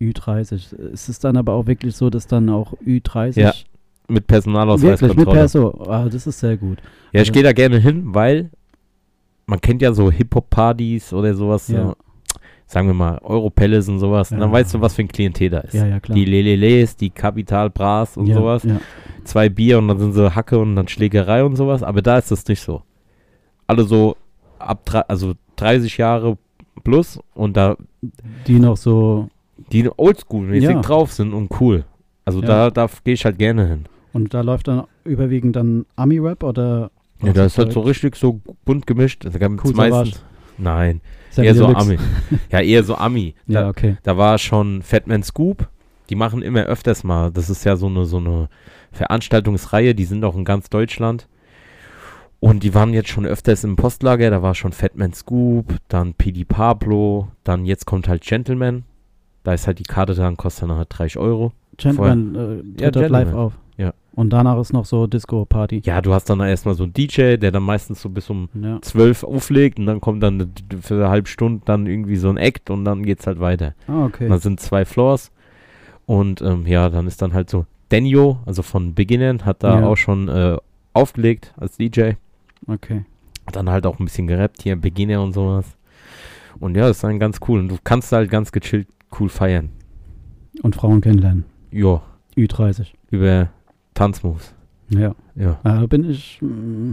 Ü30. 0.00 0.74
Ist 0.74 1.08
es 1.08 1.18
dann 1.18 1.36
aber 1.36 1.52
auch 1.52 1.66
wirklich 1.66 1.94
so, 1.96 2.10
dass 2.10 2.26
dann 2.26 2.48
auch 2.50 2.72
Ü30 2.84 3.40
Ja, 3.40 3.52
Mit 4.08 4.26
Personalausweis 4.26 5.00
wirklich 5.00 5.16
mit. 5.26 5.28
Perso? 5.30 5.70
Ah, 5.88 6.08
das 6.08 6.26
ist 6.26 6.40
sehr 6.40 6.56
gut. 6.56 6.78
Ja, 7.12 7.20
ich 7.22 7.28
Also- 7.28 7.32
gehe 7.32 7.42
da 7.42 7.52
gerne 7.52 7.78
hin, 7.78 8.14
weil 8.14 8.50
man 9.46 9.60
kennt 9.60 9.82
ja 9.82 9.92
so 9.92 10.10
Hip 10.10 10.34
Hop 10.34 10.50
Partys 10.50 11.12
oder 11.12 11.34
sowas. 11.34 11.68
Ja. 11.68 11.84
So, 11.88 11.94
sagen 12.66 12.88
wir 12.88 12.94
mal 12.94 13.18
Europelles 13.22 13.88
und 13.88 13.98
sowas. 14.00 14.32
Und 14.32 14.40
dann 14.40 14.48
Ja. 14.50 14.54
weißt 14.54 14.74
du, 14.74 14.80
was 14.80 14.94
für 14.94 15.02
ein 15.02 15.08
Klientel 15.08 15.50
da 15.50 15.60
ist. 15.60 15.74
Ja, 15.74 15.86
ja, 15.86 16.00
klar. 16.00 16.16
Die 16.16 16.24
Leleles, 16.24 16.96
die 16.96 17.10
Capital 17.10 17.70
Bras 17.70 18.16
und 18.16 18.26
ja, 18.26 18.34
sowas. 18.34 18.64
Ja. 18.64 18.80
Zwei 19.24 19.48
Bier 19.48 19.78
und 19.78 19.88
dann 19.88 19.98
sind 19.98 20.12
sie 20.12 20.34
Hacke 20.34 20.58
und 20.58 20.74
dann 20.76 20.88
Schlägerei 20.88 21.44
und 21.44 21.56
sowas. 21.56 21.82
Aber 21.82 22.02
da 22.02 22.18
ist 22.18 22.30
das 22.30 22.46
nicht 22.48 22.60
so. 22.60 22.82
Alle 23.66 23.84
so 23.84 24.16
ab 24.58 25.04
also 25.08 25.34
30 25.56 25.96
Jahre 25.98 26.36
plus 26.82 27.18
und 27.34 27.56
da 27.56 27.76
Die 28.46 28.58
noch 28.58 28.76
so, 28.76 29.28
die 29.72 29.88
oldschool-mäßig 29.88 30.62
Ja. 30.74 30.80
drauf 30.80 31.12
sind 31.12 31.32
und 31.32 31.50
cool. 31.60 31.84
Also 32.24 32.40
Ja. 32.40 32.46
da, 32.46 32.70
da 32.70 32.88
gehe 33.04 33.14
ich 33.14 33.24
halt 33.24 33.38
gerne 33.38 33.66
hin. 33.66 33.84
und 34.12 34.32
da 34.34 34.40
läuft 34.42 34.68
dann 34.68 34.84
überwiegend 35.04 35.56
dann 35.56 35.86
Ami-Rap 35.96 36.42
oder 36.42 36.90
Ja, 37.22 37.32
da 37.32 37.44
ist 37.46 37.58
halt 37.58 37.72
so 37.72 37.80
richtig 37.80 38.16
so 38.16 38.40
bunt 38.64 38.86
gemischt. 38.86 39.24
Da 39.24 39.30
gab's 39.30 39.64
Cool 39.64 39.72
meistens. 39.74 40.22
Nein, 40.58 41.00
Sammy 41.30 41.48
eher 41.48 41.54
so 41.54 41.66
Deluxe? 41.66 41.86
Ami. 41.86 41.98
Ja, 42.52 42.60
eher 42.60 42.84
so 42.84 42.94
Ami. 42.96 43.34
Ja, 43.46 43.62
Da, 43.62 43.68
okay. 43.70 43.96
da 44.02 44.16
war 44.16 44.38
schon 44.38 44.82
Fatman 44.82 45.22
Scoop. 45.22 45.68
Die 46.10 46.14
machen 46.16 46.42
immer 46.42 46.62
öfters 46.64 47.02
mal. 47.02 47.30
Das 47.32 47.48
ist 47.50 47.64
ja 47.64 47.76
so 47.76 47.86
eine, 47.86 48.04
so 48.04 48.18
eine 48.18 48.48
Veranstaltungsreihe. 48.92 49.94
Die 49.94 50.04
sind 50.04 50.24
auch 50.24 50.36
in 50.36 50.44
ganz 50.44 50.68
Deutschland. 50.70 51.26
Und 52.50 52.62
die 52.62 52.74
waren 52.74 52.92
jetzt 52.92 53.08
schon 53.08 53.24
öfters 53.26 53.64
im 53.64 53.76
Postlager. 53.76 54.30
Da 54.30 54.42
war 54.42 54.54
schon 54.54 54.72
Fatman 54.72 55.12
Scoop, 55.14 55.74
dann 55.88 56.14
PD 56.14 56.44
Pablo, 56.44 57.28
dann 57.42 57.64
jetzt 57.64 57.86
kommt 57.86 58.08
halt 58.08 58.22
Gentleman. 58.22 58.84
Da 59.44 59.54
ist 59.54 59.66
halt 59.66 59.78
die 59.78 59.84
Karte 59.84 60.14
dann, 60.14 60.36
kostet 60.36 60.68
dann 60.68 60.76
halt 60.76 60.88
30 60.90 61.18
Euro. 61.18 61.52
Gentleman 61.76 62.34
äh, 62.34 62.82
Ja, 62.82 62.90
tritt 62.90 62.96
dort 62.96 63.10
live 63.10 63.34
auf. 63.34 63.52
Ja. 63.76 63.92
Und 64.14 64.30
danach 64.30 64.58
ist 64.60 64.72
noch 64.72 64.84
so 64.84 65.06
Disco-Party. 65.06 65.82
Ja, 65.84 66.00
du 66.00 66.14
hast 66.14 66.30
dann 66.30 66.38
erstmal 66.40 66.74
so 66.74 66.84
einen 66.84 66.92
DJ, 66.92 67.36
der 67.36 67.50
dann 67.50 67.62
meistens 67.64 68.00
so 68.00 68.08
bis 68.08 68.30
um 68.30 68.48
Ja. 68.54 68.78
12 68.80 69.24
auflegt 69.24 69.78
und 69.78 69.86
dann 69.86 70.00
kommt 70.00 70.22
dann 70.22 70.52
für 70.80 70.94
eine 70.94 71.08
halbe 71.10 71.28
Stunde 71.28 71.62
dann 71.64 71.86
irgendwie 71.86 72.16
so 72.16 72.28
ein 72.30 72.36
Act 72.36 72.70
und 72.70 72.84
dann 72.84 73.02
geht's 73.04 73.26
halt 73.26 73.40
weiter. 73.40 73.74
Ah, 73.88 74.04
okay. 74.04 74.28
Da 74.28 74.38
sind 74.38 74.60
zwei 74.60 74.84
Floors 74.84 75.32
und 76.06 76.40
ähm, 76.42 76.66
ja, 76.66 76.88
dann 76.90 77.06
ist 77.06 77.20
dann 77.22 77.32
halt 77.32 77.50
so 77.50 77.66
Denio, 77.90 78.38
also 78.46 78.62
von 78.62 78.94
Beginnern, 78.94 79.44
hat 79.44 79.62
da 79.62 79.80
Ja. 79.80 79.86
auch 79.86 79.96
schon 79.96 80.28
äh, 80.28 80.56
aufgelegt 80.92 81.52
als 81.56 81.76
DJ. 81.76 82.12
Okay. 82.66 83.04
Hat 83.46 83.56
dann 83.56 83.68
halt 83.70 83.86
auch 83.86 83.98
ein 83.98 84.04
bisschen 84.04 84.26
gerappt 84.26 84.62
hier, 84.62 84.76
Beginner 84.76 85.22
und 85.22 85.32
sowas. 85.34 85.66
Und 86.60 86.76
ja, 86.76 86.86
das 86.88 86.96
ist 86.98 87.04
dann 87.04 87.18
ganz 87.18 87.38
cool. 87.48 87.60
Und 87.60 87.68
du 87.68 87.76
kannst 87.82 88.10
halt 88.12 88.30
ganz 88.30 88.52
gechillt 88.52 88.88
cool 89.18 89.28
feiern. 89.28 89.70
Und 90.62 90.76
Frauen 90.76 91.00
kennenlernen. 91.00 91.44
Ja, 91.70 92.00
Ü30. 92.36 92.86
über 93.10 93.48
Tanzmoves. 93.94 94.54
Ja. 94.88 95.14
Ja. 95.34 95.58
Da 95.64 95.86
bin 95.86 96.08
ich. 96.08 96.38
mm, 96.40 96.92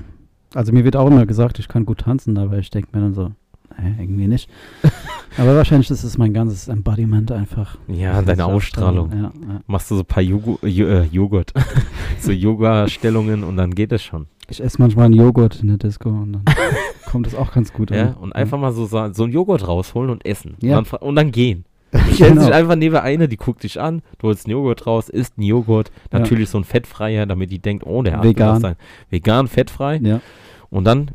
Also 0.55 0.73
mir 0.73 0.83
wird 0.83 0.95
auch 0.95 1.07
immer 1.07 1.25
gesagt, 1.25 1.59
ich 1.59 1.67
kann 1.67 1.85
gut 1.85 1.99
tanzen, 1.99 2.37
aber 2.37 2.57
ich 2.57 2.69
denke 2.69 2.89
mir 2.93 3.01
dann 3.03 3.13
so, 3.13 3.31
hä, 3.77 3.95
irgendwie 3.99 4.27
nicht. 4.27 4.49
aber 5.37 5.55
wahrscheinlich 5.55 5.89
ist 5.91 6.03
es 6.03 6.17
mein 6.17 6.33
ganzes 6.33 6.67
Embodiment 6.67 7.31
einfach. 7.31 7.77
Ja, 7.87 8.21
deine 8.21 8.45
Ausstrahlung. 8.45 9.11
Ja, 9.11 9.17
ja. 9.23 9.61
Machst 9.67 9.91
du 9.91 9.95
so 9.95 10.01
ein 10.01 10.05
paar 10.07 10.23
Jogu 10.23 10.57
Jo- 10.65 10.87
äh, 10.87 11.03
Joghurt, 11.05 11.53
so 12.19 12.31
Yoga-Stellungen 12.31 13.43
und 13.43 13.57
dann 13.57 13.73
geht 13.75 13.91
es 13.91 14.01
schon. 14.03 14.25
Ich 14.51 14.61
esse 14.63 14.81
manchmal 14.81 15.05
einen 15.05 15.15
Joghurt 15.15 15.61
in 15.61 15.67
der 15.69 15.77
Disco 15.77 16.09
und 16.09 16.33
dann 16.33 16.43
kommt 17.09 17.25
es 17.27 17.35
auch 17.35 17.51
ganz 17.53 17.71
gut 17.73 17.89
Ja, 17.91 18.09
an. 18.09 18.13
und 18.15 18.33
einfach 18.33 18.59
mal 18.59 18.71
so, 18.73 18.85
so 18.85 19.11
so 19.13 19.23
ein 19.23 19.31
Joghurt 19.31 19.67
rausholen 19.67 20.09
und 20.09 20.25
essen. 20.25 20.55
Ja. 20.61 20.77
Und, 20.77 20.91
dann, 20.91 20.99
und 20.99 21.15
dann 21.15 21.31
gehen. 21.31 21.65
Stellst 21.95 22.19
Genau. 22.19 22.41
dich 22.45 22.53
einfach 22.53 22.75
neben 22.75 22.95
eine, 22.97 23.27
die 23.27 23.37
guckt 23.37 23.63
dich 23.63 23.79
an, 23.79 24.01
du 24.19 24.27
holst 24.27 24.45
einen 24.45 24.51
Joghurt 24.51 24.85
raus, 24.87 25.09
isst 25.09 25.37
einen 25.37 25.47
Joghurt, 25.47 25.91
Ja. 26.11 26.19
natürlich 26.19 26.49
so 26.49 26.57
ein 26.57 26.63
fettfreier, 26.63 27.25
damit 27.25 27.51
die 27.51 27.59
denkt, 27.59 27.85
oh, 27.85 28.01
der 28.03 28.17
hat 28.17 28.23
Vegan. 28.23 28.61
sein. 28.61 28.75
Vegan, 29.09 29.47
fettfrei. 29.47 29.97
Ja, 30.03 30.21
Und 30.69 30.85
dann 30.85 31.11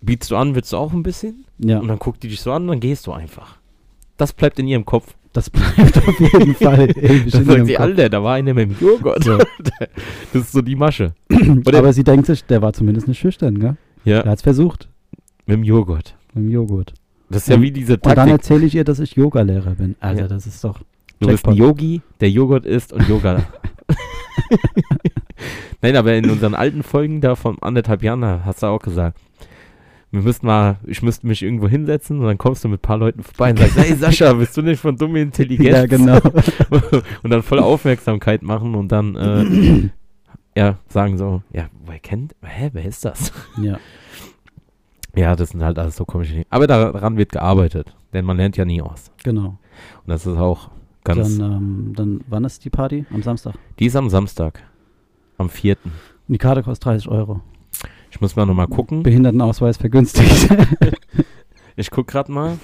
bietst 0.00 0.30
du 0.30 0.36
an, 0.36 0.54
willst 0.54 0.72
du 0.72 0.76
auch 0.76 0.92
ein 0.92 1.02
bisschen? 1.02 1.44
ja. 1.58 1.78
Und 1.80 1.88
dann 1.88 1.98
guckt 1.98 2.22
die 2.22 2.28
dich 2.28 2.40
so 2.40 2.52
an 2.52 2.62
und 2.62 2.68
dann 2.68 2.80
gehst 2.80 3.06
du 3.06 3.12
einfach. 3.12 3.56
Das 4.16 4.32
bleibt 4.32 4.58
in 4.58 4.66
ihrem 4.68 4.84
Kopf. 4.84 5.14
Das 5.34 5.50
bleibt 5.50 5.98
auf 5.98 6.18
jeden 6.20 6.54
Fall 6.64 6.86
in 6.92 7.28
sagt 7.28 7.66
sie. 7.66 7.76
Alter, 7.76 8.08
da 8.08 8.22
war 8.22 8.34
einer 8.36 8.54
mit 8.54 8.70
dem 8.70 8.76
Joghurt. 8.80 9.24
So. 9.24 9.36
Das 10.32 10.42
ist 10.42 10.52
so 10.52 10.62
die 10.62 10.76
Masche. 10.76 11.12
Oder- 11.66 11.78
Aber 11.78 11.92
sie 11.92 12.04
denkt 12.04 12.26
sich, 12.26 12.44
der 12.44 12.62
war 12.62 12.72
zumindest 12.72 13.06
nicht 13.08 13.18
schüchtern, 13.18 13.58
gell? 13.58 13.76
Ja, 14.04 14.20
Er 14.20 14.30
hat 14.30 14.38
es 14.38 14.42
versucht 14.42 14.88
mit 15.46 15.56
dem 15.56 15.64
Joghurt. 15.64 16.14
mit 16.34 16.44
dem 16.44 16.50
Joghurt. 16.50 16.94
Das 17.30 17.42
ist 17.42 17.48
ja 17.48 17.56
Und- 17.56 17.62
wie 17.62 17.70
diese 17.72 17.94
Und 17.94 18.06
dann 18.06 18.14
Taktik. 18.14 18.32
erzähle 18.32 18.66
ich 18.66 18.74
ihr, 18.76 18.84
dass 18.84 18.98
ich 19.00 19.16
Yoga-Lehrer 19.16 19.72
bin. 19.74 19.96
Alter, 20.00 20.22
Ja. 20.22 20.28
das 20.28 20.46
ist 20.46 20.62
doch. 20.64 20.80
Du 21.20 21.28
bist 21.28 21.46
ein. 21.46 21.54
Yogi, 21.54 22.00
der 22.20 22.30
Joghurt 22.30 22.64
isst 22.66 22.92
und 22.92 23.08
Yoga. 23.08 23.44
Nein, 25.82 25.96
aber 25.96 26.14
in 26.14 26.30
unseren 26.30 26.54
alten 26.54 26.82
Folgen 26.82 27.20
da 27.20 27.34
von 27.34 27.58
anderthalb 27.60 28.02
Jahren 28.02 28.24
hast 28.44 28.62
du 28.62 28.66
auch 28.66 28.80
gesagt, 28.80 29.18
wir 30.14 30.22
müssten 30.22 30.46
mal, 30.46 30.76
ich 30.86 31.02
müsste 31.02 31.26
mich 31.26 31.42
irgendwo 31.42 31.68
hinsetzen 31.68 32.20
und 32.20 32.26
dann 32.26 32.38
kommst 32.38 32.62
du 32.62 32.68
mit 32.68 32.78
ein 32.78 32.82
paar 32.82 32.98
Leuten 32.98 33.22
vorbei 33.22 33.50
und 33.50 33.58
sagst, 33.58 33.76
hey 33.76 33.94
Sascha, 33.94 34.32
bist 34.32 34.56
du 34.56 34.62
nicht 34.62 34.80
von 34.80 34.96
dumme 34.96 35.20
Intelligenz? 35.20 35.70
Ja, 35.70 35.86
genau. 35.86 36.18
und 37.22 37.30
dann 37.30 37.42
voll 37.42 37.58
Aufmerksamkeit 37.58 38.42
machen 38.42 38.74
und 38.74 38.92
dann 38.92 39.16
äh, 39.16 39.90
ja, 40.56 40.78
sagen 40.88 41.18
so, 41.18 41.42
ja, 41.52 41.66
wer 41.84 41.98
kennt, 41.98 42.34
hä, 42.42 42.70
wer 42.72 42.84
ist 42.84 43.04
das? 43.04 43.32
ja. 43.60 43.78
Ja, 45.16 45.36
das 45.36 45.50
sind 45.50 45.62
halt 45.62 45.78
alles 45.78 45.94
so 45.94 46.04
komische 46.04 46.32
Dinge. 46.32 46.46
Aber 46.50 46.66
daran 46.66 47.16
wird 47.16 47.30
gearbeitet, 47.30 47.94
denn 48.12 48.24
man 48.24 48.36
lernt 48.36 48.56
ja 48.56 48.64
nie 48.64 48.82
aus. 48.82 49.12
Genau. 49.22 49.46
Und 49.46 50.08
das 50.08 50.26
ist 50.26 50.36
auch 50.36 50.70
ganz, 51.04 51.38
Dann, 51.38 51.52
ähm, 51.52 51.92
dann, 51.94 52.20
wann 52.26 52.42
ist 52.42 52.64
die 52.64 52.70
Party? 52.70 53.06
Am 53.12 53.22
Samstag. 53.22 53.54
die 53.78 53.86
ist 53.86 53.94
am 53.94 54.10
Samstag, 54.10 54.64
am 55.38 55.48
4. 55.48 55.76
Und 55.84 55.92
die 56.26 56.38
Karte 56.38 56.64
kostet 56.64 56.86
30 56.86 57.08
Euro. 57.08 57.42
Ich 58.14 58.20
muss 58.20 58.36
mal 58.36 58.46
nochmal 58.46 58.68
gucken. 58.68 59.02
Behindertenausweis 59.02 59.76
vergünstigt. 59.76 60.48
Ich 61.76 61.90
guck 61.90 62.06
gerade 62.06 62.30
mal. 62.30 62.56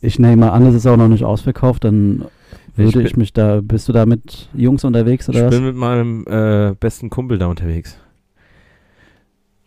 ich 0.00 0.18
nehme 0.18 0.50
an, 0.50 0.66
es 0.66 0.74
ist 0.74 0.84
auch 0.88 0.96
noch 0.96 1.06
nicht 1.06 1.22
ausverkauft. 1.24 1.84
Dann 1.84 2.24
würde 2.74 2.98
bin- 2.98 3.06
ich, 3.06 3.16
mich 3.16 3.32
da. 3.32 3.60
Bist 3.62 3.88
du 3.88 3.92
da 3.92 4.04
mit 4.04 4.48
Jungs 4.52 4.82
unterwegs 4.82 5.28
Ich 5.28 5.36
oder 5.36 5.46
was? 5.46 5.54
bin 5.54 5.64
mit 5.64 5.76
meinem 5.76 6.24
äh, 6.26 6.74
besten 6.74 7.08
Kumpel 7.08 7.38
da 7.38 7.46
unterwegs. 7.46 7.96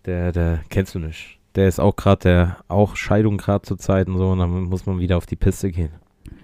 Der, 0.06 0.34
der 0.34 0.60
kennst 0.69 0.93
du 0.93 1.00
nicht. 1.00 1.39
Der 1.56 1.69
ist 1.69 1.80
auch 1.80 1.96
gerade, 1.96 2.19
der 2.24 2.58
auch 2.67 2.98
Scheidung 2.98 3.38
gerade 3.38 3.62
zur 3.62 3.78
Zeit 3.78 4.10
und 4.10 4.17
so, 4.17 4.32
und 4.32 4.39
dann 4.39 4.50
muss 4.63 4.86
man 4.86 5.00
wieder 5.00 5.15
auf 5.15 5.26
die 5.26 5.38
Piste 5.38 5.72
gehen. 5.72 5.91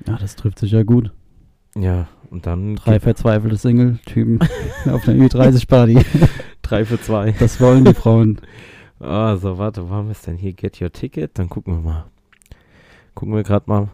Ja, 0.08 0.16
das 0.18 0.38
trifft 0.38 0.60
sich 0.60 0.72
ja 0.72 0.84
gut. 0.84 1.12
Ja, 1.76 2.08
und 2.30 2.46
dann 2.46 2.78
Drei 2.78 3.02
verzweifelte 3.02 3.58
Single-Typen 3.58 4.40
auf 4.90 5.06
einer 5.06 5.26
Ü30-Party. 5.26 5.98
drei 6.70 6.86
für 6.86 7.02
zwei. 7.02 7.32
Das 7.32 7.60
wollen 7.60 7.86
die 7.86 7.94
Frauen. 7.94 8.42
Also, 9.02 9.58
warte, 9.58 9.90
wo 9.90 9.94
haben 9.94 10.08
wir 10.08 10.12
es 10.12 10.24
denn 10.24 10.36
hier? 10.36 10.52
Get 10.52 10.82
your 10.82 10.92
ticket, 10.92 11.40
dann 11.40 11.48
gucken 11.48 11.74
wir 11.74 11.80
mal. 11.80 12.06
Gucken 13.16 13.34
wir 13.34 13.44
gerade 13.44 13.64
mal. 13.68 13.88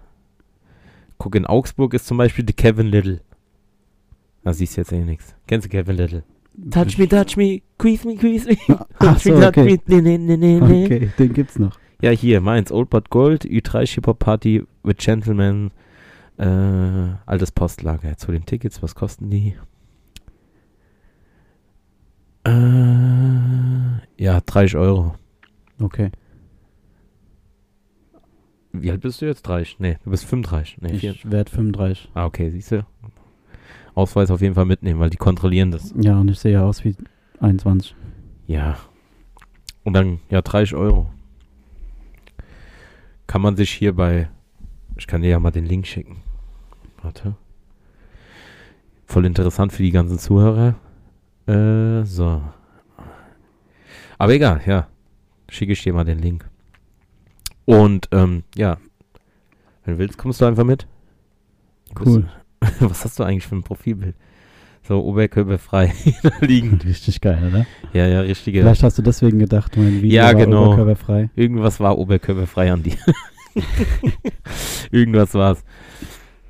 Guck, 1.20 1.36
in 1.36 1.46
Augsburg 1.46 1.94
ist 1.94 2.08
zum 2.08 2.18
Beispiel 2.18 2.44
der 2.44 2.56
Kevin 2.56 2.88
Little. 2.88 3.22
Da 4.44 4.52
siehst 4.52 4.76
du 4.76 4.82
jetzt 4.82 4.92
eh 4.92 5.04
nichts. 5.04 5.36
Kennst 5.46 5.66
du 5.66 5.70
Kevin 5.70 5.98
Little? 5.98 6.24
Touch 6.72 6.98
me, 6.98 7.08
touch 7.08 7.38
me, 7.38 7.62
squeeze 7.80 8.08
me, 8.08 8.18
squeeze 8.18 8.48
me. 8.68 8.80
Ach 8.98 9.20
so, 9.20 9.36
okay. 9.36 9.80
Nee, 9.86 10.02
nee, 10.02 10.18
nee, 10.18 10.38
nee, 10.38 10.60
nee. 10.60 10.86
Okay, 10.86 11.12
den 11.20 11.34
gibt's 11.34 11.60
noch. 11.60 11.78
Ja, 12.02 12.10
hier, 12.10 12.42
meins, 12.42 12.72
Old 12.72 12.90
But 12.90 13.10
Gold, 13.12 13.46
Ü3 13.46 13.86
Shipper 13.86 14.14
Party 14.14 14.64
with 14.84 14.98
Gentlemen, 14.98 15.72
äh, 16.38 16.46
altes 17.26 17.52
Postlager. 17.52 18.18
Zu 18.18 18.32
den 18.32 18.46
Tickets, 18.46 18.82
was 18.82 18.96
kosten 18.96 19.30
die? 19.30 19.56
Äh, 22.46 24.24
ja, 24.24 24.40
30 24.46 24.78
Euro. 24.78 25.16
Okay. 25.82 26.12
Wie 28.72 28.92
alt 28.92 29.02
bist 29.02 29.22
du 29.22 29.26
jetzt? 29.26 29.44
30? 29.44 29.80
Nee, 29.80 29.98
du 30.04 30.10
bist 30.12 30.26
35. 30.26 30.78
Nee, 30.82 30.92
Ich 30.94 31.32
werde 31.32 31.50
35. 31.50 32.10
Ah, 32.14 32.26
okay, 32.26 32.50
siehst 32.50 32.72
du. 32.72 32.86
Ausweis 33.96 34.30
auf 34.30 34.42
jeden 34.42 34.56
Fall 34.56 34.66
mitnehmen, 34.66 35.00
weil 35.00 35.10
die 35.10 35.18
kontrollieren 35.18 35.72
das. 35.72 35.94
Ja, 35.98 36.20
und 36.20 36.30
ich 36.30 36.40
sehe 36.40 36.62
aus 36.62 36.84
wie 36.84 36.96
21. 37.40 37.96
Ja. 38.48 38.78
Und 39.84 39.94
dann, 39.94 40.20
ja, 40.30 40.42
30 40.42 40.76
Euro. 40.76 41.10
Kann 43.28 43.42
man 43.42 43.56
sich 43.56 43.72
hier 43.72 43.96
bei. 43.96 44.30
Ich 44.98 45.08
kann 45.08 45.22
dir 45.22 45.30
ja 45.30 45.40
mal 45.40 45.52
den 45.52 45.66
Link 45.66 45.88
schicken. 45.88 46.18
Warte. 47.02 47.36
Voll 49.06 49.26
interessant 49.26 49.72
für 49.72 49.84
die 49.84 49.92
ganzen 49.92 50.20
Zuhörer. 50.20 50.76
Äh, 51.48 52.04
so. 52.04 52.42
Aber 54.18 54.34
egal, 54.34 54.62
ja. 54.66 54.88
Schicke 55.50 55.74
ich 55.74 55.84
dir 55.84 55.94
mal 55.94 56.04
den 56.06 56.20
Link. 56.20 56.50
Und, 57.66 58.08
ähm, 58.12 58.44
ja. 58.56 58.78
Wenn 59.84 59.96
du 59.96 60.00
willst, 60.00 60.18
kommst 60.18 60.42
du 60.42 60.46
einfach 60.46 60.64
mit. 60.64 60.88
Cool. 62.04 62.28
Was 62.80 63.06
hast 63.06 63.20
du 63.20 63.24
eigentlich 63.24 63.46
für 63.48 63.56
ein 63.56 63.64
Profilbild? 63.64 64.16
So 64.88 65.04
oberkörperfrei 65.04 65.94
liegen. 66.42 66.80
Richtig 66.86 67.22
geil, 67.22 67.44
oder? 67.48 67.66
Ja, 67.94 68.08
ja, 68.08 68.22
richtige. 68.22 68.62
Vielleicht 68.62 68.84
hast 68.84 68.98
du 68.98 69.02
deswegen 69.02 69.40
gedacht, 69.40 69.76
mein 69.78 70.02
Video 70.02 70.18
Ja, 70.18 70.26
war 70.26 70.36
genau. 70.36 70.66
oberkörperfrei. 70.68 71.30
Irgendwas 71.36 71.80
war 71.80 71.98
oberkörperfrei 71.98 72.72
an 72.72 72.84
dir. 72.84 72.98
Irgendwas 74.92 75.34
war's. 75.34 75.64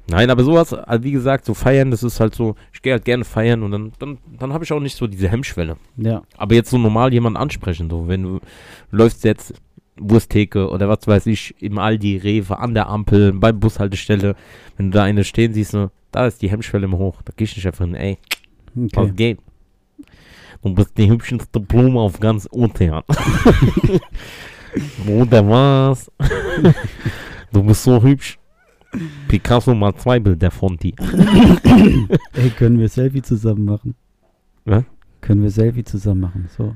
Nein, 0.08 0.30
aber 0.30 0.44
sowas, 0.44 0.74
also 0.74 1.04
wie 1.04 1.12
gesagt, 1.12 1.46
so 1.46 1.54
feiern, 1.54 1.90
das 1.90 2.04
ist 2.04 2.20
halt 2.20 2.36
so, 2.36 2.56
ich 2.74 2.82
gehe 2.82 2.94
halt 2.94 3.06
gerne 3.06 3.26
feiern 3.26 3.64
und 3.64 3.72
dann, 3.72 3.92
dann, 3.98 4.18
dann 4.40 4.54
habe 4.54 4.64
ich 4.64 4.72
auch 4.72 4.80
nicht 4.80 4.96
so 4.96 5.08
diese 5.08 5.30
Hemmschwelle. 5.30 5.78
Ja, 5.98 6.22
Aber 6.38 6.54
jetzt 6.54 6.70
so 6.70 6.78
normal 6.78 7.12
jemanden 7.12 7.38
ansprechen, 7.38 7.90
so, 7.90 8.08
wenn 8.08 8.24
du 8.24 8.40
läufst 8.92 9.24
jetzt 9.24 9.56
Wursttheke 9.98 10.70
oder 10.70 10.90
was 10.90 11.08
weiß 11.08 11.26
ich, 11.28 11.56
im 11.60 11.80
Aldi, 11.80 12.18
Rewe, 12.18 12.60
an 12.60 12.76
der 12.76 12.88
Ampel, 12.88 13.34
bei 13.34 13.52
Bushaltestelle, 13.52 14.36
wenn 14.78 14.92
du 14.92 14.98
da 14.98 15.04
eine 15.04 15.24
stehen 15.24 15.54
siehst, 15.54 15.72
so, 15.72 15.90
da 16.12 16.28
ist 16.28 16.42
die 16.42 16.52
Hemmschwelle 16.52 16.86
immer 16.86 16.98
hoch. 16.98 17.22
Da 17.24 17.34
geh 17.36 17.46
ich 17.46 17.56
nicht 17.56 17.66
einfach 17.66 17.86
hin, 17.86 17.96
ey, 17.96 18.18
was 18.76 19.06
okay. 19.06 19.12
geht? 19.16 19.40
Du 20.62 20.74
bist 20.74 20.98
die 20.98 21.10
hübscheste 21.10 21.60
Blume 21.60 22.00
auf 22.00 22.20
ganz 22.20 22.48
Ozean. 22.52 23.04
Bruder, 25.06 25.48
was? 25.48 26.12
du 27.52 27.64
bist 27.64 27.84
so 27.84 28.02
hübsch. 28.02 28.38
Picasso 29.28 29.74
mal 29.74 29.96
zwei 29.96 30.20
Bilder 30.20 30.52
von 30.52 30.78
dir. 30.78 30.94
Ey, 32.34 32.50
können 32.52 32.80
wir 32.80 32.90
Selfie 32.90 33.22
zusammen 33.22 33.66
machen? 33.66 33.96
Was? 34.66 34.84
Können 35.22 35.44
wir 35.44 35.52
Selfie 35.52 35.84
zusammen 35.84 36.22
machen? 36.22 36.50
So, 36.56 36.76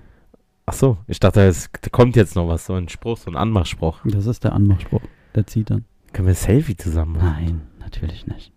Ach 0.70 0.74
so, 0.74 0.98
ich 1.08 1.20
dachte, 1.20 1.42
es 1.42 1.72
kommt 1.92 2.16
jetzt 2.16 2.36
noch 2.36 2.48
was, 2.48 2.68
so 2.68 2.76
ein 2.76 2.90
Spruch, 2.90 3.18
so 3.18 3.32
ein 3.32 3.36
Anmachspruch. 3.36 4.02
das 4.06 4.28
ist 4.28 4.44
der 4.44 4.54
Anmachspruch. 4.54 5.02
Der 5.34 5.48
zieht 5.48 5.72
dann. 5.72 5.86
Können 6.14 6.28
wir 6.28 6.36
Selfie 6.36 6.78
zusammen 6.78 7.14
machen? 7.14 7.26
Nein, 7.26 7.62
natürlich 7.80 8.28
nicht. 8.28 8.52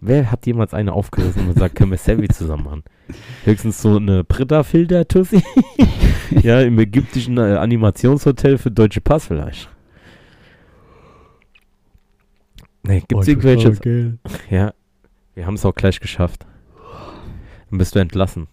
Wer 0.00 0.30
hat 0.30 0.46
jemals 0.46 0.74
eine 0.74 0.92
aufgerissen 0.92 1.48
und 1.48 1.54
gesagt, 1.54 1.74
können 1.74 1.90
wir 1.90 1.98
Selfie 1.98 2.28
zusammen 2.28 2.62
machen? 2.62 2.82
Höchstens 3.44 3.82
so 3.82 3.96
eine 3.96 4.22
Britta-Filter-Tussi. 4.22 5.42
ja, 6.42 6.60
im 6.60 6.78
ägyptischen 6.78 7.36
äh, 7.36 7.56
Animationshotel 7.56 8.56
für 8.56 8.70
Deutsche 8.70 9.00
Pass 9.00 9.26
vielleicht. 9.26 9.68
Nee, 12.82 13.02
gibt's 13.06 13.28
irgendwelche... 13.28 14.18
Ja, 14.50 14.72
wir 15.34 15.46
haben 15.46 15.54
es 15.54 15.64
auch 15.64 15.74
gleich 15.74 16.00
geschafft. 16.00 16.46
Dann 17.70 17.78
bist 17.78 17.94
du 17.94 17.98
entlassen. 18.00 18.48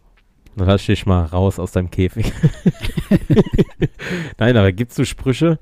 Dann 0.56 0.68
lass 0.68 0.86
dich 0.86 1.06
mal 1.06 1.26
raus 1.26 1.60
aus 1.60 1.72
deinem 1.72 1.92
Käfig. 1.92 2.32
Nein, 4.38 4.58
aber 4.58 4.72
gibt's 4.72 4.96
so 4.96 5.06
Sprüche? 5.06 5.60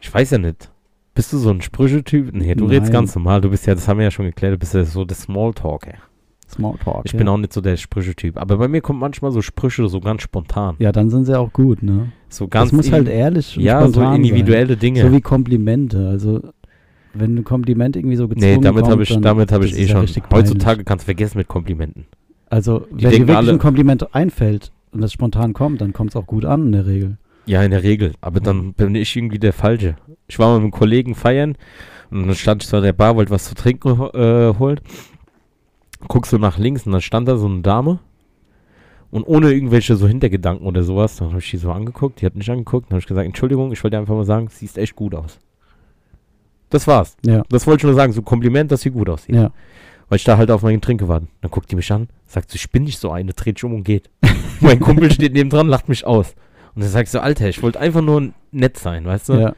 Ich 0.00 0.12
weiß 0.12 0.30
ja 0.32 0.38
nicht. 0.38 0.70
Bist 1.14 1.32
du 1.32 1.38
so 1.38 1.50
ein 1.50 1.62
Sprüchetyp? 1.62 2.34
Nee, 2.34 2.54
du 2.54 2.66
redest 2.66 2.92
Nein. 2.92 3.00
ganz 3.00 3.14
normal. 3.14 3.40
Du 3.40 3.50
bist 3.50 3.66
ja, 3.66 3.74
das 3.74 3.86
haben 3.86 3.98
wir 3.98 4.04
ja 4.04 4.10
schon 4.10 4.26
geklärt, 4.26 4.54
du 4.54 4.58
bist 4.58 4.74
ja 4.74 4.84
so 4.84 5.04
der 5.04 5.16
Smalltalker. 5.16 5.94
Smalltalk. 6.50 7.02
Ich 7.04 7.12
ja. 7.12 7.18
bin 7.18 7.28
auch 7.28 7.36
nicht 7.36 7.52
so 7.52 7.60
der 7.60 7.76
Sprüche-Typ. 7.76 8.36
Aber 8.36 8.56
bei 8.56 8.68
mir 8.68 8.80
kommen 8.80 8.98
manchmal 8.98 9.30
so 9.30 9.40
Sprüche 9.40 9.88
so 9.88 10.00
ganz 10.00 10.22
spontan. 10.22 10.76
Ja, 10.78 10.92
dann 10.92 11.10
sind 11.10 11.24
sie 11.24 11.38
auch 11.38 11.52
gut, 11.52 11.82
ne? 11.82 12.12
So 12.28 12.48
ganz 12.48 12.70
das 12.70 12.76
muss 12.76 12.92
halt 12.92 13.08
ehrlich 13.08 13.56
und 13.56 13.62
Ja, 13.62 13.86
so 13.88 14.02
individuelle 14.02 14.76
Dinge. 14.76 15.00
sein. 15.00 15.10
So 15.10 15.16
wie 15.16 15.20
Komplimente. 15.20 16.08
Also, 16.08 16.42
wenn 17.14 17.36
ein 17.36 17.44
Kompliment 17.44 17.96
irgendwie 17.96 18.16
so 18.16 18.28
gezwungen 18.28 18.54
nee, 18.56 18.60
damit 18.60 18.86
habe 18.86 19.02
ich, 19.02 19.20
damit 19.20 19.52
habe 19.52 19.66
ich 19.66 19.76
eh 19.76 19.82
ja 19.84 19.88
schon. 19.88 20.06
peinlich. 20.06 20.24
Heutzutage 20.32 20.84
kannst 20.84 21.04
du 21.04 21.06
vergessen 21.06 21.38
mit 21.38 21.48
Komplimenten. 21.48 22.06
Also, 22.50 22.80
Die 22.90 23.04
wenn 23.04 23.10
dir 23.12 23.18
wirklich 23.20 23.36
alle- 23.36 23.52
ein 23.52 23.58
Kompliment 23.58 24.14
einfällt 24.14 24.70
und 24.92 25.00
das 25.00 25.12
spontan 25.12 25.52
kommt, 25.54 25.80
dann 25.80 25.92
kommt 25.92 26.10
es 26.10 26.16
auch 26.16 26.26
gut 26.26 26.44
an 26.44 26.66
in 26.66 26.72
der 26.72 26.86
Regel. 26.86 27.16
Ja, 27.46 27.62
in 27.62 27.70
der 27.72 27.82
Regel. 27.82 28.12
Aber 28.20 28.40
dann 28.40 28.72
bin 28.72 28.94
ich 28.94 29.14
irgendwie 29.16 29.38
der 29.38 29.52
Falsche. 29.52 29.96
Ich 30.28 30.38
war 30.38 30.48
mal 30.48 30.54
mit 30.56 30.62
einem 30.64 30.70
Kollegen 30.70 31.14
feiern 31.14 31.56
und 32.10 32.26
dann 32.26 32.34
stand 32.34 32.62
ich 32.62 32.68
so 32.68 32.76
an 32.78 32.82
der 32.82 32.92
Bar, 32.92 33.16
wollte 33.16 33.30
was 33.30 33.44
zu 33.44 33.54
trinken 33.54 33.90
äh, 34.14 34.54
holen. 34.58 34.80
Guckst 36.08 36.30
so 36.30 36.38
nach 36.38 36.58
links 36.58 36.86
und 36.86 36.92
dann 36.92 37.00
stand 37.00 37.28
da 37.28 37.36
so 37.36 37.46
eine 37.46 37.60
Dame. 37.60 37.98
Und 39.10 39.24
ohne 39.24 39.52
irgendwelche 39.52 39.94
so 39.96 40.08
Hintergedanken 40.08 40.66
oder 40.66 40.82
sowas, 40.82 41.16
dann 41.16 41.28
habe 41.28 41.38
ich 41.38 41.50
die 41.50 41.56
so 41.56 41.70
angeguckt, 41.70 42.20
die 42.20 42.26
hat 42.26 42.34
mich 42.34 42.50
angeguckt, 42.50 42.86
dann 42.86 42.96
habe 42.96 43.00
ich 43.00 43.06
gesagt, 43.06 43.26
Entschuldigung, 43.26 43.70
ich 43.72 43.82
wollte 43.84 43.96
einfach 43.96 44.14
mal 44.14 44.24
sagen, 44.24 44.48
siehst 44.50 44.76
echt 44.76 44.96
gut 44.96 45.14
aus. 45.14 45.38
Das 46.74 46.86
war's. 46.86 47.16
Ja, 47.24 47.42
Das 47.48 47.66
wollte 47.66 47.80
ich 47.80 47.84
nur 47.84 47.94
sagen, 47.94 48.12
so 48.12 48.22
Kompliment, 48.22 48.70
dass 48.72 48.82
sie 48.82 48.90
gut 48.90 49.08
aussieht. 49.08 49.36
ja. 49.36 49.50
Weil 50.08 50.16
ich 50.16 50.24
da 50.24 50.36
halt 50.36 50.50
auf 50.50 50.62
meinen 50.62 50.82
Trink 50.82 51.00
gewartet. 51.00 51.30
Dann 51.40 51.50
guckt 51.50 51.70
die 51.70 51.76
mich 51.76 51.90
an, 51.90 52.08
sagt 52.26 52.50
so, 52.50 52.56
ich 52.56 52.70
bin 52.70 52.84
nicht 52.84 52.98
so 52.98 53.10
eine, 53.10 53.32
dreht 53.32 53.56
sich 53.58 53.64
um 53.64 53.72
und 53.74 53.84
geht. 53.84 54.10
mein 54.60 54.78
Kumpel 54.78 55.10
steht 55.10 55.32
neben 55.32 55.48
dran, 55.48 55.66
lacht 55.68 55.88
mich 55.88 56.04
aus. 56.06 56.34
Und 56.74 56.82
dann 56.82 56.90
sag 56.90 57.04
ich 57.04 57.10
so, 57.10 57.20
Alter, 57.20 57.48
ich 57.48 57.62
wollte 57.62 57.80
einfach 57.80 58.02
nur 58.02 58.30
nett 58.52 58.76
sein, 58.76 59.06
weißt 59.06 59.28
du? 59.30 59.32
ja. 59.34 59.54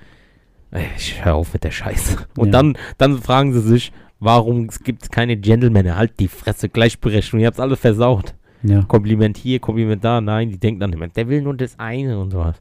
Ey, 0.70 0.84
ich 0.96 1.24
hör 1.24 1.34
auf 1.34 1.52
mit 1.52 1.64
der 1.64 1.70
Scheiße. 1.72 2.18
Und 2.36 2.46
Ja. 2.48 2.52
dann, 2.52 2.78
dann 2.98 3.18
fragen 3.20 3.52
sie 3.54 3.60
sich, 3.60 3.92
warum 4.20 4.66
es 4.66 4.82
gibt 4.84 5.10
keine 5.10 5.36
Gentlemen, 5.36 5.96
halt 5.96 6.20
die 6.20 6.28
Fresse, 6.28 6.68
Gleichberechtigung, 6.68 7.40
ihr 7.40 7.46
habt's 7.48 7.60
alle 7.60 7.76
versaut. 7.76 8.34
ja. 8.62 8.82
Kompliment 8.82 9.36
hier, 9.38 9.58
Kompliment 9.58 10.04
da, 10.04 10.20
nein, 10.20 10.50
die 10.50 10.58
denken 10.58 10.78
dann 10.80 10.92
immer, 10.92 11.08
der 11.08 11.28
will 11.28 11.42
nur 11.42 11.54
das 11.56 11.78
eine 11.78 12.18
und 12.20 12.30
sowas. 12.30 12.60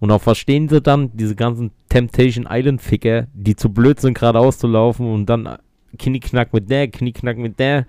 Und 0.00 0.10
auch 0.10 0.20
verstehen 0.22 0.68
sie 0.68 0.80
dann 0.80 1.10
diese 1.14 1.36
ganzen 1.36 1.70
Temptation 1.88 2.46
Island 2.50 2.80
Ficker, 2.82 3.26
die 3.34 3.54
zu 3.54 3.68
blöd 3.70 4.00
sind, 4.00 4.14
geradeaus 4.18 4.58
zu 4.58 4.66
laufen 4.66 5.06
und 5.12 5.26
dann 5.26 5.46
äh, 5.46 5.58
Knieknack 5.98 6.52
mit 6.54 6.70
der, 6.70 6.88
Knieknack 6.88 7.36
mit 7.36 7.58
der. 7.58 7.86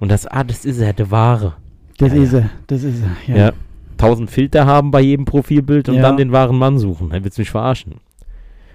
Und 0.00 0.10
das, 0.10 0.26
ah, 0.26 0.42
das 0.42 0.64
ist 0.64 0.80
er, 0.80 0.92
der 0.94 1.10
Wahre. 1.10 1.54
Das 1.98 2.12
Ja, 2.14 2.22
ist 2.22 2.32
ja. 2.32 2.38
er, 2.40 2.50
das 2.66 2.82
ist 2.82 3.02
er. 3.28 3.36
Ja. 3.36 3.52
Tausend 3.98 4.30
Filter 4.30 4.66
haben 4.66 4.90
bei 4.90 5.00
jedem 5.02 5.24
Profilbild 5.26 5.88
und 5.88 5.96
Ja. 5.96 6.02
dann 6.02 6.16
den 6.16 6.32
wahren 6.32 6.58
Mann 6.58 6.78
suchen. 6.78 7.10
Dann 7.10 7.22
willst 7.24 7.38
du 7.38 7.42
mich 7.42 7.50
verarschen. 7.50 7.96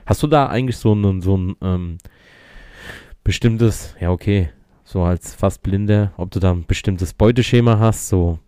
Hast 0.05 0.23
du 0.23 0.27
da 0.27 0.47
eigentlich 0.47 0.77
so 0.77 0.93
ein, 0.93 1.21
so 1.21 1.36
ein 1.38 1.55
ähm, 1.62 1.97
bestimmtes, 3.23 3.95
ja 3.99 4.12
okay, 4.12 4.49
so 4.84 5.03
als 5.03 5.36
fast 5.36 5.62
Blinder, 5.62 6.13
ob 6.17 6.32
du 6.32 6.39
da 6.39 6.51
ein 6.51 6.65
bestimmtes 6.65 7.13
Beuteschema 7.13 7.79
hast, 7.79 8.10
so 8.10 8.39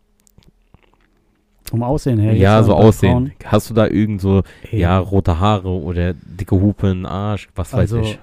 Vom 1.72 1.84
Aussehen 1.84 2.20
her. 2.20 2.36
Ja, 2.36 2.62
so 2.64 2.74
bei 2.76 2.78
aussehen. 2.84 3.12
Frauen. 3.12 3.32
Hast 3.46 3.70
du 3.70 3.74
da 3.74 3.88
irgend 3.88 4.20
so, 4.20 4.44
Ey, 4.70 4.80
ja, 4.82 5.00
rote 5.00 5.40
Haare 5.40 5.70
oder 5.70 6.14
dicke 6.14 6.60
Hupen, 6.60 7.06
Arsch, 7.06 7.48
was 7.56 7.72
weiß 7.72 7.80
Also, 7.80 8.00
ich. 8.02 8.20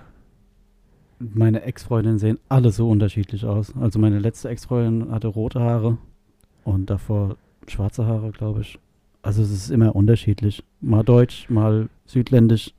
Meine 1.18 1.62
Ex-Freundinnen 1.62 2.18
sehen 2.18 2.38
alle 2.50 2.70
so 2.70 2.88
unterschiedlich 2.90 3.44
aus. 3.46 3.72
Also 3.80 3.98
meine 3.98 4.18
letzte 4.18 4.50
Ex-Freundin 4.50 5.10
hatte 5.10 5.28
rote 5.28 5.60
Haare 5.60 5.96
und 6.64 6.90
davor 6.90 7.36
schwarze 7.66 8.06
Haare, 8.06 8.30
glaube 8.32 8.60
ich. 8.60 8.78
Also 9.22 9.42
es 9.42 9.50
ist 9.50 9.70
immer 9.70 9.96
unterschiedlich. 9.96 10.62
Mal 10.82 11.02
deutsch, 11.02 11.48
mal 11.48 11.88
südländisch, 12.06 12.72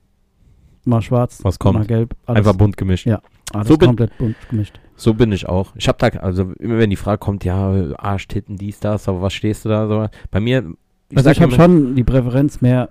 mal 0.86 1.01
schwarz, 1.01 1.39
Was 1.43 1.58
kommt? 1.60 1.79
mal 1.79 1.86
gelb. 1.88 2.15
Alles, 2.27 2.38
Einfach 2.38 2.55
bunt 2.55 2.77
gemischt. 2.77 3.08
Ja. 3.08 3.21
alles 3.53 3.67
So 3.67 3.77
komplett 3.77 4.15
bunt 4.19 4.36
gemischt. 4.49 4.79
So 4.99 5.13
bin 5.13 5.31
ich 5.31 5.47
auch. 5.47 5.71
Ich 5.75 5.88
hab 5.88 5.97
da, 5.97 6.07
also 6.07 6.51
immer 6.59 6.77
wenn 6.77 6.89
die 6.89 6.95
Frage 6.95 7.19
kommt, 7.19 7.45
ja, 7.45 7.93
Arsch, 7.97 8.27
Titten, 8.27 8.57
dies, 8.57 8.79
das, 8.79 9.07
aber 9.07 9.21
was 9.21 9.33
stehst 9.33 9.65
du 9.65 9.69
da? 9.69 9.88
So, 9.88 10.07
bei 10.29 10.39
mir, 10.39 10.73
ich 11.09 11.17
also 11.17 11.29
ich 11.29 11.41
habe 11.41 11.53
schon 11.53 11.95
die 11.95 12.03
Präferenz 12.03 12.62
mehr 12.62 12.89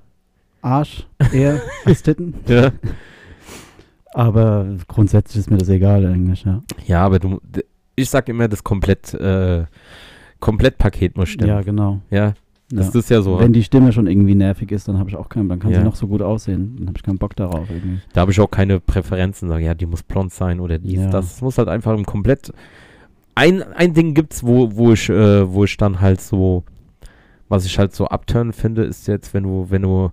Arsch 0.62 1.06
eher 1.32 1.60
als 1.84 2.02
Titten. 2.02 2.34
Ja. 2.46 2.72
Aber 4.14 4.66
grundsätzlich 4.88 5.40
ist 5.40 5.50
mir 5.50 5.58
das 5.58 5.68
egal 5.68 6.06
eigentlich, 6.06 6.44
ja. 6.44 6.62
ja, 6.86 7.04
aber 7.04 7.18
du, 7.18 7.40
ich 7.94 8.08
sag 8.08 8.28
immer, 8.28 8.48
das 8.48 8.64
komplett, 8.64 9.12
äh, 9.14 9.66
Komplettpaket 10.40 11.16
muss 11.16 11.28
stimmen. 11.28 11.50
Ja, 11.50 11.62
genau. 11.62 12.00
Ja, 12.10 12.34
das 12.70 12.92
Ja. 12.92 13.00
ist 13.00 13.10
ja 13.10 13.22
so. 13.22 13.38
Wenn 13.40 13.52
die 13.52 13.62
Stimme 13.62 13.92
schon 13.92 14.06
irgendwie 14.06 14.34
nervig 14.34 14.70
ist, 14.72 14.88
dann 14.88 14.98
habe 14.98 15.08
ich 15.10 15.16
auch 15.16 15.28
keinen, 15.28 15.48
dann 15.48 15.58
kann 15.58 15.70
Ja. 15.70 15.78
sie 15.78 15.84
noch 15.84 15.96
so 15.96 16.06
gut 16.06 16.20
aussehen. 16.22 16.76
Dann 16.78 16.88
habe 16.88 16.98
ich 16.98 17.02
keinen 17.02 17.18
Bock 17.18 17.34
darauf 17.36 17.68
irgendwie. 17.70 18.00
Da 18.12 18.20
habe 18.22 18.32
ich 18.32 18.40
auch 18.40 18.50
keine 18.50 18.80
Präferenzen, 18.80 19.48
sage, 19.48 19.64
ja, 19.64 19.74
die 19.74 19.86
muss 19.86 20.02
blond 20.02 20.32
sein 20.32 20.60
oder 20.60 20.78
dies, 20.78 21.00
Ja. 21.00 21.10
das. 21.10 21.36
Es 21.36 21.40
muss 21.42 21.56
halt 21.58 21.68
einfach 21.68 21.94
im 21.96 22.04
komplett. 22.04 22.52
Ein, 23.34 23.62
ein 23.62 23.94
Ding 23.94 24.14
gibt's, 24.14 24.42
wo, 24.44 24.74
wo 24.76 24.92
ich, 24.92 25.08
äh, 25.08 25.50
wo 25.52 25.64
ich 25.64 25.76
dann 25.76 26.00
halt 26.00 26.20
so, 26.20 26.64
was 27.48 27.64
ich 27.64 27.78
halt 27.78 27.94
so 27.94 28.06
abturn 28.08 28.52
finde, 28.52 28.82
ist 28.82 29.06
jetzt, 29.08 29.32
wenn 29.32 29.44
du, 29.44 29.66
wenn 29.70 29.82
du 29.82 30.10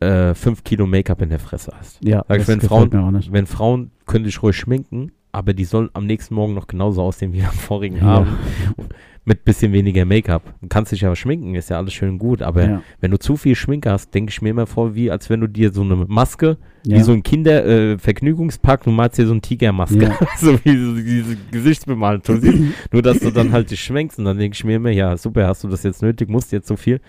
äh, 0.00 0.34
fünf 0.34 0.62
Kilo 0.62 0.86
Make-up 0.86 1.22
in 1.22 1.30
der 1.30 1.38
Fresse 1.38 1.72
hast. 1.76 2.04
Ja, 2.04 2.22
Sag 2.28 2.38
ich, 2.40 2.46
das 2.46 2.48
wenn 2.48 2.60
Frauen- 2.60 2.90
mir 2.92 3.00
auch 3.02 3.10
nicht. 3.10 3.32
Wenn 3.32 3.46
Frauen 3.46 3.90
können 4.04 4.24
dich 4.26 4.42
ruhig 4.42 4.54
schminken, 4.56 5.10
aber 5.32 5.54
die 5.54 5.64
sollen 5.64 5.88
am 5.94 6.04
nächsten 6.06 6.34
Morgen 6.34 6.52
noch 6.54 6.66
genauso 6.66 7.00
aussehen 7.02 7.32
wie 7.32 7.42
am 7.42 7.50
vorigen. 7.50 8.00
Abend. 8.02 8.28
Mit 9.28 9.44
bisschen 9.44 9.72
weniger 9.72 10.04
Make-up. 10.04 10.54
Du 10.62 10.68
kannst 10.68 10.92
dich 10.92 11.04
aber 11.04 11.16
schminken, 11.16 11.56
ist 11.56 11.68
ja 11.68 11.78
alles 11.78 11.92
schön 11.92 12.16
gut, 12.16 12.42
aber 12.42 12.64
ja. 12.64 12.82
wenn 13.00 13.10
du 13.10 13.18
zu 13.18 13.36
viel 13.36 13.56
Schminke 13.56 13.90
hast, 13.90 14.14
denke 14.14 14.30
ich 14.30 14.40
mir 14.40 14.50
immer 14.50 14.68
vor, 14.68 14.94
wie 14.94 15.10
als 15.10 15.28
wenn 15.28 15.40
du 15.40 15.48
dir 15.48 15.72
so 15.72 15.82
eine 15.82 15.96
Maske 15.96 16.58
Ja. 16.84 16.96
wie 16.96 17.02
so 17.02 17.10
ein 17.10 17.24
Kinder-Vergnügungspark, 17.24 18.82
äh, 18.82 18.84
du 18.84 18.90
malst 18.92 19.18
dir 19.18 19.26
so 19.26 19.32
eine 19.32 19.40
Tigermaske. 19.40 20.00
Ja. 20.00 20.16
so 20.38 20.56
wie 20.62 20.78
so 20.78 20.94
diese 20.94 21.36
Gesichtsbemalung. 21.50 22.22
Nur, 22.92 23.02
dass 23.02 23.18
du 23.18 23.32
dann 23.32 23.50
halt 23.50 23.68
dich 23.72 23.80
schwenkst 23.80 24.16
und 24.20 24.26
dann 24.26 24.38
denke 24.38 24.54
ich 24.54 24.62
mir 24.62 24.76
immer, 24.76 24.90
ja, 24.90 25.16
super, 25.16 25.48
hast 25.48 25.64
du 25.64 25.68
das 25.68 25.82
jetzt 25.82 26.02
nötig, 26.02 26.28
musst 26.28 26.52
jetzt 26.52 26.68
so 26.68 26.76
viel. 26.76 27.00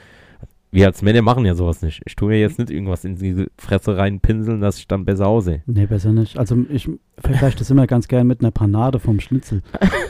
Wir 0.71 0.85
als 0.87 1.01
Männer 1.01 1.21
machen 1.21 1.45
ja 1.45 1.55
sowas 1.55 1.81
nicht. 1.81 2.01
Ich 2.05 2.15
tue 2.15 2.29
mir 2.29 2.39
jetzt 2.39 2.59
nicht 2.59 2.69
irgendwas 2.69 3.05
in 3.05 3.15
die 3.15 3.45
Fresse 3.57 3.97
reinpinseln, 3.97 4.59
dass 4.59 4.77
ich 4.79 4.87
dann 4.87 5.05
besser 5.05 5.27
aussehe. 5.27 5.63
Nee, 5.65 5.85
besser 5.85 6.11
nicht. 6.11 6.37
Also 6.37 6.57
ich 6.69 6.89
vergleiche 7.17 7.57
das 7.57 7.69
immer 7.71 7.87
ganz 7.87 8.07
gern 8.07 8.27
mit 8.27 8.41
einer 8.41 8.51
Panade 8.51 8.99
vom 8.99 9.19
Schnitzel. 9.19 9.61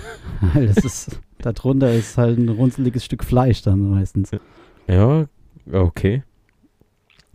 Weil 0.54 0.68
das 0.68 0.78
ist, 0.78 1.20
darunter 1.40 1.94
ist 1.94 2.18
halt 2.18 2.38
ein 2.40 2.50
runzeliges 2.50 3.06
Stück 3.06 3.24
Fleisch 3.24 3.62
dann 3.62 3.90
meistens. 3.92 4.32
Ja, 4.88 5.26
okay. 5.72 6.24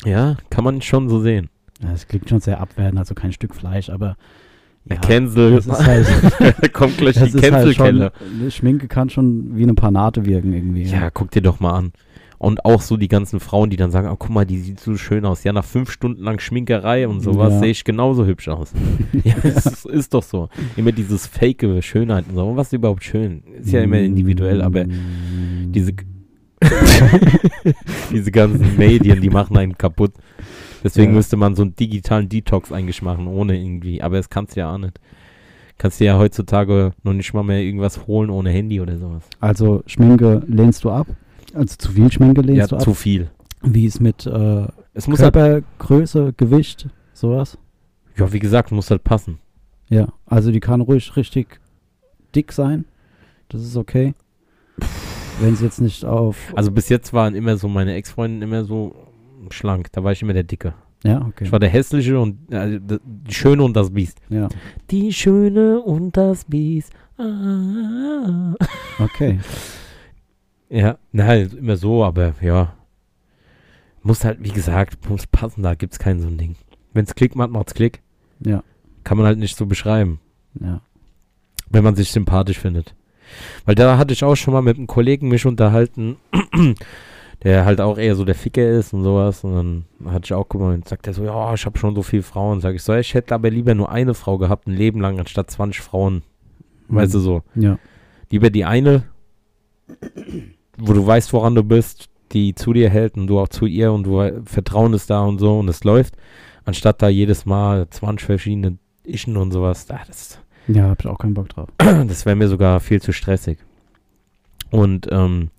Ja, 0.04 0.36
kann 0.50 0.64
man 0.64 0.82
schon 0.82 1.08
so 1.08 1.20
sehen. 1.20 1.48
Ja, 1.80 1.90
das 1.92 2.06
klingt 2.08 2.28
schon 2.28 2.40
sehr 2.40 2.60
abwertend, 2.60 2.98
also 2.98 3.14
kein 3.14 3.32
Stück 3.32 3.54
Fleisch, 3.54 3.88
aber 3.88 4.16
ja, 4.84 4.96
Cancel. 4.96 5.52
das 5.52 5.66
ist 5.66 5.86
halt, 5.86 6.72
kommt 6.72 6.96
gleich 6.96 7.14
das 7.18 7.30
die 7.32 7.40
halt 7.40 7.52
Cancel-Kelle. 7.52 8.12
eine 8.40 8.50
Schminke 8.50 8.88
kann 8.88 9.10
schon 9.10 9.56
wie 9.56 9.62
eine 9.62 9.74
Panade 9.74 10.24
wirken 10.24 10.52
irgendwie. 10.52 10.84
Ja, 10.84 11.10
guck 11.10 11.30
dir 11.30 11.42
doch 11.42 11.60
mal 11.60 11.72
an. 11.72 11.92
Und 12.42 12.64
auch 12.64 12.80
so 12.82 12.96
die 12.96 13.06
ganzen 13.06 13.38
Frauen, 13.38 13.70
die 13.70 13.76
dann 13.76 13.92
sagen, 13.92 14.08
oh, 14.10 14.16
guck 14.18 14.30
mal, 14.30 14.44
die 14.44 14.58
sieht 14.58 14.80
so 14.80 14.96
schön 14.96 15.24
aus. 15.24 15.44
Ja, 15.44 15.52
nach 15.52 15.64
fünf 15.64 15.92
Stunden 15.92 16.24
lang 16.24 16.40
Schminkerei 16.40 17.06
und 17.06 17.20
sowas 17.20 17.52
Ja. 17.52 17.58
sehe 17.60 17.70
ich 17.70 17.84
genauso 17.84 18.26
hübsch 18.26 18.48
aus. 18.48 18.72
ja, 19.24 19.34
es 19.44 19.64
ist, 19.64 19.86
ist 19.86 20.12
doch 20.12 20.24
so. 20.24 20.48
Immer 20.76 20.90
dieses 20.90 21.28
fake 21.28 21.64
Schönheit 21.84 22.24
und 22.28 22.34
so. 22.34 22.44
Und 22.44 22.56
was 22.56 22.66
ist 22.66 22.72
überhaupt 22.72 23.04
schön? 23.04 23.44
Ist 23.60 23.70
ja 23.70 23.80
immer 23.80 24.00
individuell, 24.00 24.60
aber 24.60 24.84
diese, 24.86 25.92
diese 28.12 28.30
ganzen 28.32 28.76
Medien, 28.76 29.20
die 29.20 29.30
machen 29.30 29.56
einen 29.56 29.78
kaputt. 29.78 30.12
Deswegen 30.84 31.12
Ja. 31.12 31.16
müsste 31.18 31.36
man 31.36 31.54
so 31.54 31.62
einen 31.62 31.76
digitalen 31.76 32.28
Detox 32.28 32.72
eigentlich 32.72 33.02
machen, 33.02 33.28
ohne 33.28 33.56
irgendwie. 33.56 34.02
Aber 34.02 34.16
das 34.16 34.30
kannst 34.30 34.56
du 34.56 34.60
ja 34.60 34.74
auch 34.74 34.78
nicht. 34.78 34.98
Kannst 35.78 36.00
dir 36.00 36.04
ja 36.06 36.18
heutzutage 36.18 36.92
noch 37.02 37.12
nicht 37.12 37.32
mal 37.34 37.42
mehr 37.44 37.60
irgendwas 37.60 38.06
holen 38.06 38.30
ohne 38.30 38.50
Handy 38.50 38.80
oder 38.80 38.98
sowas. 38.98 39.22
Also 39.40 39.82
Schminke 39.86 40.42
lehnst 40.46 40.84
du 40.84 40.90
ab? 40.90 41.06
Also 41.54 41.76
zu 41.76 41.92
viel 41.92 42.10
Schminke 42.12 42.40
lehnst 42.40 42.58
Ja, 42.58 42.66
du 42.66 42.76
ab? 42.76 42.82
zu 42.82 42.94
viel. 42.94 43.30
Wie 43.62 43.84
ist 43.86 44.00
mit 44.00 44.26
äh, 44.26 44.66
Es 44.94 45.06
muss 45.08 45.20
halt, 45.20 45.34
Körpergröße, 45.34 46.32
Gewicht, 46.36 46.88
sowas? 47.12 47.58
ja, 48.16 48.32
wie 48.32 48.38
gesagt, 48.38 48.72
muss 48.72 48.90
halt 48.90 49.04
passen. 49.04 49.38
Ja, 49.88 50.08
also 50.26 50.50
die 50.50 50.60
kann 50.60 50.80
ruhig 50.80 51.16
richtig 51.16 51.60
dick 52.34 52.52
sein. 52.52 52.84
Das 53.48 53.62
ist 53.62 53.76
okay. 53.76 54.14
Wenn 55.40 55.54
sie 55.56 55.64
jetzt 55.64 55.80
nicht 55.80 56.04
auf. 56.04 56.36
Also 56.56 56.70
bis 56.70 56.88
jetzt 56.88 57.12
waren 57.12 57.34
immer 57.34 57.56
so 57.56 57.68
meine 57.68 57.94
Ex-Freundinnen 57.94 58.42
immer 58.42 58.64
so 58.64 58.94
schlank. 59.50 59.92
Da 59.92 60.02
war 60.04 60.12
ich 60.12 60.22
immer 60.22 60.32
der 60.32 60.44
Dicke. 60.44 60.74
ja, 61.04 61.20
okay. 61.26 61.44
Ich 61.44 61.52
war 61.52 61.58
der 61.58 61.68
hässliche 61.68 62.18
und 62.18 62.38
d- 62.50 62.80
die 63.04 63.34
Schöne 63.34 63.62
und 63.62 63.74
das 63.76 63.90
Biest. 63.90 64.18
Ja, 64.28 64.48
Die 64.90 65.12
Schöne 65.12 65.80
und 65.80 66.16
das 66.16 66.44
Biest. 66.44 66.92
Ah. 67.18 68.54
okay. 68.98 69.38
Ja, 70.74 70.96
na, 71.12 71.24
halt 71.24 71.52
immer 71.52 71.76
so, 71.76 72.02
aber 72.02 72.34
ja. 72.40 72.72
Muss 74.02 74.24
halt, 74.24 74.38
wie 74.42 74.50
gesagt, 74.50 75.08
muss 75.08 75.26
passen, 75.26 75.62
da 75.62 75.74
gibt's 75.74 75.98
kein 75.98 76.18
so 76.18 76.26
ein 76.28 76.38
Ding. 76.38 76.56
Wenn's 76.94 77.14
Klick 77.14 77.36
macht, 77.36 77.50
macht's 77.50 77.74
Klick. 77.74 78.00
Ja, 78.44 78.64
Kann 79.04 79.18
man 79.18 79.26
halt 79.26 79.38
nicht 79.38 79.56
so 79.56 79.66
beschreiben, 79.66 80.18
ja. 80.58 80.80
wenn 81.70 81.84
man 81.84 81.94
sich 81.94 82.10
sympathisch 82.10 82.58
findet. 82.58 82.94
Weil 83.66 83.74
da 83.74 83.98
hatte 83.98 84.12
ich 84.14 84.24
auch 84.24 84.34
schon 84.34 84.54
mal 84.54 84.62
mit 84.62 84.78
einem 84.78 84.86
Kollegen 84.86 85.28
mich 85.28 85.44
unterhalten, 85.46 86.16
der 87.42 87.64
halt 87.64 87.80
auch 87.80 87.98
eher 87.98 88.16
so 88.16 88.24
der 88.24 88.34
Ficker 88.34 88.66
ist 88.68 88.92
und 88.94 89.04
sowas. 89.04 89.44
Und 89.44 89.54
dann 89.54 90.12
hatte 90.12 90.24
ich 90.24 90.32
auch 90.32 90.48
gemeint, 90.48 90.88
sagt 90.88 91.06
er 91.06 91.12
so, 91.14 91.22
ja, 91.24 91.52
ich 91.54 91.64
habe 91.66 91.78
schon 91.78 91.94
so 91.94 92.02
viele 92.02 92.22
Frauen. 92.22 92.60
Sag 92.60 92.74
ich 92.74 92.82
so, 92.82 92.94
ich 92.94 93.14
hätte 93.14 93.34
aber 93.34 93.50
lieber 93.50 93.74
nur 93.74 93.90
eine 93.92 94.14
Frau 94.14 94.38
gehabt, 94.38 94.66
ein 94.66 94.74
Leben 94.74 95.00
lang, 95.00 95.18
anstatt 95.20 95.50
20 95.50 95.80
Frauen. 95.82 96.22
Weißt 96.88 97.12
du 97.14 97.18
Mhm. 97.18 97.22
so. 97.22 97.42
Ja, 97.54 97.78
Lieber 98.30 98.48
die 98.50 98.64
eine, 98.64 99.04
wo 100.78 100.92
du 100.92 101.06
weißt, 101.06 101.32
woran 101.32 101.54
du 101.54 101.62
bist, 101.62 102.08
die 102.32 102.54
zu 102.54 102.72
dir 102.72 102.90
hält 102.90 103.16
und 103.16 103.26
du 103.26 103.38
auch 103.38 103.48
zu 103.48 103.66
ihr 103.66 103.92
und 103.92 104.04
du 104.04 104.42
Vertrauen 104.44 104.94
ist 104.94 105.10
da 105.10 105.22
und 105.22 105.38
so 105.38 105.58
und 105.58 105.68
es 105.68 105.84
läuft, 105.84 106.16
anstatt 106.64 107.02
da 107.02 107.08
jedes 107.08 107.44
Mal 107.46 107.88
20 107.88 108.24
verschiedene 108.24 108.78
Ischen 109.04 109.36
und 109.36 109.50
sowas. 109.52 109.86
Ah, 109.90 110.00
das, 110.06 110.38
Ja, 110.68 110.88
hab 110.88 111.00
ich 111.00 111.06
auch 111.06 111.18
keinen 111.18 111.34
Bock 111.34 111.48
drauf. 111.48 111.68
das 111.78 112.24
wäre 112.24 112.36
mir 112.36 112.48
sogar 112.48 112.80
viel 112.80 113.02
zu 113.02 113.12
stressig. 113.12 113.58
Und 114.70 115.08
ähm, 115.10 115.50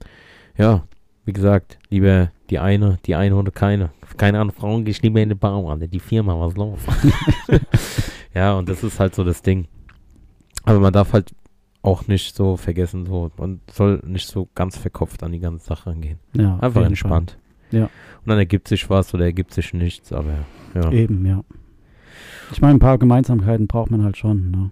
ja, 0.58 0.84
wie 1.26 1.34
gesagt, 1.34 1.78
lieber 1.90 2.32
die 2.50 2.60
eine, 2.60 3.00
die 3.06 3.16
eine 3.16 3.36
oder 3.36 3.52
keine. 3.52 3.92
Keine 4.18 4.40
Ahnung, 4.40 4.54
Frauen 4.54 4.86
gehe 4.86 4.92
ich 4.92 5.02
lieber 5.02 5.22
in 5.22 5.30
den 5.30 5.38
Baum 5.38 5.68
an, 5.68 5.80
die 5.80 6.00
Firma, 6.00 6.40
was 6.40 6.56
los? 6.56 6.80
ja, 8.34 8.54
und 8.54 8.70
das 8.70 8.84
ist 8.84 9.00
halt 9.00 9.14
so 9.16 9.24
das 9.24 9.42
Ding. 9.42 9.68
Aber 10.64 10.80
man 10.80 10.94
darf 10.94 11.14
halt 11.14 11.34
auch 11.84 12.08
nicht 12.08 12.36
so 12.36 12.58
vergessen, 12.58 13.06
so, 13.06 13.30
man 13.38 13.60
soll 13.72 14.02
nicht 14.06 14.28
so 14.28 14.50
ganz 14.56 14.78
verkopft 14.78 15.22
an 15.22 15.34
die 15.34 15.40
ganze 15.40 15.66
Sache 15.66 15.92
angehen. 15.92 16.20
Ja, 16.34 16.58
Einfach 16.60 16.84
entspannt. 16.86 17.38
Ja. 17.72 17.84
Und 17.84 18.28
dann 18.28 18.38
ergibt 18.38 18.68
sich 18.68 18.90
was 18.90 19.14
oder 19.14 19.26
ergibt 19.26 19.54
sich 19.54 19.74
nichts, 19.74 20.12
aber 20.14 20.46
ja. 20.74 20.82
Fall. 20.84 20.94
Eben, 20.94 21.26
ja. 21.26 21.44
Ich 22.52 22.62
meine, 22.62 22.76
ein 22.76 22.80
paar 22.80 22.98
Gemeinsamkeiten 22.98 23.68
braucht 23.68 23.92
man 23.92 24.04
halt 24.04 24.18
schon. 24.18 24.52
Ne? 24.52 24.72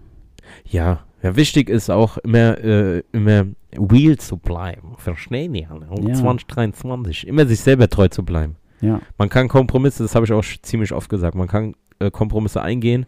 Ja, 0.64 1.00
ja, 1.22 1.36
wichtig 1.36 1.68
ist 1.68 1.90
auch 1.90 2.18
immer, 2.18 2.58
äh, 2.58 3.02
immer 3.12 3.46
real 3.76 4.16
zu 4.16 4.36
bleiben. 4.38 4.94
Verstehen 4.96 5.52
die 5.52 5.66
alle? 5.66 5.86
Um 5.88 6.08
Ja. 6.08 6.14
2023. 6.14 7.26
Immer 7.26 7.46
sich 7.46 7.60
selber 7.60 7.88
treu 7.88 8.08
zu 8.08 8.24
bleiben. 8.24 8.56
Ja, 8.80 9.00
Man 9.18 9.28
kann 9.28 9.46
Kompromisse, 9.48 10.02
das 10.02 10.14
habe 10.16 10.26
ich 10.26 10.32
auch 10.32 10.44
ziemlich 10.62 10.92
oft 10.92 11.08
gesagt, 11.08 11.36
man 11.36 11.46
kann 11.46 11.74
äh, 12.02 12.10
Kompromisse 12.10 12.62
eingehen. 12.62 13.06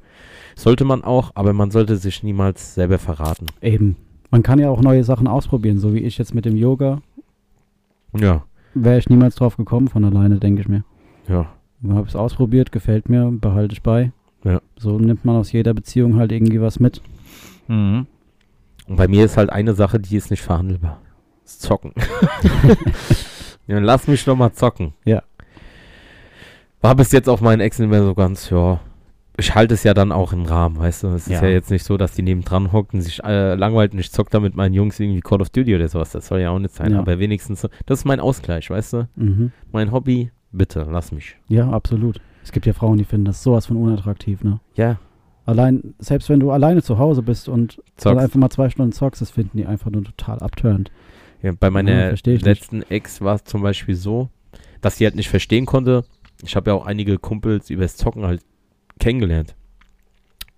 Sollte 0.57 0.85
man 0.85 1.03
auch, 1.03 1.33
aber 1.35 1.53
man 1.53 1.71
sollte 1.71 1.97
sich 1.97 2.23
niemals 2.23 2.75
selber 2.75 2.99
verraten. 2.99 3.47
eben. 3.61 3.97
Man 4.31 4.43
kann 4.43 4.59
ja 4.59 4.69
auch 4.71 4.81
neue 4.81 5.05
Sachen 5.05 5.29
ausprobieren, 5.29 5.79
so 5.79 5.95
wie 5.95 6.01
ich 6.01 6.19
jetzt 6.19 6.35
mit 6.35 6.45
dem 6.45 6.57
Yoga. 6.57 7.01
Ja, 8.19 8.43
Wäre 8.75 8.99
ich 8.99 9.09
niemals 9.09 9.37
drauf 9.37 9.57
gekommen 9.57 9.87
von 9.89 10.05
alleine, 10.05 10.39
denke 10.39 10.61
ich 10.63 10.69
mir. 10.69 10.85
ja. 11.29 11.47
Habe 11.87 12.09
es 12.09 12.17
ausprobiert, 12.17 12.73
gefällt 12.73 13.11
mir, 13.11 13.31
behalte 13.31 13.75
ich 13.75 13.83
bei. 13.83 14.11
Ja. 14.43 14.61
So 14.77 14.99
nimmt 14.99 15.25
man 15.27 15.37
aus 15.37 15.53
jeder 15.53 15.75
Beziehung 15.75 16.17
halt 16.17 16.33
irgendwie 16.33 16.61
was 16.61 16.81
mit. 16.81 17.03
Und 17.69 18.07
bei 18.89 19.07
mir 19.07 19.25
ist 19.27 19.37
halt 19.37 19.51
eine 19.51 19.75
Sache, 19.75 20.01
die 20.01 20.17
ist 20.17 20.31
nicht 20.31 20.43
verhandelbar. 20.43 21.01
Das 21.43 21.59
Zocken. 21.59 21.93
ja, 23.67 23.79
lass 23.79 24.07
mich 24.09 24.25
doch 24.25 24.35
mal 24.37 24.53
zocken. 24.53 24.95
Ja. 25.05 25.23
War 26.85 26.95
bis 26.97 27.13
jetzt 27.13 27.31
auf 27.31 27.41
meinen 27.41 27.61
Exen 27.61 27.85
immer 27.87 28.03
so 28.05 28.15
ganz, 28.15 28.51
ja. 28.51 28.79
Ich 29.39 29.55
halte 29.55 29.73
es 29.73 29.85
ja 29.85 29.95
dann 29.95 30.13
auch 30.13 30.35
im 30.35 30.43
Rahmen, 30.45 30.77
weißt 30.79 31.03
du. 31.05 31.07
Es 31.09 31.27
ist 31.27 31.41
Ja. 31.41 31.47
jetzt 31.47 31.71
nicht 31.71 31.83
so, 31.83 31.97
dass 31.97 32.13
die 32.13 32.21
nebendran 32.21 32.73
hockt 32.73 32.93
und 32.93 33.01
sich 33.01 33.25
äh, 33.25 33.55
langweilt 33.55 33.95
und 33.95 34.01
ich 34.01 34.13
zock 34.13 34.29
da 34.29 34.39
mit 34.39 34.55
meinen 34.55 34.75
Jungs 34.75 35.01
irgendwie 35.01 35.23
Call 35.23 35.41
of 35.41 35.49
Duty 35.49 35.75
oder 35.75 35.89
sowas. 35.89 36.11
Das 36.13 36.27
soll 36.27 36.41
ja 36.41 36.51
auch 36.51 36.59
nicht 36.59 36.75
sein. 36.75 36.93
Ja. 36.93 36.99
Aber 36.99 37.19
wenigstens, 37.19 37.63
so- 37.63 37.69
das 37.87 38.01
ist 38.01 38.05
mein 38.05 38.21
Ausgleich, 38.21 38.69
weißt 38.69 38.93
du. 38.93 39.09
Mhm. 39.17 39.51
Mein 39.73 39.93
Hobby, 39.93 40.31
bitte, 40.53 40.87
lass 40.91 41.11
mich. 41.11 41.37
Ja, 41.49 41.71
absolut. 41.71 42.21
Es 42.43 42.53
gibt 42.53 42.67
ja 42.67 42.75
Frauen, 42.75 42.99
die 42.99 43.05
finden 43.05 43.25
das 43.25 43.43
sowas 43.43 43.65
von 43.67 43.79
unattraktiv, 43.79 44.45
ne? 44.45 44.61
Ja, 44.77 44.99
Allein, 45.47 45.95
selbst 45.99 46.29
wenn 46.29 46.41
du 46.41 46.51
alleine 46.51 46.83
zu 46.83 46.99
Hause 46.99 47.23
bist 47.23 47.49
und 47.51 47.83
einfach 48.05 48.35
mal 48.37 48.49
zwei 48.51 48.69
Stunden 48.71 48.93
zockst, 48.93 49.21
das 49.21 49.31
finden 49.31 49.57
die 49.59 49.67
einfach 49.67 49.91
nur 49.91 50.03
total 50.05 50.39
abtörend. 50.41 50.91
Ja, 51.43 51.53
bei 51.59 51.71
meiner 51.71 52.13
Ja, 52.13 52.15
letzten 52.25 52.83
Ex 52.91 53.21
war 53.21 53.35
es 53.37 53.45
zum 53.45 53.61
Beispiel 53.63 53.95
so, 53.95 54.29
dass 54.81 54.97
sie 54.97 55.05
halt 55.05 55.17
nicht 55.17 55.29
verstehen 55.29 55.67
konnte. 55.67 56.05
Ich 56.45 56.57
habe 56.57 56.71
ja 56.71 56.75
auch 56.75 56.87
einige 56.87 57.19
Kumpels 57.19 57.71
übers 57.71 57.97
Zocken 57.97 58.25
halt 58.25 58.43
kennengelernt. 58.99 59.55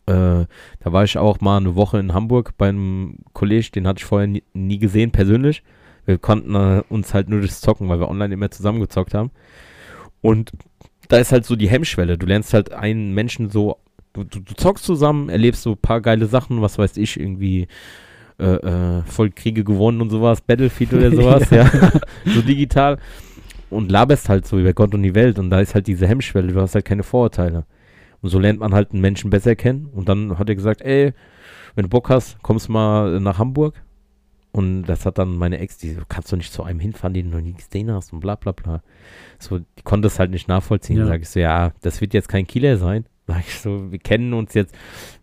Äh, 0.07 0.47
da 0.81 0.93
war 0.93 1.05
ich 1.05 1.19
auch 1.19 1.41
mal 1.41 1.57
eine 1.57 1.75
Woche 1.75 1.99
in 1.99 2.15
Hamburg 2.15 2.57
beim 2.57 3.17
Kollege, 3.33 3.71
den 3.73 3.87
hatte 3.89 3.99
ich 3.99 4.05
vorher 4.05 4.29
nie, 4.29 4.45
nie 4.55 4.79
gesehen, 4.79 5.11
persönlich. 5.11 5.63
Wir 6.05 6.19
konnten 6.19 6.55
äh, 6.55 6.83
uns 6.89 7.13
halt 7.13 7.29
nur 7.29 7.41
durchs 7.41 7.61
Zocken, 7.61 7.89
weil 7.89 7.99
wir 7.99 8.09
online 8.09 8.33
immer 8.33 8.51
zusammengezockt 8.51 9.15
haben. 9.15 9.33
Und 10.23 10.53
da 11.09 11.19
ist 11.19 11.33
halt 11.33 11.45
so 11.45 11.57
die 11.57 11.69
Hemmschwelle. 11.69 12.17
Du 12.19 12.27
lernst 12.27 12.55
halt 12.55 12.73
einen 12.73 13.13
Menschen 13.13 13.51
so, 13.51 13.79
du, 14.13 14.23
du, 14.23 14.41
du 14.41 14.55
zockst 14.55 14.85
zusammen, 14.85 15.29
erlebst 15.29 15.63
so 15.63 15.73
ein 15.73 15.79
paar 15.79 16.01
geile 16.01 16.27
Sachen, 16.27 16.63
was 16.63 16.79
weiß 16.79 16.97
ich, 16.97 17.19
irgendwie 17.19 17.67
äh, 18.39 18.45
äh, 18.45 19.03
voll 19.05 19.31
Kriege 19.31 19.65
gewonnen 19.65 20.01
und 20.01 20.11
sowas, 20.11 20.41
Battlefield 20.41 20.95
oder 20.95 21.11
sowas, 21.15 21.51
ja. 21.51 21.71
so 22.25 22.43
digital. 22.43 22.99
Und 23.71 23.91
laberst 23.91 24.29
halt 24.29 24.47
so 24.47 24.59
über 24.59 24.73
Gott 24.73 24.95
und 24.95 25.03
die 25.03 25.15
Welt 25.15 25.39
und 25.39 25.51
da 25.51 25.61
ist 25.61 25.75
halt 25.75 25.87
diese 25.87 26.07
Hemmschwelle, 26.07 26.53
du 26.53 26.61
hast 26.61 26.75
halt 26.75 26.85
keine 26.85 27.03
Vorurteile. 27.03 27.65
Und 28.23 28.31
so 28.31 28.39
lernt 28.39 28.61
man 28.61 28.75
halt 28.75 28.93
einen 28.93 29.01
Menschen 29.01 29.31
besser 29.31 29.57
kennen. 29.57 29.87
Und 29.93 30.09
dann 30.09 30.39
hat 30.39 30.49
er 30.49 30.55
gesagt, 30.55 30.83
ey, 30.83 31.13
wenn 31.75 31.85
du 31.85 31.89
Bock 31.89 32.09
hast, 32.09 32.43
kommst 32.43 32.69
mal 32.69 33.21
nach 33.21 33.39
Hamburg. 33.39 33.83
Und 34.53 34.85
das 34.85 35.05
hat 35.05 35.19
dann 35.19 35.37
meine 35.37 35.59
Ex, 35.59 35.77
die 35.77 35.91
so, 35.91 36.01
kannst 36.09 36.33
du 36.33 36.37
nicht 36.37 36.53
zu 36.53 36.63
einem 36.63 36.81
hinfahren, 36.81 37.13
den 37.13 37.31
du 37.31 37.37
noch 37.37 37.45
nie 37.45 37.53
gesehen 37.53 37.93
hast 37.93 38.13
und 38.13 38.21
bla 38.21 38.37
bla 38.37 38.53
bla. 38.53 38.83
So, 39.39 39.59
die 39.59 39.83
konnte 39.85 40.07
es 40.07 40.19
halt 40.19 40.31
nicht 40.31 40.49
nachvollziehen. 40.49 40.99
Ja. 40.99 41.07
Sag 41.07 41.21
ich 41.21 41.29
so, 41.29 41.41
ja, 41.41 41.73
das 41.83 42.01
wird 42.01 42.15
jetzt 42.15 42.29
kein 42.29 42.47
Killer 42.47 42.79
sein. 42.79 43.05
Sag 43.27 43.41
ich 43.41 43.59
so, 43.59 43.91
wir 43.91 43.99
kennen 43.99 44.33
uns 44.35 44.55
jetzt, 44.55 44.73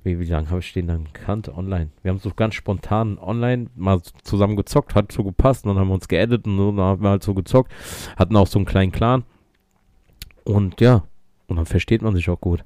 wie, 0.03 0.19
wie 0.19 0.25
lange 0.25 0.49
habe 0.49 0.59
ich 0.59 0.73
den 0.73 0.87
dann 0.87 1.05
gekannt? 1.05 1.47
Online. 1.47 1.89
Wir 2.01 2.11
haben 2.11 2.19
so 2.19 2.31
ganz 2.35 2.55
spontan 2.55 3.17
online 3.17 3.67
mal 3.75 4.01
zusammen 4.23 4.57
gezockt, 4.57 4.93
hat 4.93 5.13
so 5.13 5.23
gepasst, 5.23 5.63
und 5.63 5.69
dann 5.69 5.79
haben 5.79 5.87
wir 5.87 5.93
uns 5.93 6.09
geedit 6.09 6.45
und 6.45 6.57
so, 6.57 6.71
dann 6.71 6.85
haben 6.85 7.01
wir 7.01 7.11
halt 7.11 7.23
so 7.23 7.33
gezockt, 7.33 7.71
hatten 8.17 8.35
auch 8.35 8.47
so 8.47 8.59
einen 8.59 8.65
kleinen 8.65 8.91
Clan. 8.91 9.23
Und 10.43 10.81
ja, 10.81 11.03
und 11.47 11.55
dann 11.55 11.65
versteht 11.65 12.01
man 12.01 12.13
sich 12.13 12.29
auch 12.29 12.41
gut. 12.41 12.65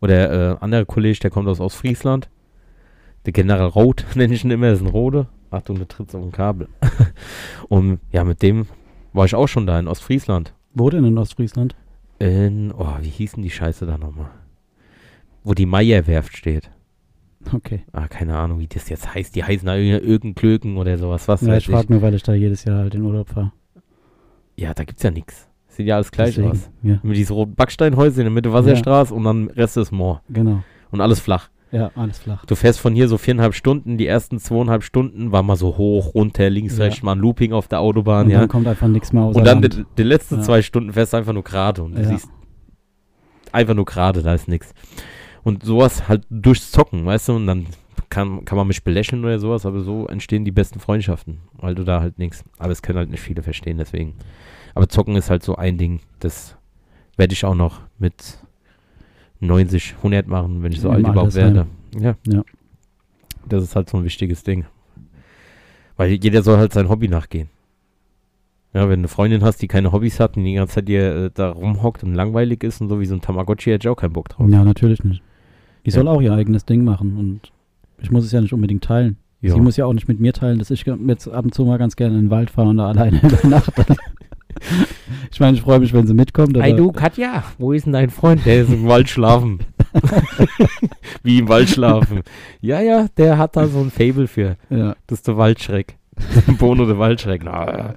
Oder 0.00 0.52
äh, 0.52 0.56
anderer 0.60 0.84
Kollege, 0.84 1.18
der 1.18 1.30
kommt 1.30 1.48
aus 1.48 1.60
Ostfriesland. 1.60 2.30
Der 3.26 3.32
General 3.32 3.66
Roth 3.66 4.04
nenne 4.14 4.34
ich 4.34 4.44
ihn 4.44 4.50
immer, 4.52 4.70
ist 4.70 4.80
ein 4.80 4.86
Rode. 4.86 5.26
Achtung, 5.50 5.76
der 5.76 5.88
tritt 5.88 6.14
auf 6.14 6.22
ein 6.22 6.30
Kabel. 6.30 6.68
und 7.68 7.98
ja, 8.12 8.22
mit 8.22 8.42
dem 8.42 8.66
war 9.12 9.24
ich 9.24 9.34
auch 9.34 9.48
schon 9.48 9.66
da 9.66 9.78
in 9.80 9.88
Ostfriesland. 9.88 10.54
Wo 10.74 10.88
denn 10.88 11.04
in 11.04 11.18
Ostfriesland? 11.18 11.74
In, 12.20 12.72
oh, 12.72 12.98
wie 13.00 13.08
hießen 13.08 13.42
die 13.42 13.50
Scheiße 13.50 13.86
da 13.86 13.98
nochmal? 13.98 14.30
Wo 15.44 15.54
die 15.54 15.66
Meierwerft 15.66 16.36
steht. 16.36 16.70
Okay. 17.52 17.82
Ah, 17.92 18.08
keine 18.08 18.36
Ahnung, 18.36 18.58
wie 18.58 18.66
das 18.66 18.88
jetzt 18.88 19.14
heißt. 19.14 19.34
Die 19.34 19.44
heißen 19.44 19.66
da 19.66 19.76
Irgendklöken 19.76 20.76
oder 20.76 20.98
sowas. 20.98 21.28
Was 21.28 21.40
Ja, 21.42 21.48
weiß 21.48 21.58
ich 21.62 21.66
frage 21.70 21.92
nur, 21.92 22.02
weil 22.02 22.14
ich 22.14 22.22
da 22.22 22.34
jedes 22.34 22.64
Jahr 22.64 22.78
halt 22.80 22.94
in 22.94 23.02
Urlaub 23.02 23.28
fahre. 23.28 23.52
Ja, 24.56 24.74
da 24.74 24.84
gibt's 24.84 25.02
ja 25.02 25.10
nichts. 25.10 25.48
Sieht 25.68 25.86
ja 25.86 25.94
alles 25.96 26.10
gleich 26.10 26.34
Deswegen, 26.34 26.50
aus. 26.50 26.68
Ja, 26.82 26.98
Mit 27.02 27.16
diesen 27.16 27.34
roten 27.34 27.54
Backsteinhäuser 27.54 28.18
in 28.18 28.24
der 28.24 28.32
Mitte 28.32 28.52
Wasserstraße 28.52 29.14
und 29.14 29.22
dann 29.24 29.48
Rest 29.50 29.76
ist 29.76 29.92
Moor. 29.92 30.22
genau. 30.28 30.62
Und 30.90 31.00
alles 31.00 31.20
flach. 31.20 31.48
Ja, 31.70 31.90
alles 31.94 32.18
flach. 32.18 32.44
Du 32.46 32.54
fährst 32.56 32.80
von 32.80 32.94
hier 32.94 33.08
so 33.08 33.18
viereinhalb 33.18 33.54
Stunden, 33.54 33.98
die 33.98 34.06
ersten 34.06 34.38
zweieinhalb 34.38 34.82
Stunden 34.82 35.32
war 35.32 35.42
mal 35.42 35.54
so 35.56 35.76
hoch, 35.76 36.14
runter, 36.14 36.48
links, 36.50 36.78
Ja. 36.78 36.84
rechts, 36.86 37.02
mal 37.02 37.12
ein 37.12 37.18
Looping 37.18 37.52
auf 37.52 37.68
der 37.68 37.80
Autobahn, 37.80 38.26
Und 38.26 38.32
ja. 38.32 38.40
dann 38.40 38.48
kommt 38.48 38.66
einfach 38.66 38.88
nichts 38.88 39.12
mehr 39.12 39.22
aus. 39.22 39.36
Und 39.36 39.44
dann 39.44 39.60
die, 39.62 39.84
die 39.98 40.02
letzten 40.02 40.36
Ja. 40.36 40.42
zwei 40.42 40.62
Stunden 40.62 40.92
fährst 40.94 41.12
du 41.12 41.18
einfach 41.18 41.34
nur 41.34 41.44
gerade 41.44 41.82
und 41.82 41.94
du 41.94 42.00
Ja. 42.02 42.08
siehst 42.08 42.28
einfach 43.52 43.74
nur 43.74 43.84
gerade, 43.84 44.22
da 44.22 44.34
ist 44.34 44.48
nichts. 44.48 44.72
Und 45.48 45.64
sowas 45.64 46.08
halt 46.08 46.26
durchs 46.28 46.70
Zocken, 46.70 47.06
weißt 47.06 47.30
du, 47.30 47.36
und 47.36 47.46
dann 47.46 47.66
kann, 48.10 48.44
kann 48.44 48.58
man 48.58 48.66
mich 48.66 48.84
belächeln 48.84 49.24
oder 49.24 49.38
sowas, 49.38 49.64
aber 49.64 49.80
so 49.80 50.06
entstehen 50.06 50.44
die 50.44 50.50
besten 50.50 50.78
Freundschaften, 50.78 51.38
weil 51.54 51.74
du 51.74 51.84
da 51.84 52.02
halt 52.02 52.18
nichts. 52.18 52.44
Aber 52.58 52.70
es 52.70 52.82
können 52.82 52.98
halt 52.98 53.08
nicht 53.08 53.22
viele 53.22 53.42
verstehen, 53.42 53.78
deswegen. 53.78 54.12
Aber 54.74 54.90
Zocken 54.90 55.16
ist 55.16 55.30
halt 55.30 55.42
so 55.42 55.56
ein 55.56 55.78
Ding, 55.78 56.00
das 56.20 56.54
werde 57.16 57.32
ich 57.32 57.46
auch 57.46 57.54
noch 57.54 57.80
mit 57.98 58.38
90, 59.40 59.94
100 59.96 60.26
machen, 60.26 60.62
wenn 60.62 60.72
ich 60.72 60.82
so 60.82 60.90
alt 60.90 61.00
überhaupt 61.00 61.34
Altersheim. 61.34 61.54
werde. 61.54 61.68
Ja. 61.98 62.16
Ja. 62.30 62.42
Das 63.48 63.62
ist 63.62 63.74
halt 63.74 63.88
so 63.88 63.96
ein 63.96 64.04
wichtiges 64.04 64.42
Ding. 64.42 64.66
Weil 65.96 66.10
jeder 66.10 66.42
soll 66.42 66.58
halt 66.58 66.74
sein 66.74 66.90
Hobby 66.90 67.08
nachgehen. 67.08 67.48
Ja, 68.74 68.82
wenn 68.82 69.00
du 69.00 69.00
eine 69.00 69.08
Freundin 69.08 69.42
hast, 69.42 69.62
die 69.62 69.66
keine 69.68 69.92
Hobbys 69.92 70.20
hat 70.20 70.36
und 70.36 70.44
die 70.44 70.52
ganze 70.52 70.74
Zeit 70.74 70.88
dir 70.88 71.16
äh, 71.16 71.30
da 71.32 71.48
rumhockt 71.48 72.04
und 72.04 72.14
langweilig 72.14 72.62
ist 72.64 72.82
und 72.82 72.90
so 72.90 73.00
wie 73.00 73.06
so 73.06 73.14
ein 73.14 73.22
Tamagotchi, 73.22 73.70
hätte 73.70 73.88
ich 73.88 73.90
auch 73.90 73.96
keinen 73.96 74.12
Bock 74.12 74.28
drauf. 74.28 74.46
Ja, 74.50 74.62
natürlich 74.62 75.02
nicht. 75.02 75.22
Die 75.88 75.94
Ja. 75.94 76.00
soll 76.02 76.08
auch 76.08 76.20
ihr 76.20 76.32
eigenes 76.34 76.66
Ding 76.66 76.84
machen 76.84 77.16
und 77.16 77.40
ich 78.00 78.10
muss 78.10 78.24
es 78.24 78.32
ja 78.32 78.40
nicht 78.42 78.52
unbedingt 78.52 78.84
teilen. 78.84 79.16
Ja. 79.40 79.54
Sie 79.54 79.60
muss 79.60 79.76
ja 79.78 79.86
auch 79.86 79.92
nicht 79.94 80.06
mit 80.08 80.20
mir 80.20 80.32
teilen, 80.34 80.58
dass 80.58 80.70
ich 80.70 80.84
jetzt 80.84 81.28
ab 81.28 81.44
und 81.46 81.54
zu 81.54 81.64
mal 81.64 81.78
ganz 81.78 81.96
gerne 81.96 82.16
in 82.16 82.24
den 82.26 82.30
Wald 82.30 82.50
fahre 82.50 82.68
und 82.68 82.76
da 82.76 82.88
alleine 82.88 83.20
übernachte. 83.22 83.86
ich 85.32 85.40
meine, 85.40 85.56
ich 85.56 85.62
freue 85.62 85.78
mich, 85.80 85.92
wenn 85.94 86.06
sie 86.06 86.14
mitkommt. 86.14 86.56
Aber 86.56 86.64
Hey 86.64 86.74
du, 86.76 86.92
Katja, 86.92 87.42
wo 87.58 87.72
ist 87.72 87.86
denn 87.86 87.92
dein 87.94 88.10
Freund? 88.10 88.44
Der 88.44 88.62
ist 88.62 88.70
im 88.72 88.86
Wald 88.86 89.08
schlafen. 89.08 89.60
Wie 91.22 91.38
im 91.38 91.48
Wald 91.48 91.68
schlafen. 91.70 92.20
Ja, 92.60 92.80
ja, 92.80 93.06
der 93.16 93.38
hat 93.38 93.56
da 93.56 93.66
so 93.66 93.80
ein 93.80 93.90
Fable 93.90 94.26
für. 94.26 94.56
Ja, 94.70 94.94
Das 95.06 95.20
ist 95.20 95.28
der 95.28 95.36
Waldschreck. 95.36 95.96
Bono 96.58 96.84
der 96.84 96.98
Waldschreck. 96.98 97.42
Na, 97.44 97.94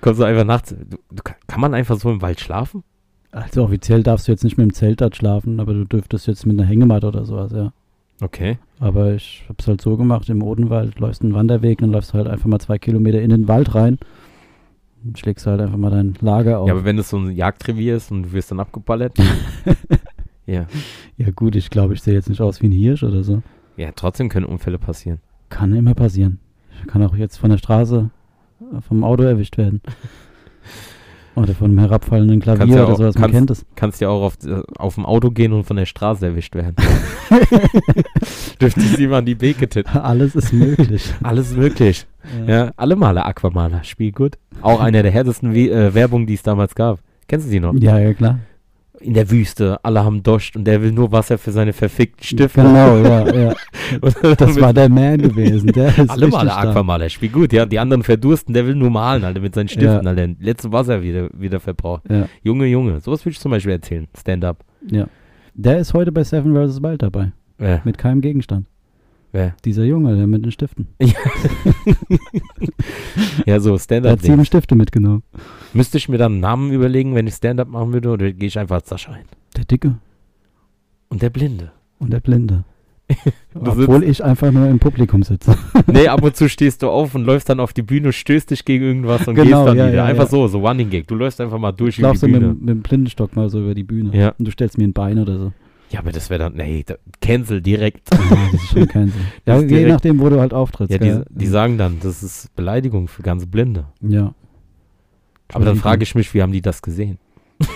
kommst 0.00 0.20
du 0.20 0.24
einfach 0.24 0.44
nachts. 0.44 0.74
Du, 1.10 1.22
kann 1.46 1.60
man 1.60 1.74
einfach 1.74 1.98
so 1.98 2.10
im 2.10 2.22
Wald 2.22 2.40
schlafen? 2.40 2.82
Also 3.32 3.64
offiziell 3.64 4.02
darfst 4.02 4.26
du 4.26 4.32
jetzt 4.32 4.44
nicht 4.44 4.58
mit 4.58 4.64
dem 4.64 4.74
Zelt 4.74 5.00
dort 5.00 5.16
schlafen, 5.16 5.60
aber 5.60 5.72
du 5.72 5.84
dürftest 5.84 6.26
jetzt 6.26 6.46
mit 6.46 6.58
einer 6.58 6.68
Hängematte 6.68 7.06
oder 7.06 7.24
sowas, 7.24 7.52
ja. 7.52 7.72
Okay. 8.20 8.58
Aber 8.78 9.14
ich 9.14 9.44
hab's 9.48 9.66
halt 9.66 9.80
so 9.80 9.96
gemacht, 9.96 10.28
im 10.28 10.42
Odenwald 10.42 10.98
läufst 10.98 11.22
einen 11.22 11.34
Wanderweg, 11.34 11.78
dann 11.78 11.90
läufst 11.90 12.12
du 12.12 12.18
halt 12.18 12.26
einfach 12.26 12.46
mal 12.46 12.58
zwei 12.58 12.78
Kilometer 12.78 13.20
in 13.20 13.30
den 13.30 13.48
Wald 13.48 13.74
rein 13.74 13.98
und 15.04 15.18
schlägst 15.18 15.46
halt 15.46 15.60
einfach 15.60 15.78
mal 15.78 15.90
dein 15.90 16.14
Lager 16.20 16.58
auf. 16.58 16.68
Ja, 16.68 16.74
aber 16.74 16.84
wenn 16.84 16.98
es 16.98 17.08
so 17.08 17.18
ein 17.18 17.30
Jagdrevier 17.30 17.96
ist 17.96 18.10
und 18.10 18.24
du 18.24 18.32
wirst 18.32 18.50
dann 18.50 18.60
abgeballert. 18.60 19.16
ja. 20.46 20.66
Ja 21.16 21.30
gut, 21.30 21.56
ich 21.56 21.70
glaube, 21.70 21.94
ich 21.94 22.02
sehe 22.02 22.14
jetzt 22.14 22.28
nicht 22.28 22.40
aus 22.40 22.60
wie 22.60 22.68
ein 22.68 22.72
Hirsch 22.72 23.02
oder 23.02 23.22
so. 23.22 23.42
Ja, 23.76 23.92
trotzdem 23.94 24.28
können 24.28 24.46
Unfälle 24.46 24.78
passieren. 24.78 25.20
Kann 25.48 25.74
immer 25.74 25.94
passieren. 25.94 26.38
kann 26.86 27.02
auch 27.02 27.16
jetzt 27.16 27.38
von 27.38 27.50
der 27.50 27.58
Straße 27.58 28.10
vom 28.86 29.04
Auto 29.04 29.22
erwischt 29.22 29.56
werden. 29.56 29.80
Oder 31.36 31.54
von 31.54 31.70
einem 31.70 31.78
herabfallenden 31.78 32.40
Klavier 32.40 32.58
Kannst 32.60 32.74
ja 32.76 32.82
oder 32.84 32.92
auch- 32.92 32.96
sowas. 32.98 33.14
Man 33.14 33.22
kannst- 33.22 33.34
kennt 33.36 33.50
es. 33.50 33.66
Kannst 33.76 34.00
ja 34.00 34.08
auch 34.08 34.22
auf, 34.22 34.34
äh, 34.44 34.62
auf 34.78 34.96
dem 34.96 35.06
Auto 35.06 35.30
gehen 35.30 35.52
und 35.52 35.64
von 35.64 35.76
der 35.76 35.86
Straße 35.86 36.26
erwischt 36.26 36.54
werden. 36.54 36.74
Dürfte 38.60 38.80
sie 38.80 39.06
mal 39.06 39.18
an 39.18 39.24
die 39.26 39.34
Beke 39.34 39.68
titten. 39.68 39.96
Alles 39.98 40.34
ist 40.34 40.52
möglich. 40.52 41.12
Alles 41.22 41.54
möglich. 41.54 42.06
Ja, 42.46 42.72
alle 42.76 42.96
Maler, 42.96 43.24
Aquamaler, 43.26 43.82
Spiel 43.84 44.12
gut. 44.12 44.36
Auch 44.60 44.80
einer 44.80 45.02
der 45.02 45.10
härtesten 45.10 45.54
We 45.54 45.70
äh, 45.70 45.94
Werbungen, 45.94 46.26
die 46.26 46.34
es 46.34 46.42
damals 46.42 46.74
gab. 46.74 46.98
Kennst 47.28 47.46
du 47.46 47.50
die 47.50 47.60
noch? 47.60 47.72
ja, 47.74 47.98
ja, 47.98 48.12
klar. 48.12 48.40
In 49.00 49.14
der 49.14 49.30
Wüste, 49.30 49.78
alle 49.82 50.04
haben 50.04 50.22
Dost 50.22 50.56
und 50.56 50.64
der 50.64 50.82
will 50.82 50.92
nur 50.92 51.10
Wasser 51.10 51.38
für 51.38 51.52
seine 51.52 51.72
verfickten 51.72 52.22
Stifte. 52.22 52.60
Genau, 52.62 52.98
ja, 52.98 53.34
ja. 53.34 53.54
Das 54.36 54.60
war 54.60 54.72
der 54.74 54.88
Man 54.90 55.18
gewesen. 55.22 55.72
Der 55.72 55.88
ist 55.98 56.10
alle 56.10 56.28
stark. 56.28 56.68
Aquamaler, 56.68 57.08
Spiel 57.08 57.30
gut. 57.30 57.52
Ja, 57.52 57.64
die 57.66 57.78
anderen 57.78 58.02
verdursten, 58.02 58.52
der 58.52 58.66
will 58.66 58.74
nur 58.74 58.90
malen, 58.90 59.24
Alter, 59.24 59.40
mit 59.40 59.54
seinen 59.54 59.68
Stiften, 59.68 60.04
Ja. 60.04 60.10
Alter. 60.10 60.28
Letztes 60.38 60.70
Wasser 60.70 61.02
wieder, 61.02 61.28
wieder 61.32 61.60
verbraucht. 61.60 62.02
Ja, 62.10 62.28
Junge, 62.42 62.66
Junge, 62.66 63.00
sowas 63.00 63.24
will 63.24 63.32
ich 63.32 63.40
zum 63.40 63.50
Beispiel 63.50 63.72
erzählen. 63.72 64.06
Stand-up. 64.18 64.58
ja. 64.90 65.06
Der 65.54 65.78
ist 65.78 65.94
heute 65.94 66.12
bei 66.12 66.22
Seven 66.22 66.54
vs. 66.54 66.80
Wild 66.82 67.02
dabei. 67.02 67.32
Wer? 67.58 67.80
Mit 67.84 67.98
keinem 67.98 68.20
Gegenstand. 68.20 68.66
Wer? 69.32 69.54
Dieser 69.64 69.84
Junge, 69.84 70.16
der 70.16 70.26
mit 70.26 70.44
den 70.44 70.50
Stiften. 70.52 70.88
Ja, 73.46 73.60
so 73.60 73.70
Der 73.70 73.74
hat 73.74 73.82
Stand-up. 73.82 74.20
sieben 74.20 74.44
Stifte 74.44 74.74
mitgenommen. 74.74 75.22
Müsste 75.72 75.98
ich 75.98 76.08
mir 76.08 76.18
dann 76.18 76.32
einen 76.32 76.40
Namen 76.40 76.72
überlegen, 76.72 77.14
wenn 77.14 77.26
ich 77.26 77.34
Stand-up 77.34 77.68
machen 77.68 77.92
würde, 77.92 78.10
oder 78.10 78.32
gehe 78.32 78.48
ich 78.48 78.58
einfach 78.58 78.76
als 78.76 78.88
Sascha 78.88 79.12
ein? 79.12 79.24
Der 79.56 79.64
Dicke 79.64 79.96
Und 81.08 81.22
der 81.22 81.30
Blinde. 81.30 81.72
und 81.98 82.12
der 82.12 82.20
Blinde. 82.20 82.64
Du 83.52 83.68
Obwohl 83.72 84.04
ich 84.04 84.22
einfach 84.22 84.52
nur 84.52 84.68
im 84.68 84.78
Publikum 84.78 85.24
sitze. 85.24 85.56
nee, 85.88 86.06
ab 86.06 86.22
und 86.22 86.36
zu 86.36 86.48
stehst 86.48 86.82
du 86.82 86.88
auf 86.90 87.16
und 87.16 87.24
läufst 87.24 87.48
dann 87.48 87.58
auf 87.58 87.72
die 87.72 87.82
Bühne, 87.82 88.12
stößt 88.12 88.50
dich 88.52 88.64
gegen 88.64 88.84
irgendwas 88.84 89.26
und 89.26 89.34
Genau, 89.34 89.64
gehst 89.64 89.68
dann 89.68 89.76
ja, 89.78 89.86
wieder. 89.88 89.94
ja, 89.96 90.04
einfach 90.04 90.24
ja. 90.24 90.30
so, 90.30 90.46
so 90.46 90.64
Running 90.64 90.88
Gag. 90.90 91.08
Du 91.08 91.16
läufst 91.16 91.40
einfach 91.40 91.58
mal 91.58 91.72
durch 91.72 91.94
Ich 91.98 91.98
über 91.98 92.12
die 92.12 92.26
mit, 92.26 92.32
Bühne. 92.40 92.54
dem- 92.54 92.60
mit 92.60 92.68
dem 92.68 92.82
Blindenstock 92.82 93.34
mal 93.34 93.50
so 93.50 93.60
über 93.60 93.74
die 93.74 93.82
Bühne. 93.82 94.16
Ja. 94.16 94.28
Und 94.38 94.46
du 94.46 94.52
stellst 94.52 94.78
mir 94.78 94.84
ein 94.84 94.92
Bein 94.92 95.18
oder 95.18 95.38
so. 95.38 95.52
Ja, 95.90 95.98
aber 96.00 96.12
das 96.12 96.30
wäre 96.30 96.38
dann, 96.38 96.54
nee, 96.54 96.84
da, 96.86 96.94
cancel 97.20 97.60
direkt. 97.60 98.10
Ja, 98.14 98.18
das 98.52 98.62
ist 98.62 98.68
schon 98.70 98.86
kein 98.88 99.08
Sinn. 99.08 99.20
Ja, 99.46 99.58
je 99.60 99.66
direkt- 99.66 99.88
nachdem, 99.88 100.20
wo 100.20 100.28
du 100.28 100.38
halt 100.40 100.54
auftrittst. 100.54 100.92
ja, 100.92 100.98
die, 100.98 101.22
die 101.30 101.46
sagen 101.46 101.78
dann, 101.78 101.98
das 102.00 102.22
ist 102.22 102.54
Beleidigung 102.54 103.08
für 103.08 103.22
ganz 103.22 103.46
Blinde. 103.46 103.86
Ja. 104.00 104.34
Aber 105.52 105.64
dann 105.64 105.76
frage 105.76 106.04
ich 106.04 106.14
mich, 106.14 106.32
wie 106.32 106.42
haben 106.42 106.52
die 106.52 106.62
das 106.62 106.80
gesehen? 106.82 107.18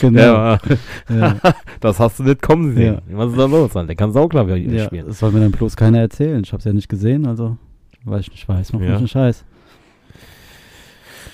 Genau. 0.00 0.20
Ja, 0.20 0.58
Ja, 1.10 1.36
das 1.80 2.00
hast 2.00 2.18
du 2.18 2.22
nicht 2.24 2.40
kommen 2.42 2.74
sehen. 2.74 3.00
Was 3.12 3.30
ist 3.32 3.38
da 3.38 3.44
los, 3.44 3.76
Alter? 3.76 3.88
Der 3.88 3.96
kann 3.96 4.12
Sauklavier 4.12 4.56
ja. 4.56 4.84
spielen. 4.86 5.06
Das 5.06 5.18
soll 5.18 5.30
mir 5.32 5.40
dann 5.40 5.52
bloß 5.52 5.76
keiner 5.76 5.98
erzählen. 6.00 6.42
Ich 6.42 6.52
hab's 6.52 6.64
ja 6.64 6.72
nicht 6.72 6.88
gesehen, 6.88 7.26
also 7.26 7.56
weil 8.04 8.20
ich 8.20 8.30
nicht 8.30 8.48
weiß, 8.48 8.72
mach 8.72 8.80
Ja. 8.80 8.88
mich 8.90 8.98
einen 8.98 9.08
Scheiß. 9.08 9.44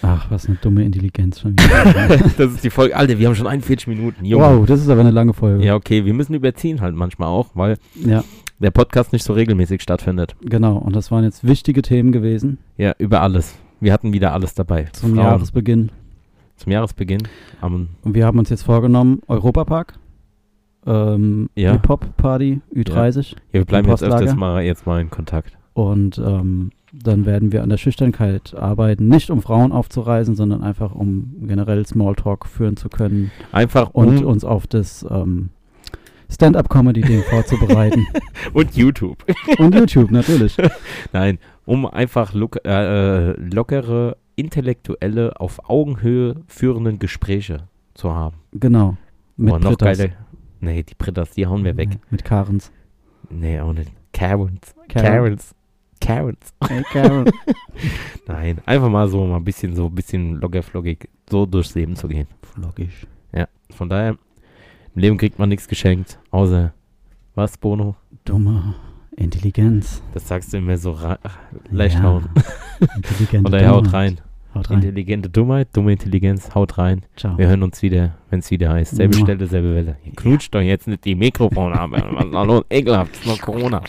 Ach, 0.03 0.31
was 0.31 0.47
eine 0.47 0.57
dumme 0.61 0.85
Intelligenz 0.85 1.41
schon 1.41 1.53
wieder. 1.53 2.19
das 2.39 2.53
ist 2.55 2.65
die 2.65 2.71
Folge. 2.71 2.97
Alter, 2.97 3.19
wir 3.19 3.27
haben 3.29 3.35
schon 3.35 3.47
41 3.47 3.87
Minuten. 3.89 4.25
Junge. 4.25 4.45
wow, 4.45 4.67
das 4.67 4.81
ist 4.81 4.89
aber 4.89 5.01
eine 5.01 5.11
lange 5.11 5.33
Folge. 5.33 5.65
Ja, 5.65 5.75
okay, 5.75 6.05
wir 6.05 6.15
müssen 6.15 6.35
überziehen 6.35 6.81
halt 6.81 6.95
manchmal 6.95 7.29
auch, 7.29 7.49
weil 7.55 7.77
ja, 8.05 8.23
der 8.59 8.71
Podcast 8.71 9.13
nicht 9.13 9.25
so 9.25 9.33
regelmäßig 9.33 9.83
stattfindet. 9.83 10.37
genau. 10.43 10.77
Und 10.77 10.95
das 10.97 11.11
waren 11.11 11.25
jetzt 11.25 11.47
wichtige 11.47 11.83
Themen 11.83 12.13
gewesen 12.13 12.59
Ja, 12.77 12.95
über 12.99 13.23
alles. 13.23 13.57
Wir 13.81 13.93
hatten 13.93 14.13
wieder 14.13 14.33
alles 14.33 14.55
dabei. 14.55 14.85
zum 14.93 15.15
Frauen. 15.15 15.25
Jahresbeginn. 15.25 15.91
Zum 16.57 16.73
Jahresbeginn. 16.73 17.23
Am, 17.61 17.89
Und 18.03 18.15
wir 18.15 18.25
haben 18.25 18.39
uns 18.39 18.49
jetzt 18.49 18.63
vorgenommen, 18.63 19.21
Europapark, 19.29 19.99
ähm, 20.87 21.49
Ja. 21.55 21.73
Hip-Hop-Party, 21.73 22.61
Ü30. 22.75 23.33
ja, 23.33 23.37
wir 23.53 23.65
bleiben 23.65 23.89
jetzt 23.89 24.03
öfters 24.03 24.35
mal, 24.35 24.63
jetzt 24.63 24.87
mal 24.87 25.01
in 25.01 25.11
Kontakt. 25.11 25.57
Und 25.75 26.17
ähm, 26.19 26.71
dann 27.03 27.27
werden 27.27 27.53
wir 27.53 27.63
an 27.63 27.69
der 27.69 27.77
Schüchternkeit 27.77 28.55
arbeiten, 28.55 29.09
nicht 29.09 29.31
um 29.31 29.43
Frauen 29.43 29.73
aufzureisen, 29.73 30.35
sondern 30.35 30.63
einfach 30.63 30.95
um 30.95 31.37
generell 31.43 31.87
Smalltalk 31.87 32.47
führen 32.47 32.77
zu 32.77 32.89
können 32.89 33.31
Einfach 33.53 33.91
und 33.91 34.23
um, 34.23 34.27
uns 34.27 34.45
auf 34.45 34.67
das 34.67 35.07
ähm, 35.09 35.51
Stand-up-Comedy-Ding 36.31 37.23
vorzubereiten. 37.31 38.07
und 38.53 38.77
YouTube. 38.77 39.25
und 39.59 39.75
YouTube 39.75 40.11
natürlich. 40.11 40.57
Nein, 41.13 41.39
um 41.65 41.87
einfach 41.87 42.35
look, 42.35 42.59
äh, 42.65 43.31
äh, 43.31 43.33
lockere, 43.39 44.17
intellektuelle, 44.37 45.41
auf 45.41 45.69
Augenhöhe 45.69 46.37
führenden 46.47 46.99
Gespräche 46.99 47.69
zu 47.95 48.15
haben. 48.15 48.37
Genau. 48.53 48.97
Mit 49.37 49.55
oh, 49.55 49.59
noch 49.59 49.79
geile. 49.79 50.13
Nee, 50.61 50.83
die 50.83 50.95
Britta's, 50.95 51.31
die 51.31 51.47
hauen 51.47 51.65
wir 51.65 51.77
weg. 51.77 51.91
Mit 52.11 52.25
Karens. 52.25 52.73
Nee, 53.29 53.61
auch 53.61 53.73
nicht. 53.73 53.93
Karens. 54.13 54.75
Karen. 54.89 55.07
Karens. 55.07 55.55
Karens. 56.01 56.53
Hey 56.67 56.83
Karen. 56.93 57.31
Nein, 58.27 58.59
einfach 58.67 58.89
mal 58.89 59.09
so 59.09 59.25
mal 59.27 59.37
ein 59.37 59.45
bisschen 59.45 59.75
so 59.75 59.87
ein 59.87 59.95
bisschen 59.95 60.41
lockerflockig 60.41 61.09
so 61.29 61.47
durchs 61.47 61.75
Leben 61.75 61.97
zu 61.97 62.09
gehen. 62.09 62.27
Logisch. 62.57 63.07
Ja, 63.33 63.49
von 63.71 63.89
daher, 63.89 64.11
im 64.95 65.01
Leben 65.03 65.17
kriegt 65.19 65.39
man 65.39 65.49
nichts 65.49 65.69
geschenkt, 65.69 66.19
außer 66.31 66.73
was, 67.35 67.59
Bono? 67.59 67.97
Dumme 68.25 68.75
Intelligenz. 69.17 70.03
Das 70.15 70.29
sagst 70.29 70.53
du 70.53 70.59
immer 70.59 70.77
so 70.77 70.93
ra- 70.93 71.19
leicht 71.71 71.97
Ja. 71.97 72.03
hauen. 72.03 72.29
Intelligente 72.97 73.43
Von 73.43 73.53
daher 73.53 73.71
haut 73.71 73.93
rein. 73.93 74.21
Haut 74.55 74.71
rein. 74.71 74.77
Intelligente 74.79 75.29
Dummheit, 75.29 75.69
dumme 75.75 75.93
Intelligenz, 75.93 76.55
haut 76.55 76.79
rein. 76.79 77.03
Ciao. 77.17 77.37
Wir 77.37 77.47
hören 77.49 77.63
uns 77.63 77.83
wieder, 77.83 78.15
wenn 78.31 78.39
es 78.41 78.51
wieder 78.51 78.73
heißt. 78.73 78.97
Selbe 78.97 79.17
Mua. 79.17 79.27
Stelle, 79.27 79.47
selbe 79.47 79.75
Welle. 79.75 79.97
Ihr 80.05 80.13
knutscht 80.13 80.55
doch 80.55 80.61
jetzt 80.61 80.87
nicht 80.89 81.05
die 81.05 81.15
Mikrofone 81.15 81.79
ab. 81.79 81.91
Was 81.93 82.25
ist 82.25 82.33
los? 82.33 82.65
Ekelhaft, 82.71 83.15
ist 83.15 83.27
noch 83.27 83.41
Corona. 83.41 83.83